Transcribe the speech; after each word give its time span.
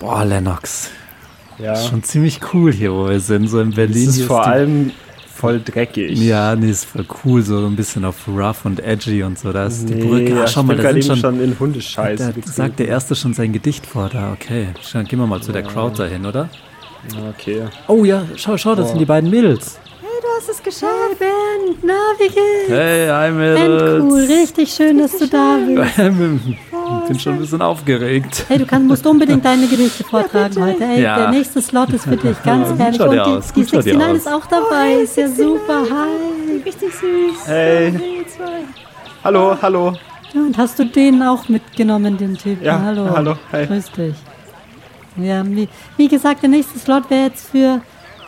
Boah, 0.00 0.24
Lennox. 0.24 0.90
Ja. 1.58 1.74
Ist 1.74 1.88
schon 1.88 2.02
ziemlich 2.02 2.40
cool 2.52 2.72
hier, 2.72 2.92
wo 2.92 3.08
wir 3.08 3.20
sind, 3.20 3.46
so 3.48 3.60
in 3.60 3.70
Berlin. 3.70 4.02
Es 4.04 4.08
ist 4.08 4.16
Hier 4.16 4.26
vor 4.26 4.42
die- 4.44 4.48
allem 4.48 4.90
voll 5.34 5.60
dreckig. 5.62 6.18
Ja, 6.18 6.56
nee, 6.56 6.70
ist 6.70 6.86
voll 6.86 7.04
cool, 7.24 7.42
so 7.42 7.66
ein 7.66 7.76
bisschen 7.76 8.04
auf 8.04 8.16
rough 8.26 8.64
und 8.64 8.80
edgy 8.82 9.22
und 9.22 9.38
so. 9.38 9.52
Da 9.52 9.66
ist 9.66 9.86
die 9.88 9.94
Nee, 9.94 10.04
Brücke. 10.04 10.30
ja, 10.34 10.42
Ah, 10.44 10.46
schau 10.46 10.62
ich 10.62 10.66
mal, 10.66 10.76
da 10.76 10.90
sind 10.92 11.04
schon. 11.04 11.16
schon 11.18 11.40
in 11.42 11.58
Hundescheiße. 11.58 12.16
Da 12.24 12.28
getreten. 12.30 12.50
sagt 12.50 12.78
der 12.78 12.88
Erste 12.88 13.14
schon 13.14 13.34
sein 13.34 13.52
Gedicht 13.52 13.84
vor 13.86 14.08
da. 14.10 14.32
Okay, 14.32 14.68
schon, 14.82 15.04
gehen 15.04 15.18
wir 15.18 15.26
mal 15.26 15.42
zu 15.42 15.52
der 15.52 15.62
Crowd 15.62 15.98
dahin, 16.02 16.24
oder? 16.26 16.48
Okay. 17.30 17.62
Oh 17.88 18.04
ja, 18.04 18.22
schau, 18.36 18.56
schau, 18.56 18.74
das 18.74 18.88
sind 18.88 18.98
die 18.98 19.04
beiden 19.06 19.28
Mädels. 19.30 19.78
Du 20.22 20.26
hast 20.36 20.50
es 20.50 20.62
geschafft, 20.62 21.18
Ben. 21.18 21.74
Na, 21.82 21.94
wie 22.18 22.28
geht's? 22.28 22.68
Hey, 22.68 23.08
hi 23.08 23.30
Ben, 23.32 24.02
cool. 24.02 24.20
Richtig 24.20 24.70
schön, 24.70 24.98
dass 24.98 25.16
du 25.18 25.26
da 25.26 25.58
bist. 25.66 25.98
Ich 27.02 27.08
bin 27.08 27.18
schon 27.18 27.32
ein 27.34 27.38
bisschen 27.40 27.62
aufgeregt. 27.62 28.44
Hey, 28.48 28.58
du 28.58 28.66
kannst, 28.66 28.88
musst 28.88 29.06
unbedingt 29.06 29.44
deine 29.44 29.66
Gedichte 29.66 30.04
vortragen 30.10 30.62
heute. 30.62 30.86
Hey, 30.86 31.02
Ja. 31.02 31.16
der 31.18 31.30
nächste 31.30 31.60
Slot 31.62 31.90
ist 31.90 32.04
für 32.04 32.16
dich. 32.16 32.40
Ganz 32.42 32.68
Gut 32.68 32.80
ehrlich. 32.80 33.00
Und 33.00 33.12
die, 33.12 33.18
aus, 33.20 33.52
die 33.52 33.60
gut 33.60 33.70
schaut 33.70 33.86
ihr 33.86 33.96
69 33.96 34.12
aus. 34.12 34.16
ist 34.16 34.28
auch 34.32 34.46
dabei. 34.46 34.92
Ist 35.02 35.16
ja 35.16 35.28
super. 35.28 35.82
Hi. 35.90 36.62
Richtig 36.64 36.92
süß. 36.94 37.46
Hey. 37.46 38.24
Hallo, 39.24 39.56
hallo. 39.60 39.92
Ja, 40.32 40.40
und 40.42 40.56
hast 40.56 40.78
du 40.78 40.84
den 40.84 41.22
auch 41.22 41.48
mitgenommen, 41.48 42.16
den 42.16 42.36
Typen? 42.36 42.64
Ja, 42.64 42.80
hallo. 42.80 43.08
hallo, 43.14 43.34
hi. 43.52 43.66
Grüß 43.66 43.90
dich. 43.92 44.14
Ja, 45.16 45.44
wie, 45.44 45.68
wie 45.96 46.08
gesagt, 46.08 46.42
der 46.42 46.50
nächste 46.50 46.78
Slot 46.78 47.10
wäre 47.10 47.24
jetzt 47.24 47.50
für 47.50 47.80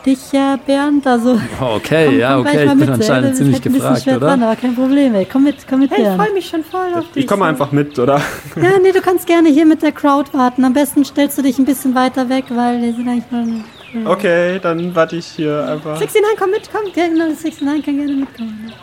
dich, 0.05 0.19
äh, 0.33 0.57
Bernd. 0.65 1.05
Also, 1.07 1.39
Okay, 1.59 2.05
komm, 2.07 2.19
ja, 2.19 2.35
komm 2.35 2.43
gleich 2.43 2.55
okay, 2.55 2.65
mal 2.65 2.73
ich 2.73 2.79
bin 2.79 2.79
mit, 2.79 2.87
ey. 2.87 2.93
anscheinend 2.93 3.29
Das 3.31 3.37
ziemlich 3.37 3.55
ist 3.57 3.65
ein 3.65 3.71
bisschen 3.73 3.79
gefragt, 3.81 4.03
schwer 4.03 4.17
oder? 4.17 4.27
Dran, 4.27 4.43
aber 4.43 4.55
kein 4.55 4.75
Problem, 4.75 5.15
ey. 5.15 5.27
Komm 5.31 5.43
mit, 5.43 5.55
komm 5.67 5.79
mit, 5.79 5.91
Hey, 5.91 5.97
ich 5.99 6.03
Bernd. 6.05 6.21
freue 6.21 6.33
mich 6.33 6.47
schon 6.47 6.63
voll 6.63 6.93
auf 6.95 7.05
dich. 7.11 7.23
Ich 7.23 7.27
komme 7.27 7.45
einfach 7.45 7.71
mit, 7.71 7.97
oder? 7.99 8.21
Ja, 8.55 8.79
nee, 8.81 8.91
du 8.91 9.01
kannst 9.01 9.25
gerne 9.27 9.49
hier 9.49 9.65
mit 9.65 9.81
der 9.81 9.91
Crowd 9.91 10.31
warten. 10.33 10.63
Am 10.65 10.73
besten 10.73 11.03
stellst 11.05 11.37
du 11.37 11.41
dich 11.41 11.57
ein 11.59 11.65
bisschen 11.65 11.95
weiter 11.95 12.29
weg, 12.29 12.45
weil 12.49 12.81
wir 12.81 12.93
sind 12.93 13.07
eigentlich 13.07 13.31
nur... 13.31 13.63
Okay, 14.11 14.59
dann 14.59 14.95
warte 14.95 15.15
ich 15.17 15.27
hier 15.27 15.65
einfach. 15.67 15.99
69, 15.99 16.21
komm 16.39 16.49
mit, 16.51 16.69
komm. 16.71 16.81
Ja, 16.95 17.07
genau, 17.07 17.25
69 17.25 17.85
kann 17.85 17.95
gerne 17.97 18.13
mitkommen. 18.13 18.73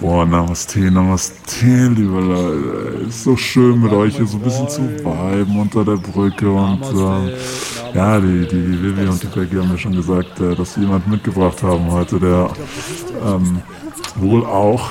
Boah, 0.00 0.26
Namaste, 0.26 0.90
Namaste, 0.90 1.66
liebe 1.94 2.20
Leute. 2.20 3.06
Ist 3.08 3.22
so 3.24 3.36
schön 3.36 3.80
mit 3.80 3.92
euch 3.92 4.16
hier 4.16 4.26
so 4.26 4.38
ein 4.38 4.42
bisschen 4.42 4.68
zu 4.68 4.82
viben 4.82 5.58
unter 5.58 5.84
der 5.84 5.96
Brücke 5.96 6.50
und 6.50 6.82
ähm, 6.82 7.30
ja, 7.94 8.18
die, 8.18 8.40
die, 8.40 8.60
die 8.60 8.82
Vivi 8.82 9.06
und 9.06 9.22
die 9.22 9.26
Becky 9.28 9.56
haben 9.56 9.70
mir 9.70 9.78
schon 9.78 9.94
gesagt, 9.94 10.40
äh, 10.40 10.56
dass 10.56 10.74
sie 10.74 10.80
jemanden 10.80 11.10
mitgebracht 11.10 11.62
haben 11.62 11.90
heute, 11.92 12.18
der 12.18 12.50
ähm, 13.24 13.62
wohl 14.16 14.44
auch 14.44 14.90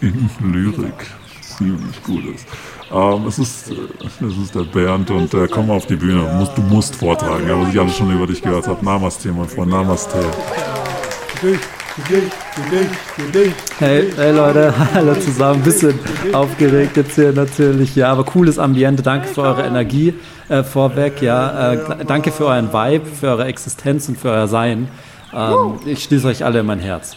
in 0.00 0.30
Lyrik 0.40 1.06
ziemlich 1.40 2.02
gut 2.02 2.24
ist. 2.34 2.46
Ähm, 2.90 3.26
es 3.26 3.38
ist, 3.38 3.70
äh, 3.70 4.24
es 4.24 4.36
ist 4.38 4.54
der 4.54 4.64
Bernd 4.64 5.10
und 5.10 5.34
äh, 5.34 5.46
komm 5.46 5.70
auf 5.70 5.86
die 5.86 5.96
Bühne. 5.96 6.22
Du 6.22 6.36
musst, 6.36 6.56
du 6.56 6.62
musst 6.62 6.96
vortragen, 6.96 7.46
ja, 7.46 7.60
was 7.60 7.72
ich 7.72 7.78
alles 7.78 7.96
schon 7.96 8.10
über 8.10 8.26
dich 8.26 8.40
gehört 8.40 8.66
habe. 8.66 8.82
Namaste, 8.82 9.30
mein 9.30 9.48
Freund, 9.48 9.70
Namaste. 9.70 10.24
Hey, 13.78 14.12
hey 14.16 14.30
Leute, 14.30 14.74
hallo 14.94 15.14
zusammen. 15.14 15.62
Bisschen 15.62 15.98
aufgeregt 16.34 16.94
jetzt 16.98 17.14
hier 17.14 17.32
natürlich, 17.32 17.96
ja, 17.96 18.12
aber 18.12 18.24
cooles 18.24 18.58
Ambiente. 18.58 19.02
Danke 19.02 19.28
für 19.28 19.40
eure 19.40 19.62
Energie 19.62 20.12
äh, 20.50 20.62
vorweg, 20.62 21.22
ja. 21.22 21.72
Äh, 21.72 22.04
danke 22.06 22.32
für 22.32 22.44
euren 22.46 22.70
Vibe, 22.70 23.06
für 23.06 23.28
eure 23.28 23.46
Existenz 23.46 24.10
und 24.10 24.18
für 24.18 24.28
euer 24.28 24.46
Sein. 24.46 24.88
Ähm, 25.34 25.78
ich 25.86 26.04
schließe 26.04 26.28
euch 26.28 26.44
alle 26.44 26.60
in 26.60 26.66
mein 26.66 26.80
Herz. 26.80 27.16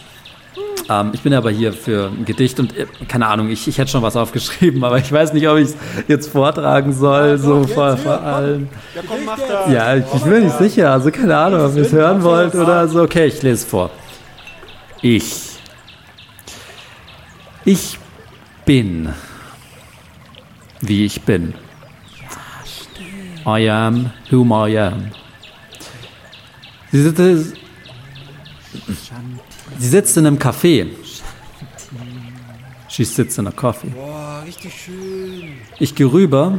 Ähm, 0.88 1.10
ich 1.12 1.20
bin 1.20 1.34
aber 1.34 1.50
hier 1.50 1.74
für 1.74 2.06
ein 2.06 2.24
Gedicht 2.24 2.58
und 2.58 2.74
äh, 2.74 2.86
keine 3.06 3.26
Ahnung, 3.26 3.50
ich, 3.50 3.68
ich 3.68 3.76
hätte 3.76 3.90
schon 3.90 4.02
was 4.02 4.16
aufgeschrieben, 4.16 4.82
aber 4.82 4.96
ich 4.96 5.12
weiß 5.12 5.34
nicht, 5.34 5.46
ob 5.46 5.58
ich 5.58 5.68
es 5.68 5.76
jetzt 6.08 6.30
vortragen 6.30 6.94
soll, 6.94 7.36
so 7.36 7.64
vor, 7.64 7.98
vor 7.98 8.22
allem. 8.22 8.68
Ja, 8.94 9.02
komm, 9.06 9.18
mach 9.26 9.38
das. 9.38 9.70
Ja, 9.70 9.96
ich, 9.96 10.04
ich 10.14 10.22
bin 10.22 10.44
nicht 10.44 10.56
sicher, 10.56 10.90
also 10.90 11.10
keine 11.10 11.36
Ahnung, 11.36 11.66
ob 11.66 11.76
ihr 11.76 11.82
es 11.82 11.92
hören 11.92 12.22
wollt 12.22 12.54
oder 12.54 12.88
so. 12.88 13.02
Okay, 13.02 13.26
ich 13.26 13.42
lese 13.42 13.66
vor. 13.66 13.90
Ich. 15.02 15.58
Ich 17.64 17.98
bin, 18.64 19.12
wie 20.80 21.04
ich 21.04 21.20
bin. 21.22 21.54
I 23.46 23.68
am 23.70 24.12
whom 24.30 24.52
I 24.52 24.78
am. 24.78 25.10
Sie 26.92 27.02
sitzt, 27.02 27.56
sie 29.78 29.88
sitzt 29.88 30.16
in 30.16 30.26
einem 30.26 30.38
Café. 30.38 30.86
She 32.88 33.04
sits 33.04 33.38
in 33.38 33.46
a 33.46 33.52
coffee. 33.52 33.88
Boah, 33.88 34.42
richtig 34.44 34.74
schön. 34.74 35.54
Ich 35.78 35.94
gehe 35.94 36.12
rüber. 36.12 36.58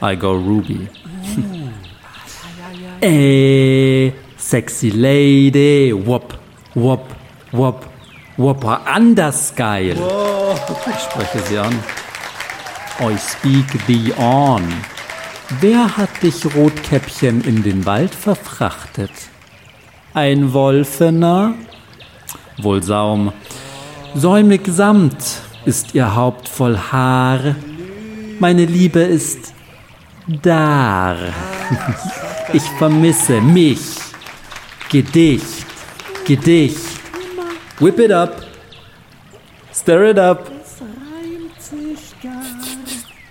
I 0.00 0.16
go 0.16 0.32
Ruby. 0.32 0.88
Ey, 3.00 4.12
sexy 4.36 4.90
lady. 4.90 5.92
Wop, 5.92 6.38
wop, 6.76 7.04
wop, 7.50 7.86
wop. 8.36 8.64
Anders 8.86 9.54
geil. 9.56 9.96
Ich 9.96 11.02
spreche 11.02 11.40
sie 11.48 11.58
an. 11.58 11.74
I 13.00 13.16
speak 13.18 13.66
thee 13.86 14.12
on. 14.16 14.62
Wer 15.60 15.96
hat 15.96 16.22
dich 16.22 16.44
Rotkäppchen 16.54 17.42
in 17.42 17.62
den 17.62 17.84
Wald 17.86 18.14
verfrachtet? 18.14 19.10
Ein 20.14 20.52
Wolfener? 20.52 21.54
Wohl 22.58 22.82
Saum. 22.82 23.32
Säumig 24.14 24.62
samt 24.66 25.16
ist 25.66 25.94
ihr 25.94 26.14
Haupt 26.16 26.48
voll 26.48 26.78
Haar. 26.90 27.54
Meine 28.38 28.64
Liebe 28.64 29.00
ist 29.00 29.52
dar. 30.26 31.16
Ich 32.52 32.62
vermisse 32.78 33.40
mich. 33.40 33.80
Gedicht, 34.88 35.65
Gedicht. 36.26 36.80
Whip 37.78 38.00
it 38.00 38.10
up. 38.10 38.42
Stir 39.72 40.10
it 40.10 40.18
up. 40.18 40.50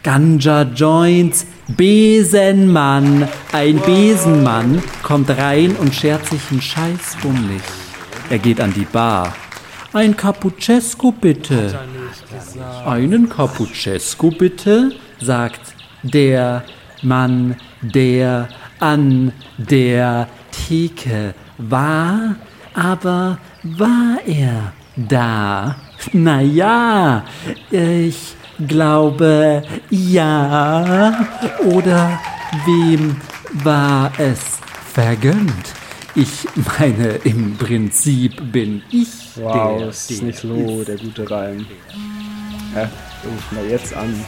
Ganja 0.01 0.61
Joints, 0.63 1.45
Besenmann. 1.67 3.28
Ein 3.51 3.81
Besenmann 3.81 4.81
kommt 5.03 5.29
rein 5.29 5.75
und 5.75 5.94
schert 5.94 6.25
sich 6.25 6.39
einen 6.51 6.61
Scheiß 6.61 7.17
um 7.23 7.47
mich. 7.47 7.63
Er 8.29 8.39
geht 8.39 8.61
an 8.61 8.73
die 8.73 8.85
Bar. 8.85 9.35
Ein 9.91 10.16
Cappuccesco 10.16 11.12
bitte. 11.12 11.77
Einen 12.85 13.27
Cappuccesco 13.27 14.31
bitte, 14.31 14.94
sagt 15.19 15.75
der 16.03 16.63
Mann, 17.01 17.57
der 17.81 18.47
an 18.79 19.33
der 19.57 20.29
Theke 20.51 21.33
war, 21.57 22.35
aber 22.75 23.38
war 23.63 24.18
er 24.25 24.74
da? 24.96 25.75
Na 26.13 26.41
ja, 26.41 27.24
ich 27.72 28.36
glaube 28.68 29.63
ja. 29.90 31.25
Oder 31.63 32.19
wem 32.66 33.16
war 33.63 34.12
es 34.18 34.59
vergönnt? 34.94 35.74
Ich 36.16 36.47
meine, 36.80 37.16
im 37.24 37.58
Prinzip 37.58 38.52
bin 38.52 38.81
ich 38.92 39.25
Wow, 39.36 39.78
der, 39.78 39.88
das 39.88 40.09
ist 40.09 40.22
der 40.22 40.28
nicht 40.28 40.40
so 40.40 40.84
der 40.84 40.97
gute 40.97 41.30
Reim. 41.30 41.66
Hä? 42.74 42.88
Ruf 43.25 43.52
mal 43.52 43.66
jetzt 43.66 43.94
an. 43.94 44.25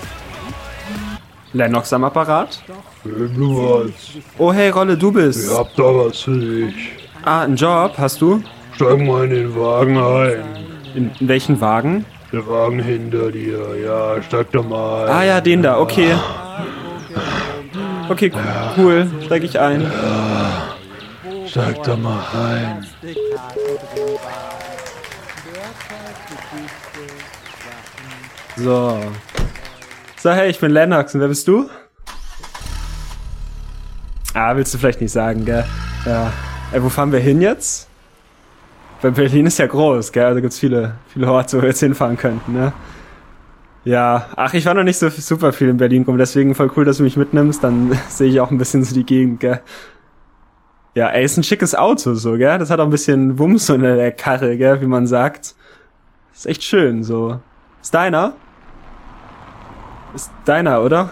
Lennox 1.54 1.94
am 1.94 2.04
Apparat? 2.04 2.62
Oh, 4.38 4.52
hey, 4.52 4.70
Rolle, 4.70 4.98
du 4.98 5.12
bist. 5.14 5.46
Ich 5.50 5.58
hab 5.58 5.74
da 5.76 5.84
was 5.84 6.20
für 6.20 6.38
dich. 6.38 7.07
Ah, 7.24 7.42
einen 7.42 7.56
Job 7.56 7.94
hast 7.98 8.22
du? 8.22 8.42
Steig 8.76 9.00
mal 9.00 9.26
in 9.26 9.30
den 9.32 9.56
Wagen 9.56 9.98
ein. 9.98 10.44
In, 10.96 11.12
in 11.20 11.28
welchen 11.28 11.60
Wagen? 11.60 12.06
Der 12.32 12.46
Wagen 12.48 12.80
hinter 12.80 13.32
dir, 13.32 13.76
ja, 13.84 14.22
steig 14.22 14.52
da 14.52 14.62
mal 14.62 15.06
ein. 15.06 15.16
Ah 15.16 15.24
ja, 15.24 15.42
den 15.42 15.62
da, 15.64 15.80
okay. 15.80 16.16
Okay, 18.10 18.32
cool. 18.78 19.10
Steig 19.26 19.44
ich 19.44 19.60
ein. 19.60 19.90
Steig 21.48 21.84
da 21.84 21.96
mal 21.96 22.20
ein. 22.34 22.86
So. 28.56 29.02
So, 30.20 30.32
hey, 30.32 30.50
ich 30.50 30.60
bin 30.60 30.72
Lennox 30.72 31.14
und 31.14 31.22
wer 31.22 31.28
bist 31.28 31.48
du? 31.48 31.70
Ah, 34.34 34.56
willst 34.56 34.74
du 34.74 34.78
vielleicht 34.78 35.02
nicht 35.02 35.12
sagen, 35.12 35.46
gell? 35.46 35.66
Ja. 36.06 36.32
Ey, 36.74 36.84
wo 36.84 36.90
fahren 36.90 37.14
wir 37.14 37.20
hin 37.20 37.42
jetzt? 37.42 37.88
Weil 39.02 39.12
Berlin 39.12 39.46
ist 39.46 39.58
ja 39.58 39.68
groß, 39.68 40.12
gell? 40.12 40.26
Also 40.26 40.42
gibt's 40.42 40.60
viele, 40.60 40.96
viele 41.08 41.32
Orte, 41.32 41.58
wo 41.58 41.62
wir 41.62 41.70
jetzt 41.70 41.80
hinfahren 41.80 42.18
könnten, 42.18 42.52
ne? 42.52 42.74
Ja, 43.86 44.26
ach, 44.36 44.54
ich 44.54 44.66
war 44.66 44.74
noch 44.74 44.84
nicht 44.84 44.98
so 44.98 45.08
super 45.08 45.54
viel 45.54 45.70
in 45.70 45.78
Berlin 45.78 46.04
rum, 46.04 46.18
deswegen 46.18 46.56
voll 46.56 46.70
cool, 46.76 46.84
dass 46.84 46.98
du 46.98 47.04
mich 47.04 47.16
mitnimmst, 47.16 47.64
dann 47.64 47.98
sehe 48.10 48.30
ich 48.30 48.42
auch 48.42 48.52
ein 48.52 48.58
bisschen 48.58 48.84
so 48.84 48.94
die 48.94 49.06
Gegend, 49.06 49.40
gell? 49.40 49.62
Ja, 50.94 51.10
ey, 51.10 51.24
ist 51.24 51.38
ein 51.38 51.44
schickes 51.44 51.74
Auto, 51.74 52.16
so, 52.16 52.34
gell? 52.34 52.58
Das 52.58 52.70
hat 52.70 52.82
auch 52.82 52.86
ein 52.86 52.90
bisschen 52.90 53.40
Wumms 53.40 53.70
unter 53.70 53.96
der 53.96 54.12
Karre, 54.12 54.58
gell, 54.58 54.82
wie 54.82 54.88
man 54.88 55.08
sagt. 55.08 55.56
Ist 56.34 56.48
echt 56.48 56.64
schön, 56.64 57.04
so. 57.04 57.40
Ist 57.82 57.94
deiner? 57.94 58.34
Ist 60.14 60.32
deiner, 60.44 60.82
oder? 60.82 61.12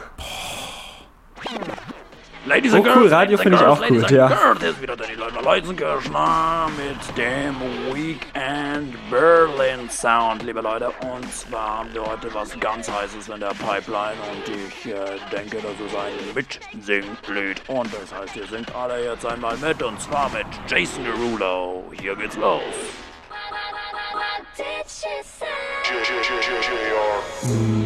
Ladies 2.47 2.73
Oh, 2.73 2.77
and 2.77 2.85
cool, 2.85 2.93
Girls, 2.93 3.11
Radio 3.11 3.37
Ladies 3.37 3.41
finde 3.41 3.57
ich 3.57 3.61
and 3.63 3.71
auch 3.71 3.79
Girls, 3.79 3.89
gut, 3.89 4.01
Ladies 4.01 4.17
ja. 4.17 4.25
and 4.27 4.39
Girls, 4.39 4.59
Hier 4.61 4.69
ist 4.69 4.81
wieder 4.81 4.95
Danny 4.95 5.13
Leutner 5.15 5.41
Leisenkirchner 5.41 6.67
mit 6.77 7.17
dem 7.17 7.55
Weekend 7.95 9.09
Berlin 9.09 9.89
Sound, 9.89 10.43
liebe 10.43 10.61
Leute. 10.61 10.91
Und 11.11 11.33
zwar 11.33 11.79
haben 11.79 11.89
wir 11.93 12.05
heute 12.05 12.31
was 12.35 12.57
ganz 12.59 12.89
Heißes 12.91 13.29
in 13.29 13.39
der 13.39 13.47
Pipeline 13.49 14.15
und 14.31 14.47
ich 14.53 14.85
äh, 14.85 14.95
denke, 15.35 15.57
das 15.57 15.73
ist 15.85 15.95
ein 15.95 16.35
Mitsinglied. 16.35 17.61
Und 17.67 17.89
das 17.91 18.13
heißt, 18.13 18.35
ihr 18.35 18.45
singt 18.45 18.73
alle 18.75 19.03
jetzt 19.03 19.25
einmal 19.25 19.57
mit 19.57 19.81
und 19.81 19.99
zwar 19.99 20.29
mit 20.29 20.45
Jason 20.67 21.03
Derulo. 21.03 21.83
Hier 21.99 22.15
geht's 22.15 22.37
los. 22.37 22.61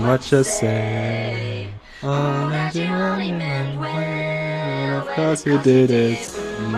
What 0.02 0.32
you 0.32 0.44
say? 0.44 1.70
Oh, 2.02 2.50
that 2.50 2.74
you 2.76 2.86
only 2.86 3.32
meant 3.32 3.80
when, 3.80 4.29
of 5.00 5.16
course 5.16 5.50
you 5.50 5.58
did 5.60 5.90
it. 5.90 6.18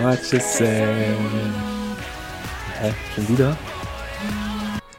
What 0.01 0.19
you 0.31 0.39
say? 0.39 0.85
Hä, 2.81 2.91
schon 3.15 3.27
wieder? 3.27 3.55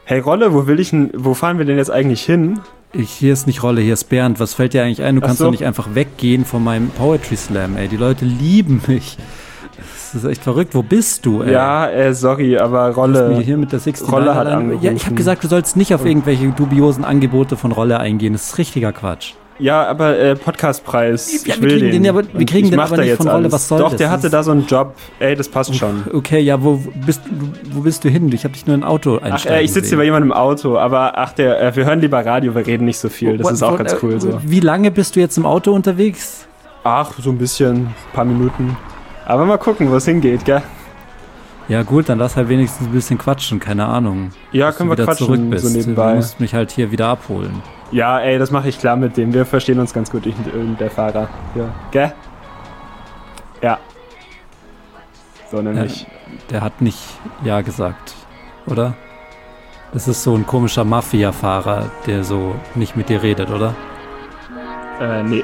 Hey 0.05 0.19
Rolle, 0.19 0.53
wo 0.53 0.67
will 0.67 0.79
ich 0.79 0.89
denn, 0.91 1.11
wo 1.15 1.33
fahren 1.33 1.57
wir 1.57 1.65
denn 1.65 1.77
jetzt 1.77 1.91
eigentlich 1.91 2.23
hin? 2.23 2.59
Ich, 2.91 3.09
hier 3.09 3.33
ist 3.33 3.47
nicht 3.47 3.63
Rolle, 3.63 3.81
hier 3.81 3.93
ist 3.93 4.05
Bernd. 4.09 4.39
Was 4.39 4.53
fällt 4.53 4.73
dir 4.73 4.83
eigentlich 4.83 5.01
ein? 5.01 5.15
Du 5.15 5.21
Ach 5.21 5.25
kannst 5.27 5.39
so. 5.39 5.45
doch 5.45 5.51
nicht 5.51 5.65
einfach 5.65 5.95
weggehen 5.95 6.45
von 6.45 6.63
meinem 6.63 6.89
Poetry 6.89 7.35
Slam, 7.35 7.75
ey. 7.77 7.87
Die 7.87 7.97
Leute 7.97 8.25
lieben 8.25 8.81
mich. 8.87 9.17
Das 10.13 10.13
ist 10.23 10.29
echt 10.29 10.43
verrückt. 10.43 10.75
Wo 10.75 10.83
bist 10.83 11.25
du, 11.25 11.41
ey? 11.41 11.53
Ja, 11.53 11.89
äh, 11.89 12.13
sorry, 12.13 12.55
aber 12.57 12.89
Du 12.91 12.95
Rolle. 12.99 13.39
hier 13.43 13.57
mit 13.57 13.71
der 13.71 13.79
69 13.79 14.11
Rolle 14.11 14.35
hat 14.35 14.45
allein- 14.45 14.69
Ja, 14.69 14.75
ich 14.75 14.75
habe 14.83 14.89
angerufen. 14.91 15.15
gesagt, 15.15 15.43
du 15.43 15.47
sollst 15.47 15.75
nicht 15.75 15.95
auf 15.95 16.05
irgendwelche 16.05 16.49
dubiosen 16.49 17.03
Angebote 17.03 17.57
von 17.57 17.71
Rolle 17.71 17.99
eingehen. 17.99 18.33
Das 18.33 18.49
ist 18.49 18.57
richtiger 18.59 18.91
Quatsch. 18.93 19.33
Ja, 19.59 19.85
aber 19.85 20.17
äh, 20.17 20.35
Podcastpreis. 20.35 21.45
Ja, 21.45 21.53
ich 21.55 21.61
wir 21.61 21.69
will 21.69 21.77
kriegen 21.79 21.91
den 21.91 22.05
ja 22.05 22.11
aber- 22.11 22.23
wir 22.33 22.45
kriegen 22.45 22.65
ich 22.65 22.71
den 22.71 22.79
aber 22.79 22.95
da 22.95 23.01
nicht 23.03 23.11
jetzt 23.11 23.17
von 23.17 23.27
Rolle. 23.29 23.51
Was 23.51 23.67
soll 23.67 23.79
Doch, 23.79 23.89
das? 23.91 23.97
der 23.99 24.09
hatte 24.09 24.29
da 24.29 24.41
so 24.43 24.51
einen 24.51 24.65
Job. 24.65 24.95
Ey, 25.19 25.35
das 25.35 25.47
passt 25.47 25.75
schon. 25.75 26.03
Okay, 26.11 26.39
ja, 26.39 26.61
wo 26.63 26.81
bist 27.05 27.21
du, 27.25 27.75
wo 27.75 27.81
bist 27.81 28.03
du 28.03 28.09
hin? 28.09 28.31
Ich 28.31 28.43
habe 28.45 28.53
dich 28.53 28.65
nur 28.65 28.75
in 28.75 28.81
ein 28.81 28.87
Auto 28.87 29.19
Ach, 29.21 29.25
einsteigen 29.31 29.59
äh, 29.59 29.63
ich 29.63 29.71
sitze 29.71 29.89
hier 29.89 29.97
bei 29.99 30.05
jemandem 30.05 30.31
im 30.31 30.37
Auto, 30.37 30.77
aber 30.77 31.17
ach, 31.17 31.33
der, 31.33 31.61
äh, 31.61 31.75
wir 31.75 31.85
hören 31.85 32.01
lieber 32.01 32.25
Radio, 32.25 32.55
wir 32.55 32.65
reden 32.65 32.85
nicht 32.85 32.97
so 32.97 33.09
viel. 33.09 33.37
Das 33.37 33.45
Wo- 33.47 33.51
ist 33.51 33.63
auch 33.63 33.73
wo- 33.73 33.77
ganz 33.77 33.95
cool 34.01 34.13
äh, 34.13 34.19
so. 34.19 34.39
Wie 34.43 34.59
lange 34.59 34.89
bist 34.91 35.15
du 35.15 35.19
jetzt 35.19 35.37
im 35.37 35.45
Auto 35.45 35.71
unterwegs? 35.71 36.47
Ach, 36.83 37.11
so 37.19 37.29
ein 37.29 37.37
bisschen, 37.37 37.87
paar 38.13 38.25
Minuten. 38.25 38.75
Aber 39.25 39.45
mal 39.45 39.57
gucken, 39.57 39.89
wo 39.91 39.95
es 39.95 40.05
hingeht, 40.05 40.43
gell? 40.45 40.61
Ja 41.69 41.83
gut, 41.83 42.09
dann 42.09 42.17
lass 42.19 42.35
halt 42.35 42.49
wenigstens 42.49 42.87
ein 42.87 42.91
bisschen 42.91 43.17
quatschen, 43.17 43.59
keine 43.59 43.85
Ahnung. 43.85 44.31
Ja, 44.51 44.71
können 44.73 44.89
du 44.89 44.97
wir 44.97 45.05
quatschen, 45.05 45.27
zurück 45.27 45.49
bist. 45.49 45.63
so 45.65 45.71
Du 45.71 45.77
nebenbei. 45.77 46.15
musst 46.15 46.39
mich 46.41 46.53
halt 46.53 46.71
hier 46.71 46.91
wieder 46.91 47.07
abholen. 47.07 47.61
Ja, 47.93 48.19
ey, 48.19 48.39
das 48.39 48.49
mache 48.49 48.69
ich 48.69 48.79
klar 48.79 48.95
mit 48.95 49.17
dem. 49.17 49.35
Wir 49.35 49.45
verstehen 49.45 49.79
uns 49.79 49.93
ganz 49.93 50.09
gut, 50.09 50.25
ich 50.25 50.33
und 50.51 50.77
der 50.79 50.89
Fahrer. 50.89 51.29
Ja. 51.53 51.65
Gell? 51.91 52.11
Ja. 53.61 53.77
So 55.51 55.61
nämlich. 55.61 56.07
Der 56.49 56.61
hat 56.61 56.81
nicht 56.81 56.97
Ja 57.43 57.61
gesagt, 57.61 58.15
oder? 58.65 58.95
Das 59.93 60.07
ist 60.07 60.23
so 60.23 60.35
ein 60.35 60.47
komischer 60.47 60.83
Mafia-Fahrer, 60.83 61.91
der 62.07 62.23
so 62.23 62.55
nicht 62.73 62.95
mit 62.95 63.09
dir 63.09 63.21
redet, 63.21 63.51
oder? 63.51 63.75
Äh, 64.99 65.21
nee. 65.21 65.43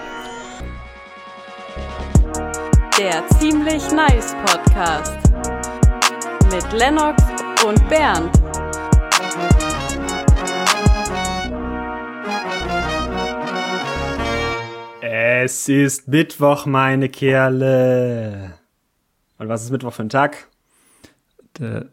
Der 2.97 3.27
Ziemlich 3.37 3.91
Nice 3.91 4.35
Podcast. 4.43 5.19
Mit 6.51 6.73
Lennox 6.73 7.23
und 7.63 7.87
Bernd. 7.89 8.48
Es 15.41 15.69
ist 15.69 16.09
Mittwoch, 16.09 16.65
meine 16.65 17.07
Kerle. 17.07 18.55
Und 19.37 19.47
was 19.47 19.63
ist 19.63 19.71
Mittwoch 19.71 19.93
für 19.93 20.03
ein 20.03 20.09
Tag? 20.09 20.49
Der, 21.57 21.85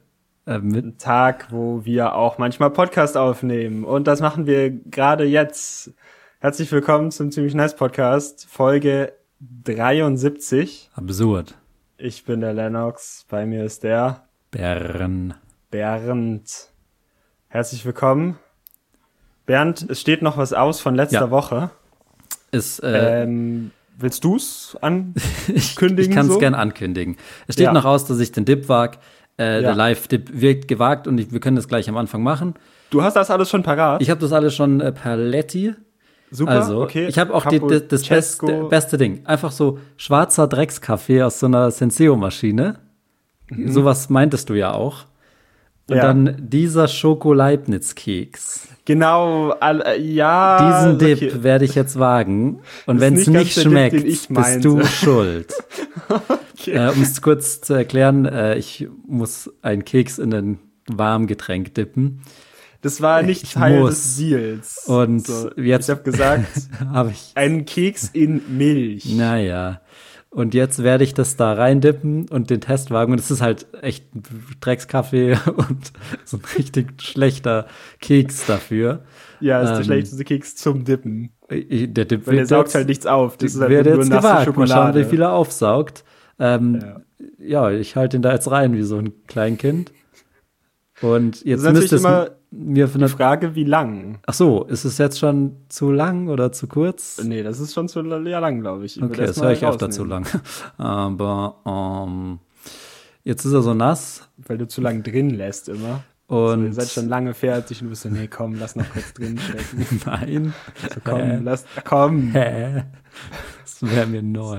äh, 0.47 0.55
Ein 0.57 0.99
Tag, 0.99 1.47
wo 1.53 1.85
wir 1.85 2.17
auch 2.17 2.39
manchmal 2.39 2.71
Podcast 2.71 3.17
aufnehmen. 3.17 3.85
Und 3.85 4.09
das 4.09 4.21
machen 4.21 4.47
wir 4.49 4.71
gerade 4.73 5.23
jetzt. 5.27 5.93
Herzlich 6.41 6.73
willkommen 6.73 7.13
zum 7.13 7.31
Ziemlich 7.31 7.55
Nice 7.55 7.77
Podcast, 7.77 8.49
Folge 8.51 9.13
73. 9.39 10.91
absurd. 10.97 11.55
Ich 11.99 12.25
bin 12.25 12.41
der 12.41 12.53
Lennox, 12.53 13.27
bei 13.29 13.47
mir 13.47 13.65
ist 13.65 13.85
der 13.85 14.27
Bern. 14.51 15.35
Bernd. 15.71 16.73
Herzlich 17.47 17.85
willkommen. 17.87 18.41
Bernd, 19.47 19.89
es 19.89 20.01
steht 20.01 20.21
noch 20.23 20.37
was 20.37 20.53
aus 20.53 20.81
von 20.81 20.97
letzter 20.97 21.21
Ja. 21.21 21.31
Woche. 21.31 21.71
Ist, 22.53 22.83
äh, 22.83 23.23
Ähm, 23.23 23.71
willst 23.99 24.25
du's 24.25 24.75
ich 24.77 24.83
ankündigen? 24.83 26.11
ich 26.11 26.11
kann 26.11 26.27
es 26.27 26.33
so? 26.33 26.39
gern 26.39 26.55
ankündigen. 26.55 27.17
Es 27.47 27.55
steht 27.55 27.67
Ja. 27.67 27.73
noch 27.73 27.85
aus, 27.85 28.05
dass 28.07 28.19
ich 28.21 28.33
den 28.33 28.45
Dip 28.45 28.69
wag. 28.69 28.99
Äh, 29.39 29.57
Ja. 29.57 29.61
Der 29.61 29.75
Live-Dip 29.75 30.31
wird 30.41 30.69
gewagt 30.69 31.07
und 31.07 31.19
ich, 31.19 31.33
wir 31.33 31.41
können 31.41 31.57
das 31.57 31.69
gleich 31.69 31.89
am 31.89 31.97
Anfang 31.97 32.23
machen. 32.23 32.55
Du 32.91 33.03
hast 33.03 33.15
das 33.17 33.31
alles 33.31 33.51
schon 33.51 33.63
parat? 33.63 34.01
Ich 34.01 34.09
habe 34.11 34.21
das 34.21 34.33
alles 34.33 34.55
schon 34.55 34.81
äh, 34.81 34.93
per 34.93 35.17
Letti. 35.17 35.75
Super, 36.31 36.53
Also, 36.53 36.83
okay. 36.83 37.07
ich 37.07 37.19
habe 37.19 37.33
auch 37.35 37.45
die, 37.47 37.61
die, 37.61 37.67
das 37.87 38.03
Cappuccesco. 38.03 38.47
beste, 38.47 38.65
beste 38.69 38.99
Ding. 38.99 39.25
Einfach 39.27 39.53
so 39.53 39.79
schwarzer 39.97 40.47
Dreckskaffee 40.49 41.23
aus 41.23 41.39
so 41.41 41.47
einer 41.47 41.71
Senseo-Maschine. 41.71 42.79
Sowas 43.67 44.09
meintest 44.11 44.49
du 44.51 44.55
ja 44.55 44.73
auch. 44.73 45.05
Und. 45.89 45.97
Ja. 45.97 46.03
dann 46.03 46.37
dieser 46.39 46.89
Schoko-Leibniz-Keks. 46.89 48.69
Genau, 48.85 49.51
all, 49.61 49.83
äh, 49.83 50.01
ja. 50.01 50.83
Diesen 50.83 50.99
Dip 50.99 51.17
okay. 51.33 51.43
werde 51.43 51.65
ich 51.65 51.75
jetzt 51.75 51.99
wagen. 51.99 52.61
Und 52.87 53.01
wenn 53.01 53.15
es 53.15 53.27
nicht 53.27 53.39
nicht 53.39 53.57
Dip, 53.57 53.65
schmeckt, 53.65 53.95
ich 54.05 54.29
bist 54.29 54.65
du 54.65 54.85
schuld. 54.85 55.53
äh, 56.67 56.89
um 56.89 57.03
es 57.03 57.21
kurz 57.23 57.61
zu 57.61 57.75
erklären, 57.75 58.27
äh, 58.27 58.57
ich 58.57 58.89
muss 59.07 59.51
einen 59.63 59.85
Keks 59.85 60.19
in 60.19 60.33
ein 60.35 60.59
Warmgetränk 60.89 61.75
dippen. 61.75 62.21
Das 62.83 63.01
war 63.01 63.23
nicht 63.23 63.43
Ich 63.43 63.53
Teil 63.55 63.81
muss. 63.81 63.91
des 63.95 64.17
Deals. 64.19 64.85
Und 64.87 65.27
so, 65.27 65.51
jetzt- 65.57 65.89
Ich 65.89 65.91
habe 65.91 66.03
gesagt, 66.03 66.47
Habe 66.93 67.11
ich. 67.11 67.33
einen 67.35 67.65
Keks 67.65 68.11
in 68.13 68.43
Milch. 68.57 69.07
Naja. 69.17 69.81
Und 70.31 70.53
jetzt 70.53 70.83
werde 70.83 71.03
ich 71.05 71.15
das 71.15 71.37
da 71.37 71.55
reindippen 71.55 72.29
und 72.29 72.51
den 72.51 72.61
Test 72.61 72.91
wagen. 72.91 73.13
Und 73.13 73.19
es 73.21 73.31
ist 73.31 73.41
halt 73.41 73.67
echt 73.81 74.15
ein 74.15 74.23
Dreckskaffee 74.61 75.39
und 75.57 75.93
so 76.25 76.37
ein 76.37 76.43
richtig 76.59 77.01
schlechter 77.01 77.67
Keks 78.01 78.45
dafür. 78.47 79.05
Ja, 79.41 79.63
ist 79.63 79.71
der 79.71 79.79
Ähm, 79.79 79.85
schlechteste 79.85 80.25
Keks 80.25 80.57
zum 80.57 80.85
Dippen. 80.85 81.31
Der 81.51 82.05
Dip 82.05 82.27
Weil 82.27 82.35
der 82.35 82.41
wird 82.41 82.49
saugt 82.49 82.69
jetzt, 82.69 82.75
halt 82.75 82.89
nichts 82.89 83.07
auf. 83.07 83.39
Das 83.39 83.55
ist 83.55 83.61
halt 83.61 83.71
wird 83.71 83.87
nur 83.87 83.97
jetzt 83.99 84.09
nasse 84.11 84.19
gewagt. 84.21 84.35
Mal 84.39 84.45
Schokolade. 84.45 84.93
schauen, 84.99 85.05
wie 85.07 85.11
viel 85.11 85.23
er 85.23 85.33
aufsaugt. 85.33 86.05
Ähm, 86.39 86.81
Ja. 86.83 87.71
ja. 87.71 87.71
ich 87.71 87.97
halte 87.97 88.17
ihn 88.19 88.23
da 88.23 88.33
jetzt 88.33 88.51
rein 88.51 88.75
wie 88.75 88.83
so 88.83 88.99
ein 88.99 89.13
Kleinkind. 89.27 89.93
Und 91.01 91.45
jetzt 91.45 91.63
müsste 91.71 91.97
es 91.97 92.03
mir 92.59 92.87
Die 92.87 92.95
eine. 92.95 93.09
Frage, 93.09 93.55
wie 93.55 93.65
lang? 93.65 94.19
Ach 94.27 94.35
so, 94.35 94.65
ist 94.65 94.85
es 94.85 94.99
jetzt 94.99 95.19
schon 95.19 95.57
zu 95.69 95.91
lang 95.93 96.29
oder 96.29 96.53
zu 96.53 96.67
kurz? 96.67 97.21
Nee, 97.23 97.43
das 97.43 97.61
ist 97.61 97.75
schon 97.75 97.89
zu 97.89 98.01
ja, 98.03 98.39
lang, 98.39 98.61
glaube 98.61 98.85
ich. 98.87 98.97
Ich 98.97 99.03
Okay, 99.03 99.27
das 99.27 99.41
höre 99.41 99.53
ich 99.53 99.65
öfter 99.67 99.91
zu 99.91 100.05
lang. 100.05 100.27
Aber 100.79 101.57
ähm, 101.67 102.39
jetzt 103.25 103.45
ist 103.45 103.53
er 103.53 103.63
so 103.63 103.75
nass 103.75 104.29
Weil 104.39 104.59
du 104.59 104.67
zu 104.69 104.81
lang 104.81 105.03
drin 105.03 105.31
lässt 105.31 105.69
immer. 105.69 106.03
und 106.29 106.61
So, 106.61 106.65
ihr 106.67 106.73
seid 106.73 106.89
schon 106.89 107.09
lange 107.09 107.35
fertig 107.35 107.83
und 107.83 107.91
bist 107.91 108.03
so, 108.03 108.09
nee, 108.09 108.27
komm, 108.29 108.55
lass 108.59 108.75
noch 108.77 108.89
kurz 108.91 109.13
drin 109.15 109.39
stecken. 109.39 110.01
nein, 110.07 110.55
So, 110.95 111.01
komm, 111.05 111.21
Hä? 111.21 111.41
lass, 111.43 111.65
komm. 111.85 112.31
hä? 112.33 112.85
Das 113.63 113.83
wäre 113.95 114.07
mir 114.07 114.23
neu. 114.23 114.59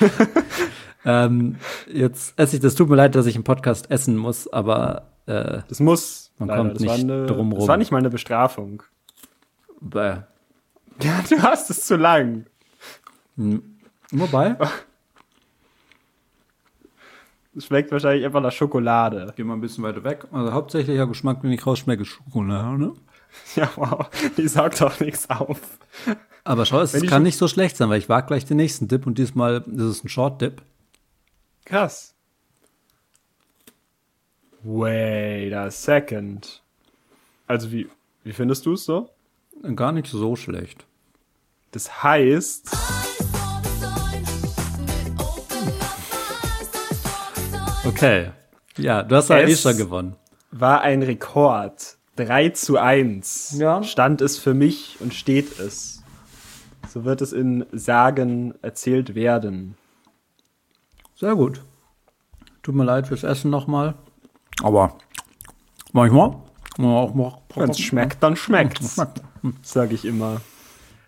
ähm, 1.04 1.56
jetzt 1.92 2.34
esse 2.38 2.56
ich, 2.56 2.62
das 2.62 2.74
tut 2.74 2.88
mir 2.88 2.96
leid, 2.96 3.14
dass 3.14 3.26
ich 3.26 3.36
im 3.36 3.44
Podcast 3.44 3.90
essen 3.90 4.16
muss, 4.16 4.52
aber 4.52 5.10
äh, 5.26 5.60
Das 5.68 5.80
muss. 5.80 6.25
Man 6.38 6.48
leider, 6.48 6.62
kommt 6.62 6.76
das 6.76 6.86
war 6.86 6.94
nicht 6.96 7.04
eine, 7.04 7.26
drum 7.26 7.50
Das 7.50 7.58
rum. 7.60 7.68
war 7.68 7.76
nicht 7.76 7.90
mal 7.92 7.98
eine 7.98 8.10
Bestrafung. 8.10 8.82
bäh. 9.80 10.16
Ja, 11.02 11.22
du 11.28 11.42
hast 11.42 11.70
es 11.70 11.84
zu 11.86 11.96
lang. 11.96 12.46
wobei, 14.10 14.56
Es 17.56 17.66
schmeckt 17.66 17.90
wahrscheinlich 17.90 18.24
einfach 18.24 18.42
nach 18.42 18.52
Schokolade. 18.52 19.32
geh 19.36 19.42
mal 19.44 19.54
ein 19.54 19.60
bisschen 19.62 19.82
weiter 19.84 20.04
weg. 20.04 20.26
Also 20.30 20.52
hauptsächlicher 20.52 21.06
Geschmack, 21.06 21.40
den 21.40 21.52
ich 21.52 21.66
rausschmecke, 21.66 22.02
ist 22.02 22.08
Schokolade. 22.08 22.92
Ja, 23.54 23.68
wow. 23.76 24.08
Die 24.38 24.48
saugt 24.48 24.80
auch 24.80 24.98
nichts 24.98 25.28
auf. 25.28 25.60
Aber 26.42 26.64
schau, 26.64 26.80
es 26.80 26.98
kann 27.06 27.22
nicht 27.22 27.36
so 27.36 27.48
schlecht 27.48 27.76
sein, 27.76 27.90
weil 27.90 27.98
ich 27.98 28.08
wage 28.08 28.28
gleich 28.28 28.46
den 28.46 28.56
nächsten 28.56 28.88
Dip 28.88 29.06
und 29.06 29.18
diesmal 29.18 29.62
ist 29.66 29.82
es 29.82 30.04
ein 30.04 30.08
Short 30.08 30.40
Dip. 30.40 30.62
Krass. 31.66 32.14
Wait 34.68 35.52
a 35.52 35.70
second. 35.70 36.60
Also 37.46 37.70
wie, 37.70 37.88
wie 38.24 38.32
findest 38.32 38.66
du 38.66 38.72
es 38.72 38.84
so? 38.84 39.08
Gar 39.76 39.92
nicht 39.92 40.08
so 40.08 40.34
schlecht. 40.34 40.84
Das 41.70 42.02
heißt, 42.02 42.68
Okay. 47.84 48.32
Ja, 48.76 49.02
du 49.04 49.14
hast 49.14 49.30
ja 49.30 49.38
eh 49.38 49.44
gewonnen. 49.74 50.16
war 50.50 50.80
ein 50.80 51.02
Rekord. 51.02 51.96
3 52.16 52.48
zu 52.50 52.78
1 52.78 53.58
Ja. 53.58 53.82
stand 53.84 54.20
es 54.20 54.38
für 54.38 54.54
mich 54.54 54.96
und 55.00 55.14
steht 55.14 55.60
es. 55.60 56.02
So 56.88 57.04
wird 57.04 57.20
es 57.22 57.32
in 57.32 57.64
Sagen 57.72 58.54
erzählt 58.62 59.14
werden. 59.14 59.76
Sehr 61.14 61.36
gut. 61.36 61.62
Tut 62.62 62.74
mir 62.74 62.84
leid 62.84 63.06
fürs 63.06 63.22
Essen 63.22 63.50
nochmal. 63.50 63.94
Aber 64.62 64.96
manchmal. 65.92 66.36
Wenn 66.78 67.70
es 67.70 67.80
schmeckt, 67.80 68.22
dann 68.22 68.36
schmeckt's. 68.36 69.00
Sag 69.62 69.92
ich 69.92 70.04
immer. 70.04 70.40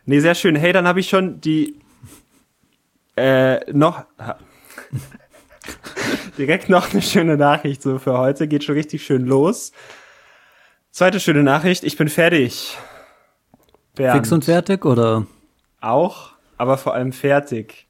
Nee, 0.06 0.20
sehr 0.20 0.34
schön. 0.34 0.56
Hey, 0.56 0.72
dann 0.72 0.86
habe 0.86 1.00
ich 1.00 1.08
schon 1.08 1.40
die 1.40 1.78
äh, 3.16 3.70
noch 3.72 4.04
direkt 6.38 6.68
noch 6.68 6.92
eine 6.92 7.02
schöne 7.02 7.36
Nachricht 7.36 7.82
so 7.82 7.98
für 7.98 8.16
heute. 8.16 8.48
Geht 8.48 8.64
schon 8.64 8.76
richtig 8.76 9.04
schön 9.04 9.26
los. 9.26 9.72
Zweite 10.90 11.20
schöne 11.20 11.42
Nachricht. 11.42 11.84
Ich 11.84 11.96
bin 11.96 12.08
fertig. 12.08 12.78
Bernd. 13.94 14.16
Fix 14.16 14.32
und 14.32 14.44
fertig 14.44 14.86
oder? 14.86 15.26
auch, 15.80 16.30
aber 16.56 16.78
vor 16.78 16.94
allem 16.94 17.12
fertig. 17.12 17.87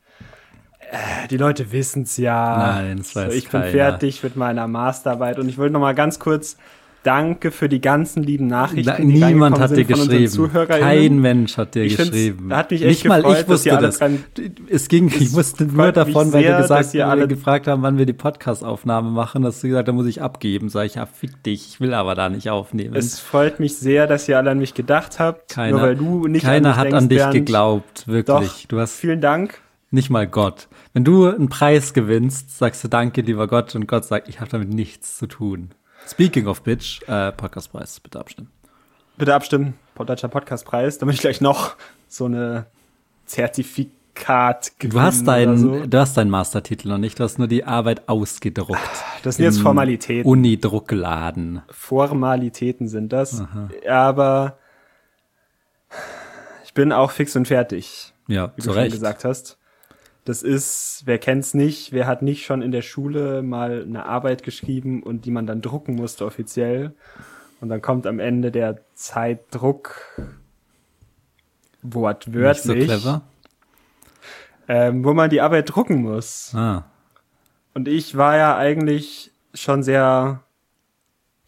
Die 1.30 1.37
Leute 1.37 1.71
wissen's 1.73 2.16
ja. 2.16 2.75
Nein, 2.78 2.99
das 2.99 3.14
weiß 3.14 3.35
Ich 3.35 3.45
bin 3.50 3.61
keiner. 3.61 3.73
fertig 3.73 4.23
mit 4.23 4.37
meiner 4.37 4.66
Masterarbeit 4.66 5.38
und 5.38 5.49
ich 5.49 5.59
wollte 5.59 5.73
noch 5.75 5.80
mal 5.80 5.95
ganz 5.95 6.18
kurz 6.18 6.57
Danke 7.04 7.52
für 7.52 7.68
die 7.68 7.80
ganzen 7.80 8.25
lieben 8.25 8.49
Nachrichten. 8.49 8.92
Na, 8.99 9.28
niemand 9.28 9.61
hat 9.61 9.71
dir 9.71 9.85
geschrieben. 9.85 10.50
Kein 10.68 11.21
Mensch 11.21 11.57
hat 11.57 11.75
dir 11.76 11.85
Ich 11.85 11.97
geschrieben. 11.97 12.52
hat 12.52 12.73
mich 12.73 12.83
echt 12.83 12.88
Nicht 12.90 13.04
mal 13.09 13.23
gefreut, 13.23 13.38
ich 13.42 13.47
dass 13.47 13.64
ihr 13.66 13.73
wusste 13.73 13.87
das. 13.87 13.99
dran- 13.99 14.25
Es 14.68 14.88
ging, 14.88 15.07
ich 15.16 15.33
wusste 15.33 15.64
nur 15.64 15.92
davon, 15.92 16.33
weil 16.33 16.42
sehr, 16.42 16.57
du 16.57 16.62
gesagt, 16.62 16.80
dass 16.87 16.95
ihr 16.95 17.04
weil 17.04 17.11
alle- 17.12 17.21
wir 17.23 17.26
gefragt 17.28 17.68
haben, 17.68 17.83
wann 17.83 17.99
wir 17.99 18.04
die 18.04 18.12
Podcast-Aufnahme 18.14 19.11
machen, 19.11 19.42
dass 19.42 19.61
du 19.61 19.68
gesagt 19.68 19.87
hast, 19.87 19.92
da 19.92 19.92
muss 19.92 20.07
ich 20.07 20.21
abgeben. 20.21 20.68
Sag 20.71 20.87
ich, 20.87 20.97
ja, 20.97 21.07
fick 21.07 21.40
dich, 21.45 21.68
ich 21.68 21.80
will 21.80 21.95
aber 21.95 22.16
da 22.16 22.28
nicht 22.28 22.50
aufnehmen. 22.50 22.97
Es 22.97 23.21
freut 23.21 23.61
mich 23.61 23.76
sehr, 23.78 24.09
dass 24.09 24.28
ihr 24.28 24.37
alle 24.37 24.50
an 24.50 24.59
mich 24.59 24.75
gedacht 24.75 25.21
habt. 25.21 25.54
keiner, 25.54 25.76
nur 25.78 25.83
weil 25.87 25.97
du 25.97 26.26
nicht 26.26 26.42
keiner 26.45 26.71
an 26.71 26.73
mich 26.73 26.76
hat 26.78 26.85
denkst, 26.87 26.97
an 26.99 27.09
dich 27.09 27.18
Bernd. 27.18 27.33
geglaubt, 27.35 28.09
wirklich. 28.09 28.25
Doch, 28.62 28.68
Du 28.68 28.80
hast 28.80 28.95
vielen 28.99 29.21
Dank. 29.21 29.61
Nicht 29.90 30.11
mal 30.11 30.26
Gott. 30.26 30.68
Wenn 30.92 31.04
du 31.04 31.28
einen 31.28 31.49
Preis 31.49 31.95
gewinnst, 31.95 32.59
sagst 32.59 32.85
du 32.85 32.88
Danke, 32.88 33.23
lieber 33.23 33.47
Gott, 33.49 33.75
und 33.75 33.87
Gott 33.87 34.04
sagt, 34.04 34.28
ich 34.28 34.40
habe 34.40 34.50
damit 34.50 34.68
nichts 34.68 35.16
zu 35.18 35.26
tun. 35.26 35.71
Speaking 36.07 36.47
of 36.47 36.62
Bitch, 36.62 37.02
äh, 37.09 37.33
Podcastpreis, 37.33 38.00
bitte 38.00 38.18
abstimmen. 38.21 38.50
Bitte 39.16 39.35
abstimmen. 39.35 39.75
Deutscher 39.97 40.28
Podcastpreis. 40.28 40.99
Damit 40.99 41.16
ich 41.16 41.21
gleich 41.21 41.40
noch 41.40 41.75
so 42.07 42.26
eine 42.26 42.66
Zertifikat 43.26 44.73
Du 44.80 45.00
hast 45.00 45.26
deinen, 45.26 45.59
so. 45.59 45.87
du 45.87 45.99
hast 45.99 46.16
deinen 46.16 46.30
Mastertitel 46.30 46.88
noch 46.88 46.99
nicht, 46.99 47.18
du 47.18 47.25
hast 47.25 47.38
nur 47.38 47.49
die 47.49 47.64
Arbeit 47.64 48.09
ausgedruckt. 48.09 48.78
Das 49.23 49.37
sind 49.37 49.45
jetzt 49.45 49.61
Formalitäten. 49.61 50.28
Uni-Druckladen. 50.30 51.62
Formalitäten 51.71 52.88
sind 52.88 53.12
das. 53.12 53.42
Aber 53.88 54.59
ich 56.64 56.75
bin 56.75 56.92
auch 56.92 57.11
fix 57.11 57.35
und 57.37 57.47
fertig, 57.49 58.12
Ja, 58.28 58.52
wie 58.57 58.62
zu 58.62 58.68
du 58.68 58.75
schon 58.75 58.83
Recht. 58.83 58.92
gesagt 58.95 59.25
hast. 59.25 59.57
Das 60.28 60.42
ist, 60.42 61.04
wer 61.06 61.18
kennt's 61.18 61.54
nicht, 61.54 61.92
wer 61.92 62.06
hat 62.06 62.20
nicht 62.20 62.44
schon 62.44 62.61
in 62.61 62.70
der 62.70 62.82
Schule 62.82 63.42
mal 63.42 63.80
eine 63.80 64.04
Arbeit 64.04 64.42
geschrieben 64.42 65.02
und 65.02 65.25
die 65.25 65.30
man 65.30 65.47
dann 65.47 65.62
drucken 65.62 65.94
musste 65.94 66.26
offiziell. 66.26 66.94
Und 67.62 67.70
dann 67.70 67.80
kommt 67.80 68.06
am 68.06 68.20
Ende 68.20 68.52
der 68.52 68.78
Zeitdruck 68.92 69.94
Nicht 70.18 71.94
wortwörtlich, 71.94 72.62
so 72.62 72.75
clever. 72.75 73.23
ähm, 74.68 75.02
wo 75.02 75.14
man 75.14 75.30
die 75.30 75.40
Arbeit 75.40 75.75
drucken 75.75 76.02
muss. 76.02 76.54
Ah, 76.54 76.85
Und 77.73 77.88
ich 77.88 78.18
war 78.18 78.37
ja 78.37 78.54
eigentlich 78.54 79.32
schon 79.54 79.82
sehr 79.82 80.42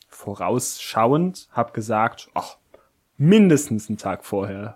vorausschauend, 0.08 1.50
hab 1.52 1.74
gesagt, 1.74 2.30
ach, 2.32 2.56
mindestens 3.18 3.90
einen 3.90 3.98
Tag 3.98 4.24
vorher 4.24 4.74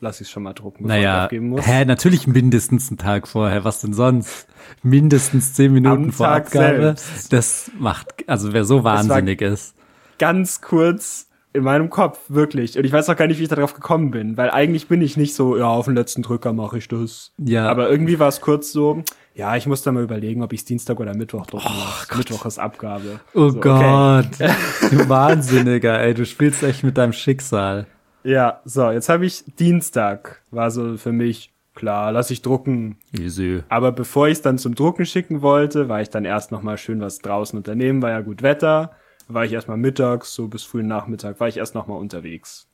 lass 0.00 0.20
ich 0.20 0.28
schon 0.28 0.42
mal 0.42 0.52
drucken, 0.52 0.84
bevor 0.84 0.96
ich 0.96 1.02
naja, 1.04 1.24
abgeben 1.24 1.48
muss. 1.50 1.66
hä, 1.66 1.84
natürlich 1.84 2.26
mindestens 2.26 2.88
einen 2.90 2.98
Tag 2.98 3.26
vorher. 3.28 3.64
Was 3.64 3.80
denn 3.80 3.92
sonst? 3.94 4.46
Mindestens 4.82 5.54
zehn 5.54 5.72
Minuten 5.72 6.04
Am 6.04 6.12
vor 6.12 6.26
Tag 6.26 6.46
Abgabe. 6.46 6.76
selbst. 6.96 7.32
Das 7.32 7.70
macht, 7.78 8.06
also 8.26 8.52
wer 8.52 8.64
so 8.64 8.84
wahnsinnig 8.84 9.40
ist. 9.42 9.74
Ganz 10.18 10.60
kurz 10.60 11.28
in 11.52 11.62
meinem 11.64 11.88
Kopf, 11.88 12.18
wirklich. 12.28 12.76
Und 12.76 12.84
ich 12.84 12.92
weiß 12.92 13.08
auch 13.08 13.16
gar 13.16 13.26
nicht, 13.26 13.38
wie 13.38 13.44
ich 13.44 13.48
darauf 13.48 13.72
gekommen 13.72 14.10
bin, 14.10 14.36
weil 14.36 14.50
eigentlich 14.50 14.88
bin 14.88 15.00
ich 15.00 15.16
nicht 15.16 15.34
so, 15.34 15.56
ja, 15.56 15.66
auf 15.68 15.86
den 15.86 15.94
letzten 15.94 16.22
Drücker 16.22 16.52
mache 16.52 16.76
ich 16.78 16.88
das. 16.88 17.32
Ja. 17.38 17.68
Aber 17.68 17.88
irgendwie 17.88 18.18
war 18.18 18.28
es 18.28 18.42
kurz 18.42 18.72
so, 18.72 19.02
ja, 19.34 19.56
ich 19.56 19.66
muss 19.66 19.82
da 19.82 19.90
mal 19.92 20.02
überlegen, 20.02 20.42
ob 20.42 20.52
ich 20.52 20.64
Dienstag 20.66 21.00
oder 21.00 21.14
Mittwoch 21.16 21.46
drucken 21.46 21.64
lasse. 21.78 22.18
Mittwoch 22.18 22.44
ist 22.44 22.58
Abgabe. 22.58 23.20
Oh 23.32 23.48
So, 23.48 23.58
okay. 23.58 23.60
Gott, 23.60 24.26
du 24.90 25.08
Wahnsinniger, 25.08 25.98
ey, 26.00 26.12
du 26.12 26.26
spielst 26.26 26.62
echt 26.62 26.84
mit 26.84 26.98
deinem 26.98 27.12
Schicksal. 27.14 27.86
Ja, 28.26 28.60
so, 28.64 28.90
jetzt 28.90 29.08
habe 29.08 29.24
ich 29.24 29.44
Dienstag, 29.56 30.42
war 30.50 30.72
so 30.72 30.96
für 30.96 31.12
mich, 31.12 31.52
klar, 31.76 32.10
lass 32.10 32.32
ich 32.32 32.42
drucken. 32.42 32.98
Easy. 33.16 33.62
Aber 33.68 33.92
bevor 33.92 34.26
ich 34.26 34.32
es 34.32 34.42
dann 34.42 34.58
zum 34.58 34.74
Drucken 34.74 35.06
schicken 35.06 35.42
wollte, 35.42 35.88
war 35.88 36.00
ich 36.00 36.10
dann 36.10 36.24
erst 36.24 36.50
noch 36.50 36.60
mal 36.60 36.76
schön 36.76 37.00
was 37.00 37.20
draußen 37.20 37.56
unternehmen, 37.56 38.02
war 38.02 38.10
ja 38.10 38.22
gut 38.22 38.42
Wetter. 38.42 38.90
War 39.28 39.44
ich 39.44 39.52
erstmal 39.52 39.76
mittags, 39.76 40.34
so 40.34 40.48
bis 40.48 40.64
frühen 40.64 40.88
Nachmittag, 40.88 41.38
war 41.38 41.46
ich 41.46 41.56
erst 41.56 41.76
noch 41.76 41.86
mal 41.86 41.94
unterwegs. 41.94 42.66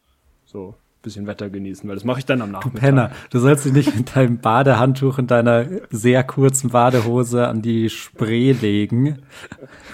So, 0.46 0.74
bisschen 1.02 1.26
Wetter 1.26 1.50
genießen, 1.50 1.86
weil 1.86 1.96
das 1.96 2.04
mache 2.04 2.20
ich 2.20 2.24
dann 2.24 2.40
am 2.40 2.50
Nachmittag. 2.50 2.80
Penner, 2.80 3.10
du 3.28 3.38
sollst 3.38 3.66
dich 3.66 3.74
nicht 3.74 3.94
mit 3.94 4.16
deinem 4.16 4.38
Badehandtuch 4.38 5.18
und 5.18 5.30
deiner 5.30 5.66
sehr 5.90 6.24
kurzen 6.24 6.70
Badehose 6.70 7.46
an 7.46 7.60
die 7.60 7.90
Spree 7.90 8.52
legen. 8.52 9.18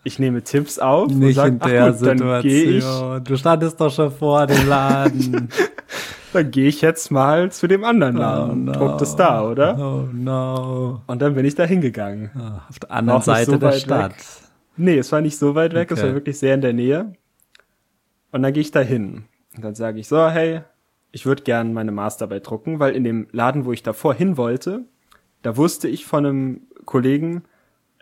Ich 0.02 0.18
nehme 0.18 0.42
Tipps 0.42 0.78
auf 0.78 1.08
und 1.10 1.18
Nicht 1.18 1.36
sag, 1.36 1.48
in 1.48 1.58
ach 1.60 1.66
der 1.66 1.92
gut, 1.92 2.06
dann 2.06 2.42
gehe 2.42 2.62
ich, 2.64 2.84
Situation. 2.84 3.24
Du 3.24 3.36
standest 3.36 3.80
doch 3.80 3.92
schon 3.92 4.10
vor 4.10 4.46
dem 4.46 4.66
Laden. 4.66 5.48
dann 6.32 6.50
gehe 6.50 6.68
ich 6.68 6.80
jetzt 6.80 7.10
mal 7.10 7.52
zu 7.52 7.66
dem 7.66 7.84
anderen 7.84 8.16
Laden 8.16 8.68
und 8.68 8.72
druck 8.76 8.96
das 8.98 9.14
da, 9.16 9.42
oder? 9.46 9.76
Oh 9.78 10.08
no. 10.12 11.02
Und 11.06 11.20
dann 11.20 11.34
bin 11.34 11.44
ich 11.44 11.54
da 11.54 11.64
hingegangen. 11.64 12.30
Ah, 12.34 12.62
Auf 12.70 12.78
der 12.78 12.90
anderen 12.92 13.20
Seite 13.20 13.50
so 13.50 13.56
der 13.58 13.72
Stadt. 13.72 14.12
weg. 14.12 14.24
Nee, 14.78 14.96
es 14.98 15.12
war 15.12 15.20
nicht 15.20 15.36
so 15.36 15.54
weit 15.54 15.74
weg, 15.74 15.90
es 15.90 15.98
Okay. 15.98 16.06
war 16.08 16.14
wirklich 16.14 16.38
sehr 16.38 16.54
in 16.54 16.62
der 16.62 16.72
Nähe. 16.72 17.12
Und 18.32 18.42
dann 18.42 18.52
gehe 18.54 18.62
ich 18.62 18.70
da 18.70 18.80
hin. 18.80 19.24
Und 19.54 19.64
dann 19.64 19.74
sage 19.74 19.98
ich 20.00 20.08
so, 20.08 20.28
hey, 20.30 20.62
ich 21.12 21.26
würde 21.26 21.42
gern 21.42 21.72
meine 21.72 21.92
Masterarbeit 21.92 22.48
drucken, 22.48 22.78
weil 22.78 22.94
in 22.94 23.04
dem 23.04 23.26
Laden, 23.32 23.64
wo 23.64 23.72
ich 23.72 23.82
davor 23.82 24.14
hin 24.14 24.36
wollte, 24.36 24.84
da 25.42 25.56
wusste 25.56 25.88
ich 25.88 26.06
von 26.06 26.26
einem 26.26 26.60
Kollegen, 26.84 27.42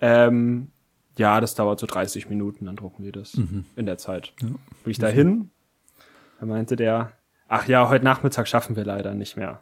ähm, 0.01 0.69
ja, 1.17 1.41
das 1.41 1.55
dauert 1.55 1.81
so 1.81 1.87
30 1.87 2.27
Mhm. 2.27 2.31
Minuten, 2.31 2.67
dann 2.67 2.77
drucken 2.77 3.05
wir 3.05 3.13
das 3.13 3.35
in 3.77 3.87
der 3.87 3.99
Zeit. 3.99 4.33
Bin 4.41 4.59
ich 4.87 4.99
da 4.99 5.09
hin, 5.09 5.51
da 6.41 6.47
meinte 6.47 6.77
der, 6.77 7.13
ach 7.49 7.67
ja, 7.67 7.89
heute 7.89 8.05
Nachmittag 8.05 8.47
schaffen 8.47 8.77
wir 8.77 8.85
leider 8.85 9.15
nicht 9.15 9.37
mehr. 9.37 9.59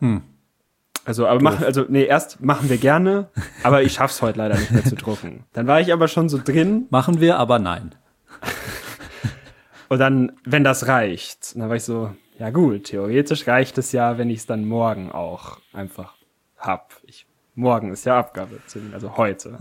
Also, 1.05 1.27
aber 1.27 1.41
machen, 1.41 1.65
also, 1.65 1.85
nee, 1.89 2.05
erst 2.05 2.43
machen 2.43 2.69
wir 2.69 2.79
gerne, 2.79 3.29
aber 3.63 3.83
ich 3.83 3.93
schaff's 3.95 4.21
heute 4.23 4.39
leider 4.39 4.59
nicht 4.59 4.73
mehr 4.73 4.85
zu 4.85 4.97
drucken. 4.97 5.45
Dann 5.53 5.67
war 5.67 5.81
ich 5.81 5.93
aber 5.93 6.09
schon 6.09 6.29
so 6.29 6.39
drin 6.43 6.87
Machen 6.91 7.21
wir, 7.21 7.39
aber 7.39 7.59
nein. 7.59 7.95
und 9.89 9.99
dann, 9.99 10.33
wenn 10.45 10.65
das 10.65 10.89
reicht, 10.89 11.57
dann 11.57 11.69
war 11.69 11.77
ich 11.77 11.85
so, 11.85 12.11
ja 12.39 12.51
gut, 12.51 12.85
theoretisch 12.85 13.47
reicht 13.47 13.79
es 13.79 13.93
ja, 13.93 14.19
wenn 14.19 14.31
ich 14.31 14.41
es 14.41 14.47
dann 14.47 14.67
morgen 14.67 15.11
auch 15.11 15.59
einfach 15.73 16.15
hab. 16.59 16.95
Ich, 17.05 17.27
morgen 17.55 17.93
ist 17.93 18.05
ja 18.05 18.19
Abgabe, 18.19 18.59
also 18.93 19.17
heute. 19.17 19.57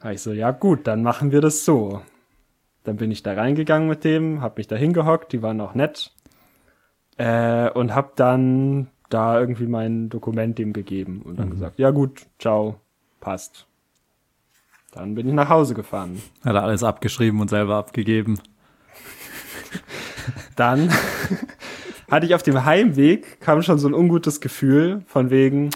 Da 0.00 0.10
ich 0.10 0.22
so, 0.22 0.32
ja 0.32 0.50
gut, 0.50 0.86
dann 0.86 1.02
machen 1.02 1.32
wir 1.32 1.40
das 1.40 1.64
so. 1.64 2.02
Dann 2.84 2.96
bin 2.96 3.10
ich 3.10 3.22
da 3.22 3.34
reingegangen 3.34 3.88
mit 3.88 4.04
dem, 4.04 4.40
hab 4.40 4.58
mich 4.58 4.68
da 4.68 4.76
hingehockt, 4.76 5.32
die 5.32 5.42
waren 5.42 5.60
auch 5.60 5.74
nett. 5.74 6.12
Äh, 7.16 7.70
und 7.70 7.94
hab 7.94 8.14
dann 8.16 8.88
da 9.08 9.40
irgendwie 9.40 9.66
mein 9.66 10.08
Dokument 10.08 10.58
dem 10.58 10.72
gegeben 10.72 11.22
und 11.22 11.38
dann 11.38 11.50
gesagt, 11.50 11.78
ja 11.78 11.90
gut, 11.90 12.26
ciao, 12.38 12.80
passt. 13.20 13.66
Dann 14.92 15.14
bin 15.14 15.28
ich 15.28 15.34
nach 15.34 15.48
Hause 15.48 15.74
gefahren. 15.74 16.22
Hat 16.44 16.54
er 16.54 16.62
alles 16.62 16.82
abgeschrieben 16.82 17.40
und 17.40 17.50
selber 17.50 17.76
abgegeben. 17.76 18.38
Dann 20.56 20.90
hatte 22.10 22.26
ich 22.26 22.34
auf 22.34 22.42
dem 22.42 22.64
Heimweg, 22.64 23.40
kam 23.40 23.62
schon 23.62 23.78
so 23.78 23.88
ein 23.88 23.94
ungutes 23.94 24.40
Gefühl 24.40 25.02
von 25.06 25.30
wegen, 25.30 25.70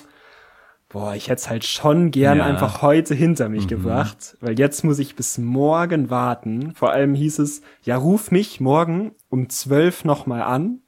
boah, 0.88 1.14
ich 1.14 1.28
hätte 1.28 1.40
es 1.40 1.48
halt 1.48 1.64
schon 1.64 2.10
gern 2.10 2.38
Ja. 2.38 2.44
einfach 2.46 2.82
heute 2.82 3.14
hinter 3.14 3.48
mich 3.48 3.68
gebracht, 3.68 4.36
weil 4.40 4.58
jetzt 4.58 4.82
muss 4.84 4.98
ich 4.98 5.14
bis 5.14 5.38
morgen 5.38 6.10
warten. 6.10 6.72
Vor 6.74 6.90
allem 6.92 7.14
hieß 7.14 7.38
es, 7.38 7.62
ja, 7.82 7.96
ruf 7.96 8.30
mich 8.30 8.60
morgen 8.60 9.12
um 9.28 9.48
zwölf 9.48 10.04
nochmal 10.04 10.42
an. 10.42 10.80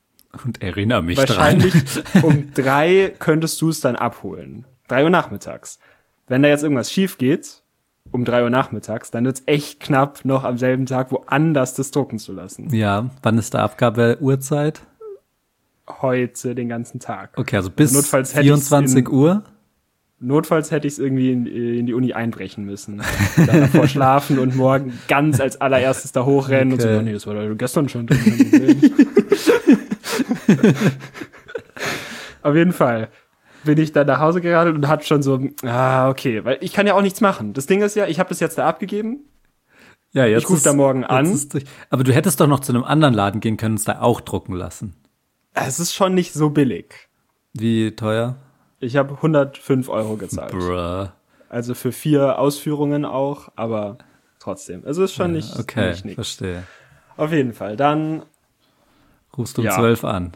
Und 0.44 0.62
erinnere 0.62 1.02
mich 1.02 1.18
Wahrscheinlich 1.18 1.74
dran. 1.84 2.22
um 2.24 2.52
drei 2.54 3.12
könntest 3.18 3.60
du 3.60 3.68
es 3.68 3.80
dann 3.80 3.96
abholen. 3.96 4.64
Drei 4.88 5.04
Uhr 5.04 5.10
nachmittags. 5.10 5.78
Wenn 6.26 6.42
da 6.42 6.48
jetzt 6.48 6.62
irgendwas 6.62 6.90
schief 6.90 7.18
geht, 7.18 7.61
um 8.10 8.24
drei 8.24 8.42
Uhr 8.42 8.50
nachmittags, 8.50 9.10
dann 9.10 9.24
wird's 9.24 9.42
echt 9.46 9.80
knapp, 9.80 10.24
noch 10.24 10.44
am 10.44 10.58
selben 10.58 10.86
Tag 10.86 11.12
woanders 11.12 11.74
das 11.74 11.90
drucken 11.90 12.18
zu 12.18 12.32
lassen. 12.32 12.68
Ja, 12.74 13.10
wann 13.22 13.38
ist 13.38 13.54
der 13.54 13.62
Abgabe 13.62 14.18
Uhrzeit? 14.20 14.82
Heute 15.88 16.54
den 16.54 16.68
ganzen 16.68 17.00
Tag. 17.00 17.30
Okay, 17.36 17.56
also 17.56 17.70
bis 17.70 17.92
ich's 17.94 18.32
24 18.32 18.98
in- 18.98 19.08
Uhr. 19.08 19.44
Notfalls 20.24 20.70
hätte 20.70 20.86
ich 20.86 20.92
es 20.92 20.98
irgendwie 21.00 21.32
in, 21.32 21.46
in 21.46 21.86
die 21.86 21.94
Uni 21.94 22.12
einbrechen 22.12 22.64
müssen. 22.64 23.02
Dann 23.36 23.62
davor 23.62 23.88
schlafen 23.88 24.38
und 24.38 24.54
morgen 24.54 24.92
ganz 25.08 25.40
als 25.40 25.60
allererstes 25.60 26.12
da 26.12 26.24
hochrennen 26.24 26.74
und 26.74 26.80
Okay. 26.80 26.94
so, 26.96 27.02
nee, 27.02 27.12
das 27.12 27.26
war 27.26 27.34
doch 27.34 27.56
gestern 27.56 27.88
schon 27.88 28.06
drin. 28.06 28.18
hab 28.20 28.26
ich 28.28 28.50
gesehen." 28.52 28.94
Auf 32.42 32.54
jeden 32.54 32.72
Fall 32.72 33.08
bin 33.64 33.78
ich 33.78 33.92
dann 33.92 34.06
nach 34.06 34.20
Hause 34.20 34.40
geradelt 34.40 34.76
und 34.76 34.88
hatte 34.88 35.06
schon 35.06 35.22
so, 35.22 35.38
ah, 35.64 36.08
okay, 36.08 36.44
weil 36.44 36.58
ich 36.60 36.72
kann 36.72 36.86
ja 36.86 36.94
auch 36.94 37.02
nichts 37.02 37.20
machen. 37.20 37.52
Das 37.52 37.66
Ding 37.66 37.82
ist 37.82 37.94
ja, 37.96 38.06
ich 38.06 38.18
habe 38.18 38.28
das 38.28 38.40
jetzt 38.40 38.58
da 38.58 38.68
abgegeben. 38.68 39.20
Ja, 40.12 40.26
jetzt 40.26 40.42
Ich 40.44 40.48
ruf 40.50 40.56
ist- 40.58 40.66
da 40.66 40.72
morgen 40.74 41.04
an. 41.04 41.38
Aber 41.90 42.04
du 42.04 42.12
hättest 42.12 42.40
doch 42.40 42.46
noch 42.46 42.60
zu 42.60 42.72
einem 42.72 42.84
anderen 42.84 43.14
Laden 43.14 43.40
gehen 43.40 43.56
können 43.56 43.72
und 43.74 43.78
es 43.78 43.84
da 43.84 44.00
auch 44.00 44.20
drucken 44.20 44.54
lassen. 44.54 44.94
Es 45.54 45.80
ist 45.80 45.94
schon 45.94 46.14
nicht 46.14 46.32
so 46.34 46.50
billig. 46.50 47.08
Wie 47.54 47.94
teuer? 47.96 48.36
Ich 48.80 48.96
habe 48.96 49.14
105 49.14 49.88
Euro 49.88 50.16
gezahlt. 50.16 50.52
Bruh. 50.52 51.08
Also 51.48 51.74
für 51.74 51.92
vier 51.92 52.38
Ausführungen 52.38 53.04
auch, 53.04 53.48
aber 53.56 53.98
trotzdem. 54.38 54.82
Also 54.86 55.04
ist 55.04 55.14
schon 55.14 55.32
nicht, 55.32 55.58
Okay, 55.58 55.94
nicht 56.04 56.14
verstehe. 56.14 56.64
Auf 57.16 57.30
jeden 57.32 57.52
Fall. 57.52 57.76
Dann 57.76 58.22
Rufst 59.36 59.56
du 59.56 59.62
um 59.62 59.66
Ja. 59.66 59.74
12 59.76 60.04
an. 60.04 60.32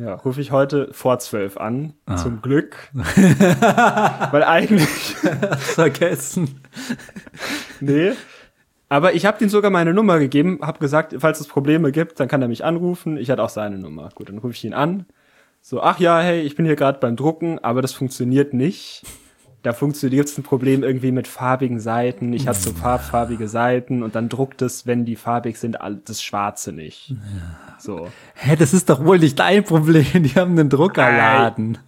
Ja, 0.00 0.14
rufe 0.14 0.40
ich 0.40 0.50
heute 0.50 0.88
vor 0.92 1.18
zwölf 1.18 1.56
an, 1.58 1.92
Ah. 2.06 2.16
zum 2.16 2.40
Glück. 2.40 2.76
Weil 2.94 4.44
eigentlich, 4.44 4.88
Vergessen. 5.58 6.60
nee. 7.80 8.12
Aber 8.88 9.14
ich 9.14 9.26
habe 9.26 9.42
ihm 9.44 9.50
sogar 9.50 9.70
meine 9.70 9.92
Nummer 9.94 10.18
gegeben, 10.18 10.58
habe 10.62 10.78
gesagt, 10.78 11.14
falls 11.18 11.38
es 11.40 11.46
Probleme 11.48 11.92
gibt, 11.92 12.18
dann 12.18 12.28
kann 12.28 12.42
er 12.42 12.48
mich 12.48 12.64
anrufen. 12.64 13.16
Ich 13.18 13.30
hatte 13.30 13.42
auch 13.42 13.48
seine 13.50 13.78
Nummer. 13.78 14.08
Gut, 14.14 14.28
dann 14.30 14.38
rufe 14.38 14.54
ich 14.54 14.64
ihn 14.64 14.74
an. 14.74 15.06
So, 15.60 15.82
ach 15.82 16.00
ja, 16.00 16.20
hey, 16.20 16.40
ich 16.40 16.56
bin 16.56 16.64
hier 16.66 16.76
gerade 16.76 16.98
beim 16.98 17.14
Drucken, 17.16 17.58
aber 17.58 17.82
das 17.82 17.92
funktioniert 17.92 18.54
nicht. 18.54 19.02
Da 19.62 19.74
funktioniert 19.74 20.36
ein 20.38 20.42
Problem 20.42 20.82
irgendwie 20.82 21.12
mit 21.12 21.28
farbigen 21.28 21.80
Seiten. 21.80 22.32
Ich 22.32 22.48
hatte 22.48 22.60
so 22.60 22.72
farbfarbige 22.72 23.46
Seiten 23.46 24.02
und 24.02 24.14
dann 24.14 24.30
druckt 24.30 24.62
es, 24.62 24.86
wenn 24.86 25.04
die 25.04 25.16
farbig 25.16 25.58
sind, 25.58 25.76
das 26.06 26.22
Schwarze 26.22 26.72
nicht. 26.72 27.14
So. 27.78 28.08
Hä, 28.34 28.56
das 28.56 28.72
ist 28.72 28.88
doch 28.88 29.04
wohl 29.04 29.18
nicht 29.18 29.38
dein 29.38 29.64
Problem. 29.64 30.22
Die 30.22 30.34
haben 30.34 30.58
einen 30.58 30.70
Druckerladen. 30.70 31.78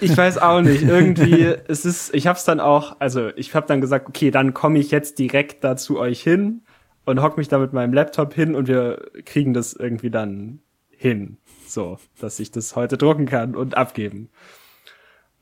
Ich 0.00 0.16
weiß 0.16 0.38
auch 0.38 0.62
nicht. 0.62 0.82
Irgendwie, 0.82 1.54
es 1.68 1.84
ist, 1.84 2.14
ich 2.14 2.26
hab's 2.26 2.44
dann 2.44 2.60
auch, 2.60 2.96
also 2.98 3.28
ich 3.36 3.54
hab 3.54 3.66
dann 3.66 3.80
gesagt, 3.80 4.08
okay, 4.08 4.30
dann 4.30 4.54
komme 4.54 4.78
ich 4.78 4.90
jetzt 4.90 5.18
direkt 5.18 5.64
da 5.64 5.76
zu 5.76 5.98
euch 5.98 6.22
hin 6.22 6.62
und 7.04 7.22
hock 7.22 7.36
mich 7.36 7.48
da 7.48 7.58
mit 7.58 7.72
meinem 7.72 7.92
Laptop 7.92 8.32
hin 8.32 8.54
und 8.54 8.68
wir 8.68 9.02
kriegen 9.24 9.52
das 9.52 9.74
irgendwie 9.74 10.10
dann 10.10 10.60
hin. 10.90 11.36
So, 11.66 11.98
dass 12.20 12.40
ich 12.40 12.50
das 12.50 12.74
heute 12.76 12.96
drucken 12.96 13.26
kann 13.26 13.54
und 13.54 13.76
abgeben. 13.76 14.30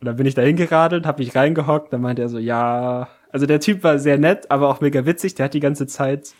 Und 0.00 0.06
dann 0.06 0.16
bin 0.16 0.26
ich 0.26 0.34
da 0.34 0.42
hingeradelt, 0.42 1.06
hab 1.06 1.18
mich 1.18 1.34
reingehockt, 1.34 1.92
dann 1.92 2.02
meinte 2.02 2.22
er 2.22 2.28
so, 2.28 2.38
ja, 2.38 3.08
also 3.30 3.46
der 3.46 3.60
Typ 3.60 3.82
war 3.82 3.98
sehr 3.98 4.18
nett, 4.18 4.50
aber 4.50 4.68
auch 4.68 4.80
mega 4.80 5.06
witzig, 5.06 5.34
der 5.34 5.44
hat 5.46 5.54
die 5.54 5.60
ganze 5.60 5.86
Zeit 5.86 6.34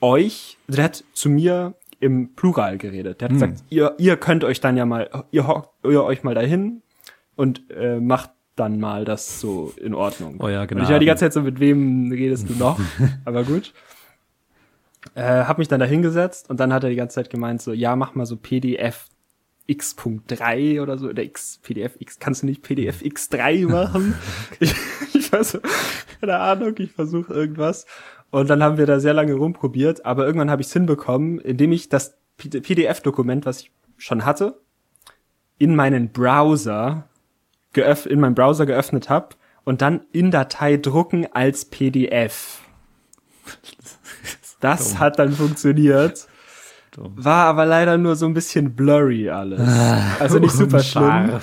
euch, 0.00 0.58
also 0.68 0.76
der 0.76 0.84
hat 0.84 1.04
zu 1.12 1.28
mir 1.28 1.74
im 2.00 2.34
Plural 2.34 2.76
geredet. 2.78 3.20
Der 3.20 3.28
hat 3.28 3.32
gesagt, 3.32 3.64
ihr, 3.70 3.94
ihr 3.98 4.16
könnt 4.16 4.44
euch 4.44 4.60
dann 4.60 4.76
ja 4.76 4.84
mal, 4.84 5.08
ihr 5.30 5.46
hockt 5.46 5.70
ihr 5.84 6.04
euch 6.04 6.22
mal 6.22 6.34
dahin 6.34 6.82
und 7.36 7.70
äh, 7.70 7.98
macht 7.98 8.30
dann 8.56 8.78
mal 8.78 9.04
das 9.04 9.40
so 9.40 9.72
in 9.76 9.94
Ordnung. 9.94 10.36
Oh 10.40 10.48
ja, 10.48 10.62
Und 10.62 10.68
genau. 10.68 10.84
ich 10.84 10.90
war 10.90 10.98
die 10.98 11.06
ganze 11.06 11.24
Zeit 11.24 11.32
so, 11.32 11.40
mit 11.40 11.60
wem 11.60 12.12
redest 12.12 12.48
du 12.48 12.54
noch? 12.54 12.78
Aber 13.24 13.44
gut. 13.44 13.72
Äh, 15.14 15.44
hab 15.44 15.58
mich 15.58 15.68
dann 15.68 15.80
da 15.80 15.86
hingesetzt 15.86 16.50
und 16.50 16.60
dann 16.60 16.72
hat 16.72 16.84
er 16.84 16.90
die 16.90 16.96
ganze 16.96 17.16
Zeit 17.16 17.30
gemeint 17.30 17.62
so, 17.62 17.72
ja, 17.72 17.96
mach 17.96 18.14
mal 18.14 18.26
so 18.26 18.36
PDF 18.36 19.06
X.3 19.66 20.82
oder 20.82 20.98
so, 20.98 21.08
oder 21.08 21.22
X, 21.22 21.58
PDF 21.62 21.96
X, 21.98 22.18
kannst 22.18 22.42
du 22.42 22.46
nicht 22.46 22.62
PDF 22.62 23.00
X3 23.00 23.66
machen? 23.66 24.14
ich, 24.60 24.74
ich 25.14 25.32
weiß 25.32 25.60
keine 26.20 26.38
Ahnung, 26.38 26.74
ich 26.78 26.92
versuche 26.92 27.32
irgendwas. 27.32 27.86
Und 28.30 28.50
dann 28.50 28.62
haben 28.62 28.78
wir 28.78 28.86
da 28.86 29.00
sehr 29.00 29.14
lange 29.14 29.34
rumprobiert, 29.34 30.04
aber 30.04 30.26
irgendwann 30.26 30.50
habe 30.50 30.60
ich 30.60 30.68
es 30.68 30.72
hinbekommen, 30.72 31.38
indem 31.38 31.72
ich 31.72 31.88
das 31.88 32.16
PDF-Dokument, 32.36 33.46
was 33.46 33.60
ich 33.60 33.72
schon 33.96 34.24
hatte, 34.24 34.60
in 35.58 35.76
meinen 35.76 36.10
Browser 36.10 37.08
geöff 37.74 38.06
in 38.06 38.20
meinem 38.20 38.34
Browser 38.34 38.64
geöffnet 38.64 39.10
habe 39.10 39.36
und 39.64 39.82
dann 39.82 40.06
in 40.12 40.30
Datei 40.30 40.78
drucken 40.78 41.26
als 41.32 41.66
PDF. 41.66 42.60
Das 44.60 44.98
hat 44.98 45.18
dann 45.18 45.32
funktioniert. 45.32 46.26
War 46.96 47.46
aber 47.46 47.66
leider 47.66 47.98
nur 47.98 48.16
so 48.16 48.26
ein 48.26 48.34
bisschen 48.34 48.74
blurry 48.74 49.30
alles. 49.30 49.60
Also 50.20 50.38
nicht 50.38 50.52
super 50.52 50.80
schlimm. 50.80 51.40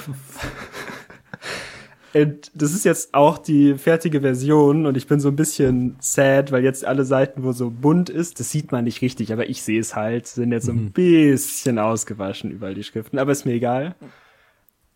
Und 2.14 2.52
das 2.54 2.74
ist 2.74 2.84
jetzt 2.84 3.14
auch 3.14 3.38
die 3.38 3.76
fertige 3.76 4.20
Version 4.20 4.86
und 4.86 4.98
ich 4.98 5.08
bin 5.08 5.22
so 5.22 5.30
ein 5.30 5.38
bisschen 5.38 5.96
sad, 6.02 6.52
weil 6.52 6.64
jetzt 6.64 6.84
alle 6.84 7.06
Seiten, 7.06 7.44
wo 7.44 7.54
so 7.54 7.70
bunt 7.70 8.10
ist, 8.10 8.40
das 8.42 8.52
sieht 8.52 8.74
man 8.74 8.84
nicht 8.84 9.02
richtig, 9.02 9.32
aber 9.32 9.50
ich 9.50 9.64
sehe 9.64 9.80
es 9.80 9.96
halt, 9.96 10.28
sind 10.28 10.52
jetzt 10.52 10.66
so 10.66 10.74
ein 10.74 10.92
bisschen 10.92 11.80
ausgewaschen 11.80 12.52
überall 12.52 12.74
die 12.74 12.84
Schriften, 12.84 13.18
aber 13.18 13.32
ist 13.32 13.46
mir 13.46 13.54
egal. 13.54 13.96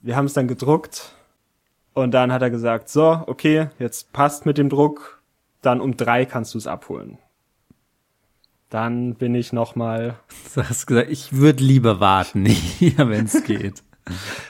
Wir 0.02 0.18
haben 0.18 0.26
es 0.26 0.34
dann 0.34 0.50
gedruckt 0.50 1.16
und 1.94 2.12
dann 2.12 2.34
hat 2.34 2.42
er 2.42 2.50
gesagt, 2.50 2.90
so, 2.90 3.24
okay, 3.28 3.70
jetzt 3.80 4.12
passt 4.12 4.46
mit 4.46 4.58
dem 4.58 4.68
Druck, 4.68 5.22
dann 5.62 5.80
um 5.80 5.96
drei 5.96 6.26
kannst 6.26 6.54
du 6.54 6.58
es 6.58 6.68
abholen. 6.68 7.18
Dann 8.76 9.16
bin 9.16 9.36
ich 9.36 9.54
noch 9.54 9.78
mal 9.78 10.16
Du 10.54 10.62
hast 10.62 10.86
gesagt, 10.86 11.10
ich 11.10 11.32
würde 11.38 11.64
lieber 11.64 12.02
warten, 12.02 12.46
wenn 12.98 13.26
es 13.26 13.42
geht. 13.46 13.84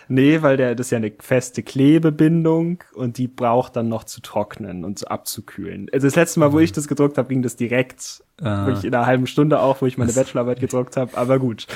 Nee, 0.08 0.42
weil 0.42 0.58
der, 0.58 0.74
das 0.74 0.88
ist 0.88 0.92
ja 0.92 0.98
eine 0.98 1.14
feste 1.20 1.62
Klebebindung 1.64 2.80
und 2.96 3.20
die 3.20 3.28
braucht 3.28 3.76
dann 3.76 3.88
noch 3.88 4.04
zu 4.04 4.22
trocknen 4.22 4.84
und 4.84 4.98
zu 4.98 5.08
abzukühlen. 5.10 5.90
Also 5.94 6.08
das 6.08 6.16
letzte 6.16 6.40
Mal, 6.40 6.52
wo 6.54 6.60
ich 6.60 6.72
das 6.72 6.88
gedruckt 6.88 7.20
habe, 7.20 7.30
ging 7.30 7.42
das 7.44 7.56
direkt, 7.56 8.24
Ah. 8.42 8.66
wirklich 8.66 8.84
in 8.86 8.94
einer 8.96 9.06
halben 9.06 9.28
Stunde 9.28 9.60
auch, 9.62 9.82
wo 9.82 9.86
ich 9.86 9.98
meine 10.00 10.12
Bachelorarbeit 10.12 10.60
gedruckt 10.60 10.98
habe. 10.98 11.16
Aber 11.18 11.38
gut, 11.40 11.68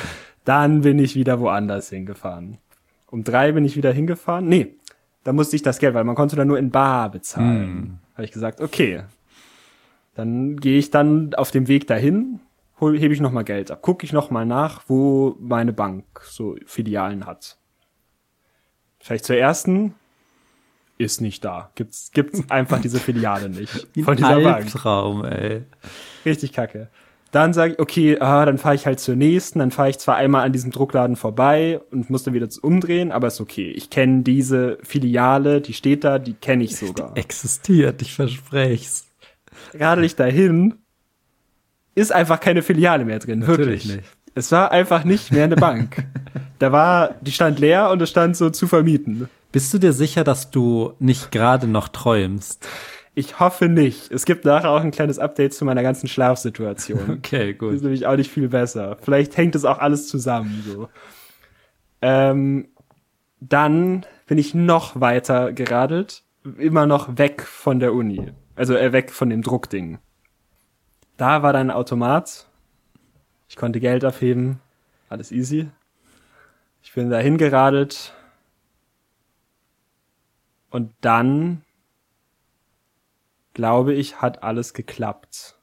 dann 0.44 0.82
bin 0.82 0.98
ich 1.00 1.16
wieder 1.16 1.40
woanders 1.40 1.90
hingefahren. 1.90 2.58
Um 3.12 3.24
drei 3.24 3.52
bin 3.54 3.64
ich 3.64 3.78
wieder 3.78 3.94
hingefahren. 3.94 4.48
Nee, 4.48 4.76
da 5.24 5.32
musste 5.34 5.56
ich 5.56 5.62
das 5.62 5.78
Geld, 5.80 5.94
weil 5.94 6.04
man 6.04 6.16
konnte 6.16 6.36
da 6.36 6.44
nur 6.44 6.58
in 6.58 6.72
Bar 6.72 7.12
bezahlen. 7.12 8.00
Habe 8.16 8.26
ich 8.26 8.32
gesagt, 8.32 8.60
okay, 8.60 9.04
dann 10.20 10.58
gehe 10.58 10.78
ich 10.78 10.92
dann 10.92 11.34
auf 11.34 11.50
dem 11.50 11.70
Weg 11.70 11.88
dahin, 11.88 12.42
hol, 12.82 13.00
hebe 13.00 13.14
ich 13.14 13.22
noch 13.22 13.32
mal 13.32 13.44
Geld 13.44 13.72
ab, 13.72 13.82
gucke 13.82 14.06
ich 14.06 14.12
noch 14.12 14.32
mal 14.32 14.46
nach, 14.46 14.84
wo 14.88 15.38
meine 15.40 15.72
Bank 15.72 16.04
so 16.24 16.58
Filialen 16.66 17.26
hat. 17.26 17.58
Vielleicht 19.00 19.24
zur 19.24 19.38
ersten 19.38 19.96
ist 20.98 21.22
nicht 21.22 21.46
da. 21.46 21.72
Gibt's 21.76 22.12
gibt's 22.12 22.44
einfach 22.50 22.82
diese 22.82 23.00
Filiale 23.00 23.48
nicht 23.48 23.88
von 24.04 24.18
dieser 24.18 24.42
Bank. 24.42 24.66
Albtraum, 24.66 25.24
ey. 25.24 25.64
Richtig 26.26 26.52
kacke. 26.52 26.90
Dann 27.32 27.54
sage 27.54 27.74
ich, 27.74 27.80
okay, 27.80 28.20
ah, 28.20 28.44
dann 28.46 28.58
fahre 28.58 28.76
ich 28.76 28.86
halt 28.86 29.00
zur 29.00 29.16
nächsten. 29.16 29.60
Dann 29.60 29.72
fahre 29.72 29.92
ich 29.92 30.00
zwar 30.00 30.18
einmal 30.18 30.44
an 30.44 30.52
diesem 30.52 30.72
Druckladen 30.72 31.16
vorbei 31.16 31.80
und 31.92 32.10
muss 32.10 32.24
dann 32.24 32.34
wieder 32.34 32.50
umdrehen, 32.62 33.14
aber 33.14 33.28
ist 33.28 33.40
okay. 33.40 33.72
Ich 33.72 33.90
kenne 33.90 34.24
diese 34.24 34.80
Filiale, 34.84 35.62
die 35.62 35.74
steht 35.74 36.04
da, 36.04 36.20
die 36.20 36.34
kenne 36.34 36.66
ich 36.66 36.76
sogar. 36.76 37.16
Existiert, 37.16 38.02
ich 38.02 38.16
versprech's. 38.16 39.09
Radel 39.78 40.04
ich 40.06 40.16
dahin, 40.16 40.76
ist 41.96 42.12
einfach 42.12 42.40
keine 42.40 42.62
Filiale 42.62 43.06
mehr 43.06 43.20
drin, 43.20 43.40
Natürlich 43.40 43.58
wirklich. 43.88 43.96
nicht. 43.98 44.10
Es 44.36 44.52
war 44.52 44.72
einfach 44.72 45.04
nicht 45.04 45.32
mehr 45.32 45.44
eine 45.46 45.56
Bank. 45.56 46.06
da 46.60 46.72
war, 46.72 47.16
die 47.22 47.32
stand 47.32 47.60
leer 47.60 47.90
und 47.90 48.02
es 48.02 48.10
stand 48.10 48.38
so 48.38 48.50
zu 48.50 48.68
vermieten. 48.68 49.28
Bist 49.52 49.74
du 49.74 49.80
dir 49.80 49.94
sicher, 49.94 50.24
dass 50.24 50.52
du 50.52 50.94
nicht 51.00 51.32
gerade 51.32 51.68
noch 51.68 51.88
träumst? 51.88 52.68
Ich 53.16 53.40
hoffe 53.40 53.68
nicht. 53.68 54.12
Es 54.12 54.26
gibt 54.26 54.46
nachher 54.46 54.70
auch 54.70 54.82
ein 54.82 54.92
kleines 54.92 55.20
Update 55.20 55.54
zu 55.54 55.66
meiner 55.66 55.82
ganzen 55.84 56.08
Schlafsituation. 56.08 57.00
Okay, 57.18 57.54
gut. 57.54 57.74
ist 57.74 57.82
nämlich 57.82 58.06
auch 58.06 58.16
nicht 58.16 58.32
viel 58.32 58.48
besser. 58.50 58.98
Vielleicht 59.02 59.36
hängt 59.36 59.56
es 59.56 59.66
auch 59.66 59.80
alles 59.80 60.08
zusammen. 60.08 60.64
So. 60.66 60.88
Ähm, 62.02 62.68
dann 63.42 64.06
bin 64.28 64.38
ich 64.38 64.54
noch 64.54 65.00
weiter 65.02 65.52
geradelt, 65.54 66.24
immer 66.58 66.86
noch 66.86 67.18
weg 67.18 67.42
von 67.42 67.80
der 67.80 67.94
Uni, 67.94 68.32
also 68.60 68.76
äh, 68.76 68.92
weg 68.92 69.12
von 69.12 69.30
dem 69.30 69.42
Druckding. 69.42 70.00
Da 71.18 71.42
war 71.44 71.54
dann 71.54 71.70
ein 71.70 71.76
Automat. 71.76 72.48
Ich 73.48 73.56
konnte 73.56 73.80
Geld 73.80 74.04
abheben, 74.04 74.60
alles 75.08 75.32
easy. 75.32 75.70
Ich 76.84 76.94
bin 76.94 77.10
dahin 77.10 77.38
geradelt 77.38 78.14
und 80.70 80.94
dann 81.02 81.64
glaube 83.54 83.94
ich, 83.94 84.22
hat 84.22 84.44
alles 84.44 84.74
geklappt. 84.74 85.56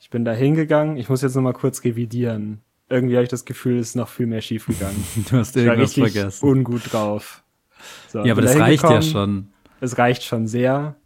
Ich 0.00 0.10
bin 0.10 0.24
da 0.24 0.32
hingegangen. 0.32 0.96
Ich 0.96 1.08
muss 1.08 1.22
jetzt 1.22 1.34
noch 1.34 1.42
mal 1.42 1.52
kurz 1.52 1.84
revidieren. 1.84 2.60
Irgendwie 2.88 3.14
habe 3.16 3.24
ich 3.24 3.30
das 3.30 3.44
Gefühl, 3.44 3.78
es 3.78 3.90
ist 3.90 3.94
noch 3.96 4.08
viel 4.08 4.26
mehr 4.26 4.40
schief 4.42 4.66
gegangen. 4.66 5.02
Du 5.30 5.36
hast 5.38 5.56
Ich 5.56 5.66
war 5.66 5.74
irgendwas 5.74 5.94
vergessen. 5.94 6.48
ungut 6.48 6.92
drauf. 6.92 7.42
So, 8.08 8.24
Ja, 8.24 8.32
aber 8.32 8.42
das 8.42 8.54
da 8.54 8.60
reicht 8.60 8.82
ja 8.82 9.02
schon. 9.02 9.52
Es 9.80 9.98
reicht 9.98 10.22
schon 10.24 10.46
sehr. 10.46 10.96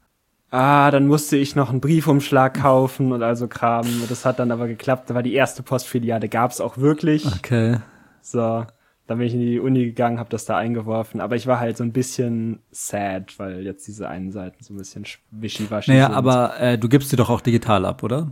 Ah, 0.50 0.90
dann 0.90 1.06
musste 1.06 1.37
ich 1.37 1.54
noch 1.56 1.70
einen 1.70 1.80
Briefumschlag 1.80 2.54
kaufen 2.54 3.12
und 3.12 3.22
also 3.22 3.48
Kram. 3.48 3.87
Das 4.08 4.24
hat 4.24 4.38
dann 4.38 4.50
aber 4.50 4.66
geklappt. 4.66 5.11
Da 5.11 5.14
war 5.14 5.22
die 5.22 5.34
erste 5.34 5.62
Postfiliale, 5.62 6.28
gab's 6.28 6.61
auch 6.61 6.78
wirklich. 6.78 7.26
Okay. 7.26 7.76
So, 8.22 8.64
dann 9.06 9.18
bin 9.18 9.26
ich 9.26 9.34
in 9.34 9.40
die 9.40 9.61
Uni 9.61 9.84
gegangen, 9.84 10.18
habe 10.18 10.30
das 10.30 10.46
da 10.46 10.56
eingeworfen. 10.56 11.20
Aber 11.20 11.37
ich 11.37 11.46
war 11.46 11.61
halt 11.61 11.76
so 11.76 11.84
ein 11.84 11.92
bisschen 11.92 12.61
sad, 12.70 13.38
weil 13.38 13.61
jetzt 13.62 13.87
diese 13.88 14.08
einen 14.08 14.32
Seiten 14.32 14.62
so 14.64 14.72
ein 14.72 14.78
bisschen 14.78 15.04
sch- 15.04 15.18
wischiwaschi 15.30 15.90
Naja, 15.90 16.06
sind. 16.06 16.14
aber 16.16 16.58
äh, 16.58 16.78
du 16.78 16.88
gibst 16.88 17.12
die 17.12 17.16
doch 17.16 17.28
auch 17.28 17.42
digital 17.42 17.84
ab, 17.84 18.02
oder? 18.02 18.28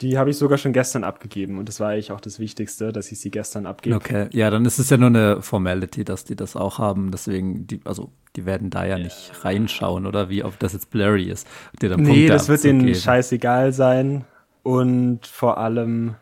Die 0.00 0.18
habe 0.18 0.30
ich 0.30 0.36
sogar 0.38 0.58
schon 0.58 0.72
gestern 0.72 1.04
abgegeben 1.04 1.58
und 1.58 1.68
das 1.68 1.78
war 1.78 1.90
eigentlich 1.90 2.10
auch 2.10 2.20
das 2.20 2.40
Wichtigste, 2.40 2.92
dass 2.92 3.12
ich 3.12 3.20
sie 3.20 3.30
gestern 3.30 3.64
abgebe. 3.64 3.94
Okay, 3.94 4.28
ja, 4.32 4.50
dann 4.50 4.64
ist 4.64 4.78
es 4.80 4.90
ja 4.90 4.96
nur 4.96 5.06
eine 5.08 5.40
Formality, 5.40 6.04
dass 6.04 6.24
die 6.24 6.34
das 6.34 6.56
auch 6.56 6.78
haben. 6.78 7.12
Deswegen, 7.12 7.66
die, 7.68 7.80
also 7.84 8.10
die 8.34 8.44
werden 8.44 8.70
da 8.70 8.84
ja 8.84 8.98
nicht 8.98 9.44
reinschauen, 9.44 10.06
oder 10.06 10.28
wie, 10.28 10.42
ob 10.42 10.58
das 10.58 10.72
jetzt 10.72 10.90
blurry 10.90 11.30
ist. 11.30 11.46
Dir 11.80 11.90
dann 11.90 12.02
Nee, 12.02 12.08
Punkte 12.08 12.26
das 12.32 12.48
wird 12.48 12.64
denen 12.64 12.92
scheißegal 12.94 13.72
sein. 13.72 14.24
Und 14.64 15.26
vor 15.28 15.58
allem, 15.58 16.16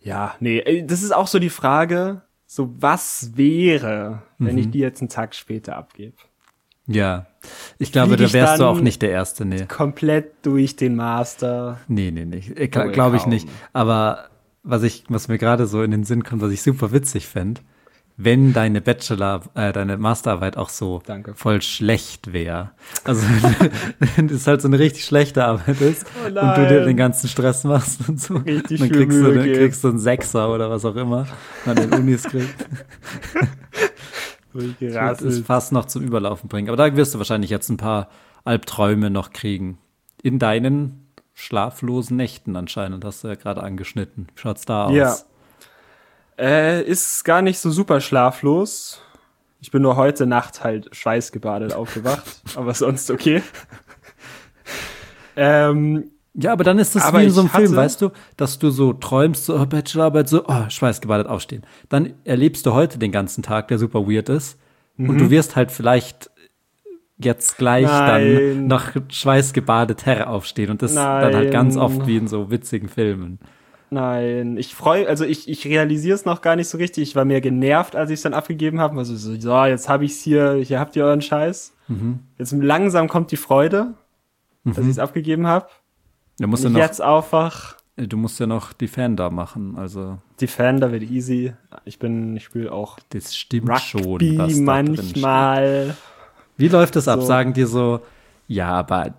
ja, 0.00 0.34
nee, 0.40 0.60
ey, 0.60 0.86
das 0.86 1.02
ist 1.02 1.12
auch 1.14 1.26
so 1.26 1.38
die 1.38 1.50
Frage, 1.50 2.22
so 2.46 2.74
was 2.82 3.32
wäre, 3.36 4.22
wenn 4.38 4.54
Mhm. 4.54 4.60
ich 4.60 4.70
die 4.70 4.78
jetzt 4.80 5.00
einen 5.00 5.08
Tag 5.08 5.34
später 5.34 5.76
abgebe? 5.76 6.16
Ja, 6.86 7.26
ich 7.78 7.92
glaube, 7.92 8.16
da 8.16 8.32
wärst 8.32 8.60
du 8.60 8.64
auch 8.64 8.80
nicht 8.80 9.02
der 9.02 9.10
Erste, 9.10 9.44
nee. 9.44 9.64
Komplett 9.66 10.32
durch 10.42 10.76
den 10.76 10.96
Master. 10.96 11.80
Nee, 11.88 12.10
nee, 12.10 12.24
nee, 12.24 12.42
Wohl 12.74 12.92
glaube 12.92 13.16
ich 13.16 13.26
nicht. 13.26 13.48
Aber 13.72 14.28
was 14.62 14.82
ich, 14.82 15.04
was 15.08 15.28
mir 15.28 15.38
gerade 15.38 15.66
so 15.66 15.82
in 15.82 15.90
den 15.90 16.04
Sinn 16.04 16.22
kommt, 16.22 16.42
was 16.42 16.52
ich 16.52 16.62
super 16.62 16.92
witzig 16.92 17.26
fänd, 17.26 17.62
wenn 18.22 18.52
deine 18.52 18.82
Bachelor, 18.82 19.42
äh, 19.54 19.72
deine 19.72 19.96
Masterarbeit 19.96 20.58
auch 20.58 20.68
so 20.68 21.00
Danke. 21.06 21.34
voll 21.34 21.62
schlecht 21.62 22.34
wäre. 22.34 22.72
Also 23.04 23.22
wenn 24.16 24.28
es 24.28 24.46
halt 24.46 24.60
so 24.60 24.68
eine 24.68 24.78
richtig 24.78 25.06
schlechte 25.06 25.44
Arbeit 25.44 25.80
ist 25.80 26.04
Oh 26.22 26.26
und 26.26 26.34
du 26.34 26.68
dir 26.68 26.84
den 26.84 26.98
ganzen 26.98 27.28
Stress 27.28 27.64
machst 27.64 28.06
und 28.08 28.20
so, 28.20 28.36
Richtig 28.36 28.80
dann 28.80 28.90
kriegst 28.90 29.18
du, 29.18 29.32
dann 29.32 29.44
kriegst 29.44 29.84
du 29.84 29.88
einen 29.88 29.98
Sechser 29.98 30.52
oder 30.52 30.68
was 30.68 30.84
auch 30.84 30.96
immer 30.96 31.26
an 31.64 31.76
den 31.76 31.94
Unis 31.94 32.24
kriegst. 32.24 32.54
Das 34.52 35.22
ist 35.22 35.46
fast 35.46 35.72
noch 35.72 35.84
zum 35.84 36.02
Überlaufen 36.02 36.48
bringen. 36.48 36.68
Aber 36.68 36.76
da 36.76 36.96
wirst 36.96 37.14
du 37.14 37.18
wahrscheinlich 37.18 37.50
jetzt 37.50 37.68
ein 37.68 37.76
paar 37.76 38.08
Albträume 38.44 39.10
noch 39.10 39.32
kriegen. 39.32 39.78
In 40.22 40.38
deinen 40.38 41.06
schlaflosen 41.34 42.16
Nächten 42.16 42.56
anscheinend, 42.56 43.04
hast 43.04 43.24
du 43.24 43.28
ja 43.28 43.34
gerade 43.34 43.62
angeschnitten. 43.62 44.28
Schaut's 44.34 44.64
da 44.64 44.86
aus? 44.86 44.94
Ja. 44.94 45.16
Äh, 46.38 46.82
ist 46.82 47.24
gar 47.24 47.42
nicht 47.42 47.58
so 47.58 47.70
super 47.70 48.00
schlaflos. 48.00 49.00
Ich 49.60 49.70
bin 49.70 49.82
nur 49.82 49.96
heute 49.96 50.26
Nacht 50.26 50.64
halt 50.64 50.94
schweißgebadet 50.94 51.74
aufgewacht, 51.74 52.42
aber 52.56 52.74
sonst 52.74 53.10
okay. 53.10 53.42
ähm, 55.36 56.10
Ja, 56.40 56.52
aber 56.52 56.64
dann 56.64 56.78
ist 56.78 56.94
das 56.94 57.04
Aber 57.04 57.20
wie 57.20 57.24
in 57.24 57.30
so 57.30 57.40
einem 57.40 57.50
ich 57.52 57.56
Film, 57.56 57.76
weißt 57.76 58.00
du, 58.02 58.10
dass 58.36 58.58
du 58.58 58.70
so 58.70 58.92
träumst, 58.92 59.44
so 59.44 59.56
oh, 59.58 59.66
Bachelorarbeit, 59.66 60.28
so, 60.28 60.44
oh, 60.46 60.68
schweißgebadet 60.68 61.26
aufstehen. 61.26 61.62
Dann 61.88 62.14
erlebst 62.24 62.66
du 62.66 62.72
heute 62.72 62.98
den 62.98 63.12
ganzen 63.12 63.42
Tag, 63.42 63.68
der 63.68 63.78
super 63.78 64.08
weird 64.08 64.28
ist. 64.28 64.58
Und 64.98 65.18
du 65.18 65.30
wirst 65.30 65.56
halt 65.56 65.72
vielleicht 65.72 66.30
jetzt 67.18 67.56
gleich 67.58 67.86
Mhm. 67.86 67.90
Nein. 67.90 68.36
dann 68.44 68.66
noch 68.66 68.92
schweißgebadet 69.08 70.06
her 70.06 70.30
aufstehen. 70.30 70.70
Und 70.70 70.82
das 70.82 70.94
dann 70.94 71.34
halt 71.34 71.50
ganz 71.50 71.74
Nein. 71.74 71.84
oft 71.84 72.06
wie 72.06 72.16
in 72.16 72.28
so 72.28 72.50
witzigen 72.50 72.88
Filmen. 72.88 73.38
Nein, 73.90 74.56
ich 74.56 74.74
freue, 74.74 75.08
also 75.08 75.24
ich, 75.24 75.48
ich 75.48 75.66
realisiere 75.66 76.14
es 76.14 76.24
noch 76.24 76.42
gar 76.42 76.54
nicht 76.54 76.68
so 76.68 76.78
richtig. 76.78 77.02
Ich 77.02 77.16
war 77.16 77.24
mehr 77.24 77.40
genervt, 77.40 77.96
als 77.96 78.10
ich 78.10 78.14
es 78.14 78.22
dann 78.22 78.34
abgegeben 78.34 78.78
habe. 78.78 78.96
Also 78.98 79.16
so, 79.16 79.34
so, 79.38 79.64
jetzt 79.64 79.88
habe 79.88 80.04
ich's 80.04 80.22
hier, 80.22 80.54
hier 80.62 80.78
habt 80.78 80.94
ihr 80.94 81.04
euren 81.04 81.22
Scheiß. 81.22 81.74
Mhm. 81.88 82.20
Jetzt 82.38 82.52
langsam 82.52 83.08
kommt 83.08 83.32
die 83.32 83.36
Freude, 83.36 83.94
dass 84.64 84.84
ich 84.84 84.90
es 84.90 84.98
abgegeben 84.98 85.46
habe. 85.46 85.66
Du 86.40 86.48
musst, 86.48 86.64
ja 86.64 86.70
noch, 86.70 86.80
jetzt 86.80 87.02
aufwach, 87.02 87.76
du 87.96 88.16
musst 88.16 88.40
ja 88.40 88.46
noch 88.46 88.72
da 88.72 89.28
machen. 89.30 89.76
Also, 89.76 90.18
da 90.38 90.90
wird 90.90 91.02
easy. 91.02 91.52
Ich 91.84 91.98
bin, 91.98 92.34
ich 92.36 92.44
spiele 92.44 92.72
auch 92.72 92.98
das 93.10 93.36
stimmt 93.36 93.78
schon. 93.80 94.02
Rugby 94.04 94.38
was 94.38 94.48
da 94.64 94.82
drin 94.82 94.94
steht. 94.94 95.22
manchmal. 95.22 95.96
Wie 96.56 96.68
läuft 96.68 96.96
das 96.96 97.08
ab? 97.08 97.20
So. 97.20 97.26
Sagen 97.26 97.52
die 97.52 97.64
so, 97.64 98.00
ja, 98.48 98.70
aber 98.70 99.14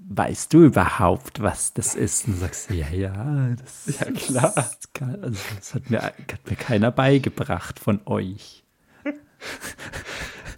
weißt 0.00 0.52
du 0.52 0.64
überhaupt, 0.64 1.40
was 1.40 1.74
das 1.74 1.94
ist? 1.94 2.26
Und 2.26 2.34
du 2.34 2.40
sagst, 2.40 2.70
ja, 2.70 2.88
ja, 2.88 3.50
das 3.56 3.86
Ja, 4.00 4.10
klar. 4.10 4.54
ist 4.56 4.94
geil. 4.94 5.18
Also, 5.22 5.38
das 5.56 5.74
hat 5.74 5.90
mir, 5.90 6.02
hat 6.02 6.50
mir 6.50 6.56
keiner 6.56 6.90
beigebracht 6.90 7.78
von 7.78 8.00
euch. 8.04 8.64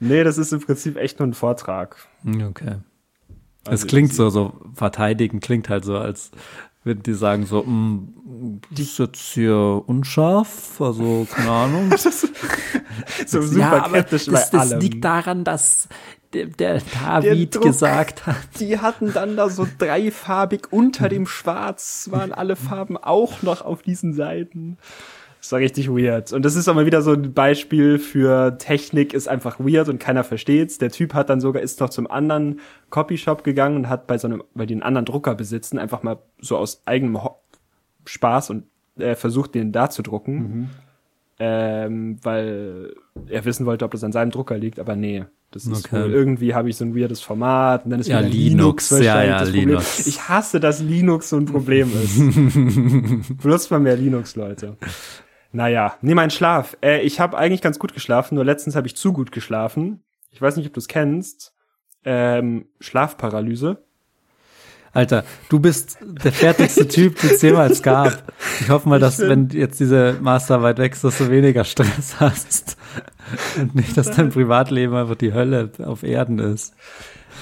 Nee, 0.02 0.24
das 0.24 0.38
ist 0.38 0.52
im 0.54 0.60
Prinzip 0.60 0.96
echt 0.96 1.18
nur 1.18 1.28
ein 1.28 1.34
Vortrag. 1.34 1.96
Okay. 2.24 2.76
Es 3.64 3.70
Also 3.70 3.86
klingt 3.86 4.08
easy. 4.10 4.16
so, 4.16 4.30
so 4.30 4.52
verteidigen 4.74 5.40
klingt 5.40 5.68
halt 5.68 5.84
so, 5.84 5.96
als 5.96 6.30
würden 6.82 7.02
die 7.02 7.12
sagen 7.14 7.44
so, 7.44 7.62
"Mm, 7.62 8.60
die 8.70 8.82
ist 8.82 8.98
jetzt 8.98 9.20
hier 9.34 9.82
unscharf, 9.86 10.80
also 10.80 11.26
keine 11.30 11.50
Ahnung. 11.50 11.90
So 13.26 13.40
super 13.42 13.82
kritisch 13.90 14.26
bei 14.26 14.32
das, 14.32 14.50
das 14.50 14.72
allem. 14.72 14.80
liegt 14.80 15.04
daran, 15.04 15.44
dass 15.44 15.88
der, 16.32 16.46
der 16.46 16.80
David 17.00 17.54
Druck. 17.54 17.64
gesagt 17.64 18.26
hat. 18.26 18.36
Die 18.58 18.78
hatten 18.78 19.12
dann 19.12 19.36
da 19.36 19.48
so 19.48 19.66
dreifarbig 19.78 20.72
unter 20.72 21.08
dem 21.08 21.26
Schwarz, 21.26 22.08
waren 22.10 22.32
alle 22.32 22.56
Farben 22.56 22.96
auch 22.96 23.42
noch 23.42 23.62
auf 23.62 23.82
diesen 23.82 24.12
Seiten. 24.14 24.76
Das 25.40 25.52
war 25.52 25.58
richtig 25.58 25.88
weird. 25.88 26.32
Und 26.34 26.44
das 26.44 26.54
ist 26.54 26.68
auch 26.68 26.74
mal 26.74 26.84
wieder 26.84 27.00
so 27.00 27.12
ein 27.12 27.32
Beispiel 27.32 27.98
für 27.98 28.58
Technik 28.58 29.14
ist 29.14 29.26
einfach 29.26 29.58
weird 29.58 29.88
und 29.88 29.98
keiner 29.98 30.22
versteht's. 30.22 30.76
Der 30.76 30.90
Typ 30.90 31.14
hat 31.14 31.30
dann 31.30 31.40
sogar, 31.40 31.62
ist 31.62 31.80
noch 31.80 31.88
zum 31.88 32.10
anderen 32.10 32.60
Copyshop 32.90 33.42
gegangen 33.42 33.76
und 33.76 33.88
hat 33.88 34.06
bei 34.06 34.18
so 34.18 34.28
einem, 34.28 34.42
bei 34.54 34.66
den 34.66 34.82
anderen 34.82 35.06
Drucker 35.06 35.34
besitzen, 35.34 35.78
einfach 35.78 36.02
mal 36.02 36.18
so 36.40 36.56
aus 36.58 36.82
eigenem 36.84 37.22
Ho 37.24 37.36
Spaß 38.04 38.50
und 38.50 38.64
äh, 38.98 39.14
versucht, 39.14 39.54
den 39.54 39.72
da 39.72 39.88
zu 39.88 40.02
drucken. 40.02 40.70
Ähm, 41.38 42.18
weil 42.22 42.94
er 43.28 43.44
wissen 43.46 43.64
wollte, 43.64 43.86
ob 43.86 43.92
das 43.92 44.04
an 44.04 44.12
seinem 44.12 44.30
Drucker 44.30 44.58
liegt, 44.58 44.78
aber 44.78 44.94
nee. 44.94 45.24
Das 45.52 45.64
ist 45.66 45.86
Okay. 45.86 46.04
wohl 46.04 46.12
irgendwie 46.12 46.54
habe 46.54 46.68
ich 46.68 46.76
so 46.76 46.84
ein 46.84 46.94
weirdes 46.94 47.22
Format 47.22 47.84
und 47.84 47.90
dann 47.90 47.98
ist 48.00 48.06
Ja, 48.08 48.20
wieder 48.20 48.28
Linux, 48.28 48.90
ja, 48.90 48.98
wahrscheinlich 48.98 49.30
ja, 49.30 49.38
das 49.38 49.48
Problem. 49.48 49.68
Linux. 49.68 50.06
Ich 50.06 50.28
hasse, 50.28 50.60
dass 50.60 50.80
Linux 50.80 51.30
so 51.30 51.36
ein 51.38 51.46
Problem 51.46 51.90
ist. 51.92 53.38
Benutzt 53.42 53.70
mal 53.70 53.80
mehr 53.80 53.96
Linux, 53.96 54.36
Leute. 54.36 54.76
Naja, 55.52 55.96
nee, 56.00 56.14
mein 56.14 56.30
Schlaf. 56.30 56.76
Äh, 56.82 57.00
ich 57.02 57.20
habe 57.20 57.36
eigentlich 57.36 57.62
ganz 57.62 57.78
gut 57.78 57.92
geschlafen, 57.92 58.36
nur 58.36 58.44
letztens 58.44 58.76
habe 58.76 58.86
ich 58.86 58.96
zu 58.96 59.12
gut 59.12 59.32
geschlafen. 59.32 60.02
Ich 60.30 60.40
weiß 60.40 60.56
nicht, 60.56 60.66
ob 60.66 60.74
du 60.74 60.80
es 60.80 60.88
kennst. 60.88 61.54
Ähm, 62.04 62.66
Schlafparalyse. 62.78 63.82
Alter, 64.92 65.24
du 65.48 65.60
bist 65.60 65.98
der 66.02 66.32
fertigste 66.32 66.88
Typ, 66.88 67.20
den 67.20 67.30
es 67.30 67.42
jemals 67.42 67.82
gab. 67.82 68.32
Ich 68.60 68.70
hoffe 68.70 68.88
mal, 68.88 68.98
dass, 68.98 69.20
wenn 69.20 69.48
jetzt 69.50 69.78
diese 69.78 70.16
Masterarbeit 70.20 70.78
wächst, 70.78 71.04
dass 71.04 71.18
du 71.18 71.30
weniger 71.30 71.64
Stress 71.64 72.16
hast. 72.20 72.76
Und 73.56 73.74
nicht, 73.74 73.96
dass 73.96 74.10
dein 74.10 74.30
Privatleben 74.30 74.94
einfach 74.96 75.14
die 75.14 75.32
Hölle 75.32 75.70
auf 75.84 76.02
Erden 76.02 76.40
ist. 76.40 76.74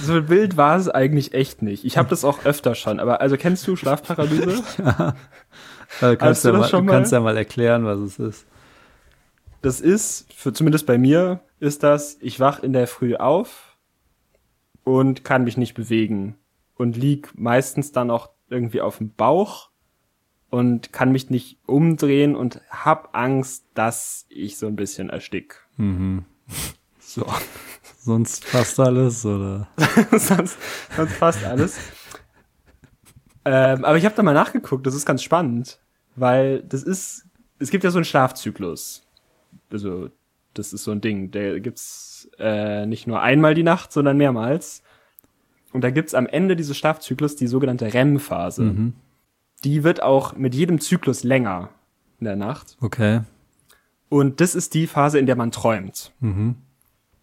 So 0.03 0.29
wild 0.29 0.57
war 0.57 0.77
es 0.77 0.89
eigentlich 0.89 1.33
echt 1.33 1.63
nicht. 1.63 1.85
Ich 1.85 1.97
habe 1.97 2.11
das 2.11 2.25
auch 2.25 2.45
öfter 2.45 2.75
schon. 2.75 3.01
Aber 3.01 3.21
also 3.21 3.37
kennst 3.37 3.67
du 3.67 3.77
Schlafparalyse? 3.77 4.63
Also 6.01 6.17
kannst, 6.17 6.45
du 6.45 6.49
ja 6.51 6.81
mal, 6.81 6.87
kannst 6.87 7.13
ja 7.13 7.21
mal 7.21 7.37
erklären, 7.37 7.85
was 7.85 7.99
es 7.99 8.19
ist. 8.19 8.47
Das 9.63 9.81
ist, 9.81 10.33
für, 10.33 10.53
zumindest 10.53 10.87
bei 10.87 10.99
mir, 10.99 11.41
ist 11.61 11.83
das, 11.83 12.19
ich 12.21 12.39
wach 12.39 12.63
in 12.63 12.73
der 12.73 12.87
Früh 12.87 13.17
auf 13.17 13.77
und 14.85 15.25
kann 15.25 15.45
mich 15.45 15.57
nicht 15.57 15.75
bewegen. 15.75 16.37
Und 16.77 16.97
lieg 16.97 17.31
meistens 17.35 17.91
dann 17.91 18.11
auch 18.11 18.31
irgendwie 18.49 18.81
auf 18.81 18.99
dem 18.99 19.13
Bauch 19.13 19.71
und 20.51 20.93
kann 20.93 21.13
mich 21.13 21.29
nicht 21.29 21.59
umdrehen 21.67 22.37
und 22.37 22.61
hab 22.71 23.17
Angst, 23.17 23.65
dass 23.75 24.27
ich 24.29 24.57
so 24.59 24.67
ein 24.67 24.77
bisschen 24.77 25.11
erstick. 25.11 25.67
So. 27.01 27.27
Sonst 28.01 28.45
fast 28.45 28.79
alles, 28.81 29.27
oder? 29.27 29.69
sonst, 30.13 30.57
sonst 30.97 31.13
fast 31.15 31.45
alles. 31.45 31.79
Ähm, 33.45 33.85
aber 33.85 33.97
ich 33.97 34.05
habe 34.05 34.15
da 34.15 34.23
mal 34.23 34.35
nachgeguckt, 34.35 34.87
das 34.87 34.95
ist 34.95 35.07
ganz 35.07 35.23
spannend, 35.23 35.79
weil 36.17 36.63
das 36.63 36.83
ist, 36.83 37.27
es 37.59 37.71
gibt 37.71 37.85
ja 37.85 37.91
so 37.91 37.99
einen 37.99 38.05
Schlafzyklus. 38.05 39.03
Also, 39.71 40.11
das 40.55 40.73
ist 40.73 40.85
so 40.85 40.91
ein 40.91 41.01
Ding, 41.01 41.31
der 41.31 41.61
gibt's 41.61 42.29
äh, 42.39 42.87
nicht 42.87 43.07
nur 43.07 43.21
einmal 43.23 43.55
die 43.55 43.63
Nacht, 43.63 43.93
sondern 43.93 44.17
mehrmals. 44.17 44.83
Und 45.73 45.83
da 45.85 45.91
gibt's 45.91 46.15
am 46.15 46.27
Ende 46.27 46.57
dieses 46.57 46.77
Schlafzyklus 46.77 47.37
die 47.37 47.47
sogenannte 47.47 47.93
REM-Phase. 47.93 48.93
Die 49.65 49.85
wird 49.85 50.03
auch 50.03 50.35
mit 50.37 50.55
jedem 50.55 50.81
Zyklus 50.81 51.25
länger 51.25 51.69
in 52.21 52.25
der 52.25 52.37
Nacht. 52.37 52.77
Okay. 52.81 53.21
Und 54.09 54.41
das 54.41 54.55
ist 54.55 54.73
die 54.75 54.87
Phase, 54.87 55.19
in 55.19 55.27
der 55.27 55.37
man 55.37 55.51
träumt. 55.51 56.13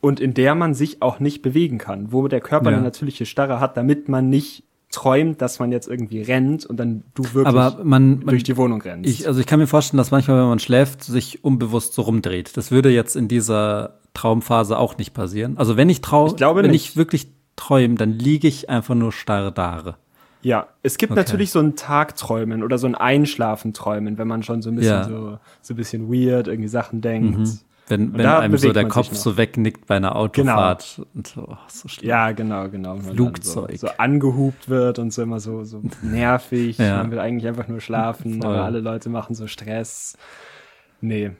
Und 0.01 0.19
in 0.19 0.34
der 0.36 0.54
man 0.54 0.73
sich 0.75 1.01
auch 1.01 1.19
nicht 1.19 1.41
bewegen 1.41 1.80
kann, 1.80 2.12
wo 2.12 2.28
der 2.28 2.41
Körper 2.41 2.69
Ja. 2.69 2.78
eine 2.78 2.86
natürliche 2.86 3.25
Starre 3.25 3.60
hat, 3.60 3.75
damit 3.78 4.08
man 4.08 4.30
nicht 4.30 4.63
träumt, 4.91 5.41
dass 5.41 5.60
man 5.60 5.71
jetzt 5.71 5.88
irgendwie 5.88 6.21
rennt 6.21 6.65
und 6.65 6.78
dann 6.78 7.04
du 7.15 7.24
wirklich 7.34 7.48
Aber 7.48 7.84
man, 7.84 8.19
man 8.19 8.28
durch 8.28 8.43
die 8.43 8.56
Wohnung 8.56 8.82
rennst. 8.82 9.10
Ich, 9.10 9.28
also 9.28 9.39
ich 9.39 9.45
kann 9.45 9.60
mir 9.60 9.67
vorstellen, 9.67 9.98
dass 9.98 10.12
manchmal, 10.12 10.38
wenn 10.39 10.48
man 10.48 10.60
schläft, 10.60 11.04
sich 11.04 11.43
unbewusst 11.43 11.93
so 11.93 12.04
rumdreht. 12.04 12.56
Das 12.56 12.71
würde 12.71 12.89
jetzt 12.89 13.15
in 13.15 13.28
dieser 13.28 14.00
Traumphase 14.13 14.78
auch 14.78 14.98
nicht 14.98 15.13
passieren. 15.13 15.58
Also 15.58 15.76
wenn 15.76 15.89
ich 15.89 16.02
trau, 16.02 16.28
Ich 16.28 16.39
wenn 16.39 16.71
nicht. 16.71 16.89
ich 16.91 16.95
wirklich 16.98 17.28
träume, 17.58 17.95
dann 17.95 18.12
liege 18.13 18.48
ich 18.48 18.69
einfach 18.69 18.95
nur 18.95 19.12
starr 19.12 19.52
da. 19.52 19.98
ja, 20.41 20.67
es 20.84 20.98
gibt 20.98 21.12
Okay. 21.12 21.19
natürlich 21.21 21.52
so 21.52 21.60
ein 21.60 21.76
Tagträumen 21.76 22.63
oder 22.63 22.78
so 22.78 22.88
ein 22.88 22.95
Einschlafenträumen, 22.95 24.17
wenn 24.17 24.28
man 24.28 24.43
schon 24.43 24.62
so 24.62 24.69
ein 24.69 24.76
bisschen 24.76 24.93
Ja. 24.93 25.04
so, 25.04 25.39
so 25.62 25.74
ein 25.74 25.78
bisschen 25.78 26.10
weird 26.12 26.48
irgendwie 26.48 26.69
Sachen 26.69 27.02
denkt. 27.02 27.50
Wenn, 27.88 28.13
wenn 28.17 28.26
einem 28.26 28.58
so 28.58 28.74
der 28.74 28.88
Kopf. 28.88 29.10
Genau. 29.10 29.19
so 29.19 29.38
wegnickt 29.38 29.86
bei 29.86 29.98
einer 29.98 30.15
Autofahrt. 30.15 31.02
Und 31.13 31.28
so, 31.28 31.48
oh, 31.48 31.58
so 31.67 31.88
schlimm. 31.88 32.10
Ja, 32.10 32.32
genau, 32.32 32.67
genau. 32.69 32.95
Flugzeug. 32.98 33.78
So, 33.78 33.88
so 33.88 33.93
angehupt 33.98 34.69
wird 34.69 34.98
und 34.98 35.13
so 35.13 35.21
immer 35.21 35.39
so, 35.39 35.63
so 35.63 35.82
nervig. 36.02 36.78
Ja. 36.86 36.98
Man 36.98 37.12
will 37.12 37.19
eigentlich 37.19 37.48
einfach 37.48 37.67
nur 37.67 37.82
schlafen, 37.82 38.41
Voll. 38.41 38.52
aber 38.56 38.63
alle 38.63 38.80
Leute 38.80 39.10
machen 39.10 39.36
so 39.36 39.45
Stress. 39.48 40.17
Nee. 41.02 41.32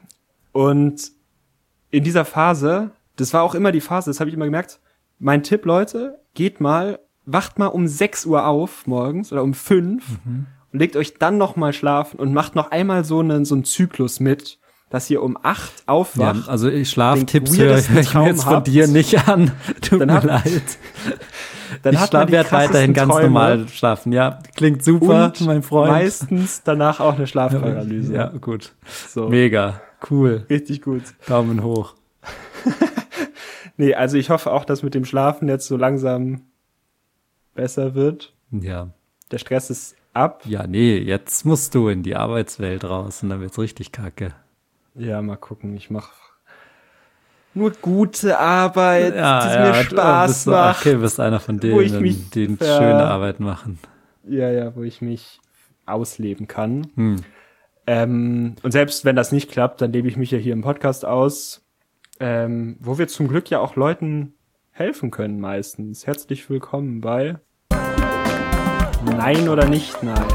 Und 0.52 1.12
in 1.92 2.04
dieser 2.04 2.26
Phase, 2.26 2.92
das 3.16 3.34
war 3.34 3.42
auch 3.42 3.56
immer 3.56 3.72
die 3.72 3.82
Phase, 3.82 4.10
das 4.10 4.20
habe 4.20 4.30
ich 4.30 4.36
immer 4.36 4.46
gemerkt, 4.46 4.80
mein 5.18 5.44
Tipp, 5.44 5.66
Leute, 5.66 6.20
geht 6.34 6.60
mal, 6.62 7.00
wacht 7.26 7.58
mal 7.58 7.68
um 7.68 7.88
6 7.88 8.26
Uhr 8.28 8.46
auf 8.46 8.86
morgens 8.86 9.32
oder 9.32 9.42
um 9.44 9.54
5 9.54 10.04
Mhm. 10.26 10.46
und 10.74 10.80
legt 10.80 10.96
euch 10.96 11.16
dann 11.16 11.38
noch 11.38 11.56
mal 11.56 11.74
schlafen 11.74 12.20
und 12.20 12.34
macht 12.34 12.54
noch 12.56 12.70
einmal 12.72 13.04
so 13.04 13.20
einen, 13.20 13.46
so 13.46 13.56
einen 13.56 13.64
Zyklus 13.64 14.20
mit, 14.20 14.60
dass 14.90 15.10
ihr 15.10 15.22
um 15.24 15.38
8 15.42 15.74
Ja, 15.80 15.94
aufwacht. 15.94 16.48
also 16.50 16.70
ich 16.70 16.90
Schlaftipps 16.90 17.52
den 17.52 17.60
höre 17.62 17.78
ich 17.78 17.90
mir 18.14 18.26
jetzt 18.28 18.44
von 18.44 18.54
habt, 18.54 18.68
dir 18.68 18.88
nicht 18.88 19.28
an. 19.28 19.52
Tut 19.82 20.06
mir 20.06 20.14
habt- 20.14 20.26
leid. 20.26 20.44
dann 21.84 21.94
ich 21.96 22.00
hat 22.00 22.14
man 22.14 22.22
schlaf, 22.22 22.26
die 22.28 22.32
werd 22.34 22.52
weiterhin 22.52 22.94
ganz 22.94 23.12
Träume. 23.12 23.26
normal 23.26 23.68
schlafen. 23.70 24.12
Ja, 24.14 24.40
klingt 24.56 24.84
super, 24.84 25.26
und 25.26 25.42
mein 25.42 25.64
Freund. 25.64 25.92
meistens 25.92 26.62
danach 26.64 27.00
auch 27.00 27.16
eine 27.16 27.28
Schlafparalyse. 27.28 28.14
Ja, 28.14 28.28
gut. 28.30 28.74
So. 29.10 29.28
Mega. 29.30 29.82
Cool. 30.10 30.46
Richtig 30.50 30.82
gut. 30.82 31.04
Daumen 31.28 31.64
hoch. 31.64 31.96
Nee, 33.78 33.94
also 33.94 34.16
ich 34.18 34.30
hoffe 34.30 34.54
auch, 34.54 34.64
dass 34.64 34.84
mit 34.84 34.94
dem 34.96 35.04
Schlafen 35.04 35.50
jetzt 35.50 35.68
so 35.68 35.76
langsam 35.76 36.44
besser 37.56 37.94
wird. 37.94 38.34
Ja. 38.52 38.90
Der 39.32 39.38
Stress 39.38 39.70
ist 39.70 39.96
ab. 40.14 40.44
Ja, 40.46 40.66
nee, 40.66 40.98
jetzt 40.98 41.46
musst 41.46 41.76
du 41.76 41.90
in 41.90 42.02
die 42.02 42.16
Arbeitswelt 42.16 42.86
raus 42.86 43.22
und 43.22 43.30
dann 43.32 43.42
wird's 43.42 43.60
richtig 43.60 43.92
kacke. 43.92 44.34
Ja, 44.98 45.22
mal 45.22 45.36
gucken. 45.36 45.76
Ich 45.76 45.90
mache 45.90 46.12
nur 47.54 47.72
gute 47.72 48.40
Arbeit, 48.40 49.14
die 49.14 49.18
ja, 49.18 49.74
mir 49.74 49.84
Spaß 49.84 50.46
macht. 50.48 50.86
Okay, 50.86 50.96
bist 50.96 51.20
einer 51.20 51.40
von 51.40 51.62
Wo 51.62 51.82
ich 51.82 51.92
denen, 51.92 52.02
mich 52.02 52.30
die 52.30 52.48
ver- 52.56 52.78
schöne 52.78 53.04
Arbeit 53.06 53.40
machen. 53.40 53.80
Ja, 54.28 54.50
ja, 54.50 54.76
wo 54.76 54.84
ich 54.84 55.02
mich 55.02 55.40
ausleben 55.86 56.48
kann. 56.48 56.88
Hm. 56.96 57.16
Ähm, 57.88 58.56
und 58.64 58.72
selbst 58.72 59.06
wenn 59.06 59.16
das 59.16 59.32
nicht 59.32 59.52
klappt, 59.52 59.82
dann 59.82 59.92
lebe 59.92 60.08
ich 60.08 60.18
mich 60.18 60.32
ja 60.32 60.38
hier 60.38 60.54
im 60.54 60.62
Podcast 60.62 61.06
aus, 61.06 61.64
ähm, 62.20 62.78
wo 62.80 62.98
wir 62.98 63.08
zum 63.08 63.28
Glück 63.28 63.50
ja 63.50 63.60
auch 63.60 63.76
Leuten 63.76 64.34
helfen 64.72 65.12
können 65.12 65.40
meistens. 65.40 66.08
Herzlich 66.08 66.50
willkommen 66.50 67.02
bei 67.02 67.36
Nein 69.06 69.50
oder 69.50 69.68
nicht 69.68 70.02
Nein. 70.02 70.26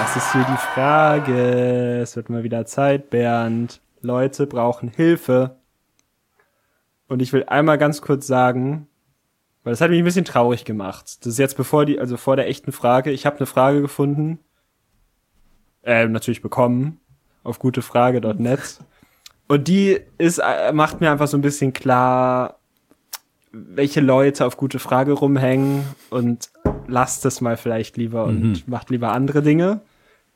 Das 0.00 0.16
ist 0.16 0.32
hier 0.32 0.46
die 0.50 0.56
Frage. 0.56 2.00
Es 2.00 2.16
wird 2.16 2.30
mal 2.30 2.42
wieder 2.42 2.64
Zeit, 2.64 3.10
Bernd. 3.10 3.82
Leute 4.00 4.46
brauchen 4.46 4.88
Hilfe. 4.88 5.58
Und 7.06 7.20
ich 7.20 7.34
will 7.34 7.44
einmal 7.44 7.76
ganz 7.76 8.00
kurz 8.00 8.26
sagen, 8.26 8.88
weil 9.62 9.74
das 9.74 9.82
hat 9.82 9.90
mich 9.90 9.98
ein 9.98 10.06
bisschen 10.06 10.24
traurig 10.24 10.64
gemacht. 10.64 11.18
Das 11.20 11.26
ist 11.26 11.38
jetzt 11.38 11.58
bevor 11.58 11.84
die, 11.84 12.00
also 12.00 12.16
vor 12.16 12.36
der 12.36 12.48
echten 12.48 12.72
Frage. 12.72 13.10
Ich 13.10 13.26
habe 13.26 13.36
eine 13.36 13.44
Frage 13.44 13.82
gefunden, 13.82 14.38
äh, 15.82 16.08
natürlich 16.08 16.40
bekommen 16.40 16.98
auf 17.44 17.58
gutefrage.net. 17.58 18.78
Und 19.48 19.68
die 19.68 20.00
ist, 20.16 20.38
äh, 20.38 20.72
macht 20.72 21.02
mir 21.02 21.10
einfach 21.10 21.28
so 21.28 21.36
ein 21.36 21.42
bisschen 21.42 21.74
klar, 21.74 22.58
welche 23.52 24.00
Leute 24.00 24.46
auf 24.46 24.56
gute 24.56 24.78
Frage 24.78 25.12
rumhängen 25.12 25.84
und 26.08 26.50
lasst 26.86 27.26
es 27.26 27.42
mal 27.42 27.58
vielleicht 27.58 27.98
lieber 27.98 28.24
und 28.24 28.66
macht 28.66 28.88
lieber 28.88 29.12
andere 29.12 29.42
Dinge. 29.42 29.82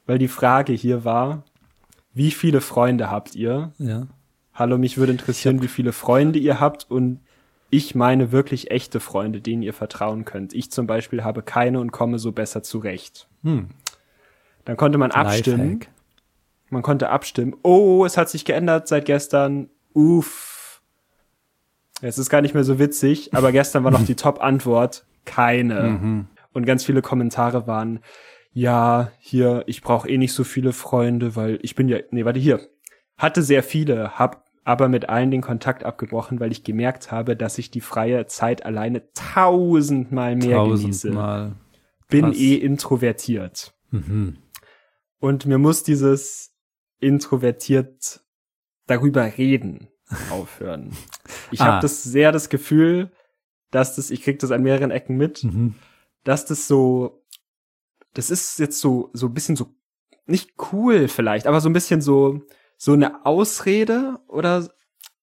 Weil 0.06 0.18
die 0.18 0.28
Frage 0.28 0.72
hier 0.72 1.04
war, 1.04 1.44
wie 2.12 2.30
viele 2.30 2.60
Freunde 2.60 3.10
habt 3.10 3.34
ihr? 3.34 3.72
Ja. 3.78 4.06
Hallo, 4.52 4.78
mich 4.78 4.98
würde 4.98 5.12
interessieren, 5.12 5.62
wie 5.62 5.68
viele 5.68 5.92
Freunde 5.92 6.38
ihr 6.38 6.60
habt 6.60 6.90
und 6.90 7.20
ich 7.70 7.94
meine 7.94 8.30
wirklich 8.30 8.70
echte 8.70 9.00
Freunde, 9.00 9.40
denen 9.40 9.62
ihr 9.62 9.74
vertrauen 9.74 10.24
könnt. 10.24 10.54
Ich 10.54 10.70
zum 10.70 10.86
Beispiel 10.86 11.24
habe 11.24 11.42
keine 11.42 11.80
und 11.80 11.90
komme 11.90 12.20
so 12.20 12.30
besser 12.30 12.62
zurecht. 12.62 13.28
Hm. 13.42 13.70
Dann 14.64 14.76
konnte 14.76 14.96
man 14.96 15.10
abstimmen. 15.10 15.80
Lifehack. 15.80 15.88
Man 16.70 16.82
konnte 16.82 17.10
abstimmen. 17.10 17.56
Oh, 17.62 18.04
es 18.04 18.16
hat 18.16 18.28
sich 18.28 18.44
geändert 18.44 18.86
seit 18.86 19.06
gestern. 19.06 19.70
Uff. 19.92 20.82
Es 22.00 22.18
ist 22.18 22.30
gar 22.30 22.42
nicht 22.42 22.54
mehr 22.54 22.64
so 22.64 22.78
witzig, 22.78 23.34
aber 23.34 23.50
gestern 23.50 23.82
war 23.84 23.90
noch 23.90 24.04
die 24.04 24.14
Top-Antwort. 24.16 25.04
Keine. 25.24 26.26
Und 26.52 26.66
ganz 26.66 26.84
viele 26.84 27.02
Kommentare 27.02 27.66
waren, 27.66 28.00
ja, 28.54 29.10
hier, 29.18 29.64
ich 29.66 29.82
brauche 29.82 30.08
eh 30.08 30.16
nicht 30.16 30.32
so 30.32 30.44
viele 30.44 30.72
Freunde, 30.72 31.36
weil 31.36 31.58
ich 31.62 31.74
bin 31.74 31.88
ja, 31.88 31.98
nee, 32.10 32.24
warte, 32.24 32.38
hier. 32.40 32.60
Hatte 33.18 33.42
sehr 33.42 33.62
viele, 33.62 34.18
hab 34.18 34.44
aber 34.64 34.88
mit 34.88 35.08
allen 35.10 35.30
den 35.30 35.42
Kontakt 35.42 35.84
abgebrochen, 35.84 36.40
weil 36.40 36.50
ich 36.50 36.64
gemerkt 36.64 37.12
habe, 37.12 37.36
dass 37.36 37.58
ich 37.58 37.70
die 37.70 37.82
freie 37.82 38.26
Zeit 38.26 38.64
alleine 38.64 39.02
tausendmal 39.12 40.36
mehr 40.36 40.64
genieße 40.64 41.08
Tausendmal. 41.08 41.56
bin 42.08 42.24
Krass. 42.26 42.36
eh 42.38 42.54
introvertiert. 42.54 43.74
Mhm. 43.90 44.38
Und 45.20 45.46
mir 45.46 45.58
muss 45.58 45.82
dieses 45.82 46.54
introvertiert 47.00 48.20
darüber 48.86 49.24
reden 49.36 49.88
aufhören. 50.30 50.92
Ich 51.50 51.60
Ah. 51.60 51.66
habe 51.66 51.82
das 51.82 52.02
sehr 52.02 52.32
das 52.32 52.48
Gefühl, 52.48 53.10
dass 53.70 53.96
das, 53.96 54.10
ich 54.10 54.22
krieg 54.22 54.38
das 54.38 54.50
an 54.50 54.62
mehreren 54.62 54.90
Ecken 54.90 55.16
mit, 55.16 55.44
Mhm. 55.44 55.74
dass 56.24 56.46
das 56.46 56.68
so, 56.68 57.23
das 58.14 58.31
ist 58.31 58.59
jetzt 58.59 58.81
so, 58.81 59.11
so 59.12 59.27
ein 59.27 59.35
bisschen 59.35 59.57
so, 59.57 59.68
nicht 60.27 60.55
cool 60.72 61.09
vielleicht, 61.09 61.46
aber 61.46 61.61
so 61.61 61.68
ein 61.68 61.72
bisschen 61.72 62.00
so, 62.00 62.40
so 62.77 62.92
eine 62.92 63.24
Ausrede 63.27 64.18
oder, 64.29 64.68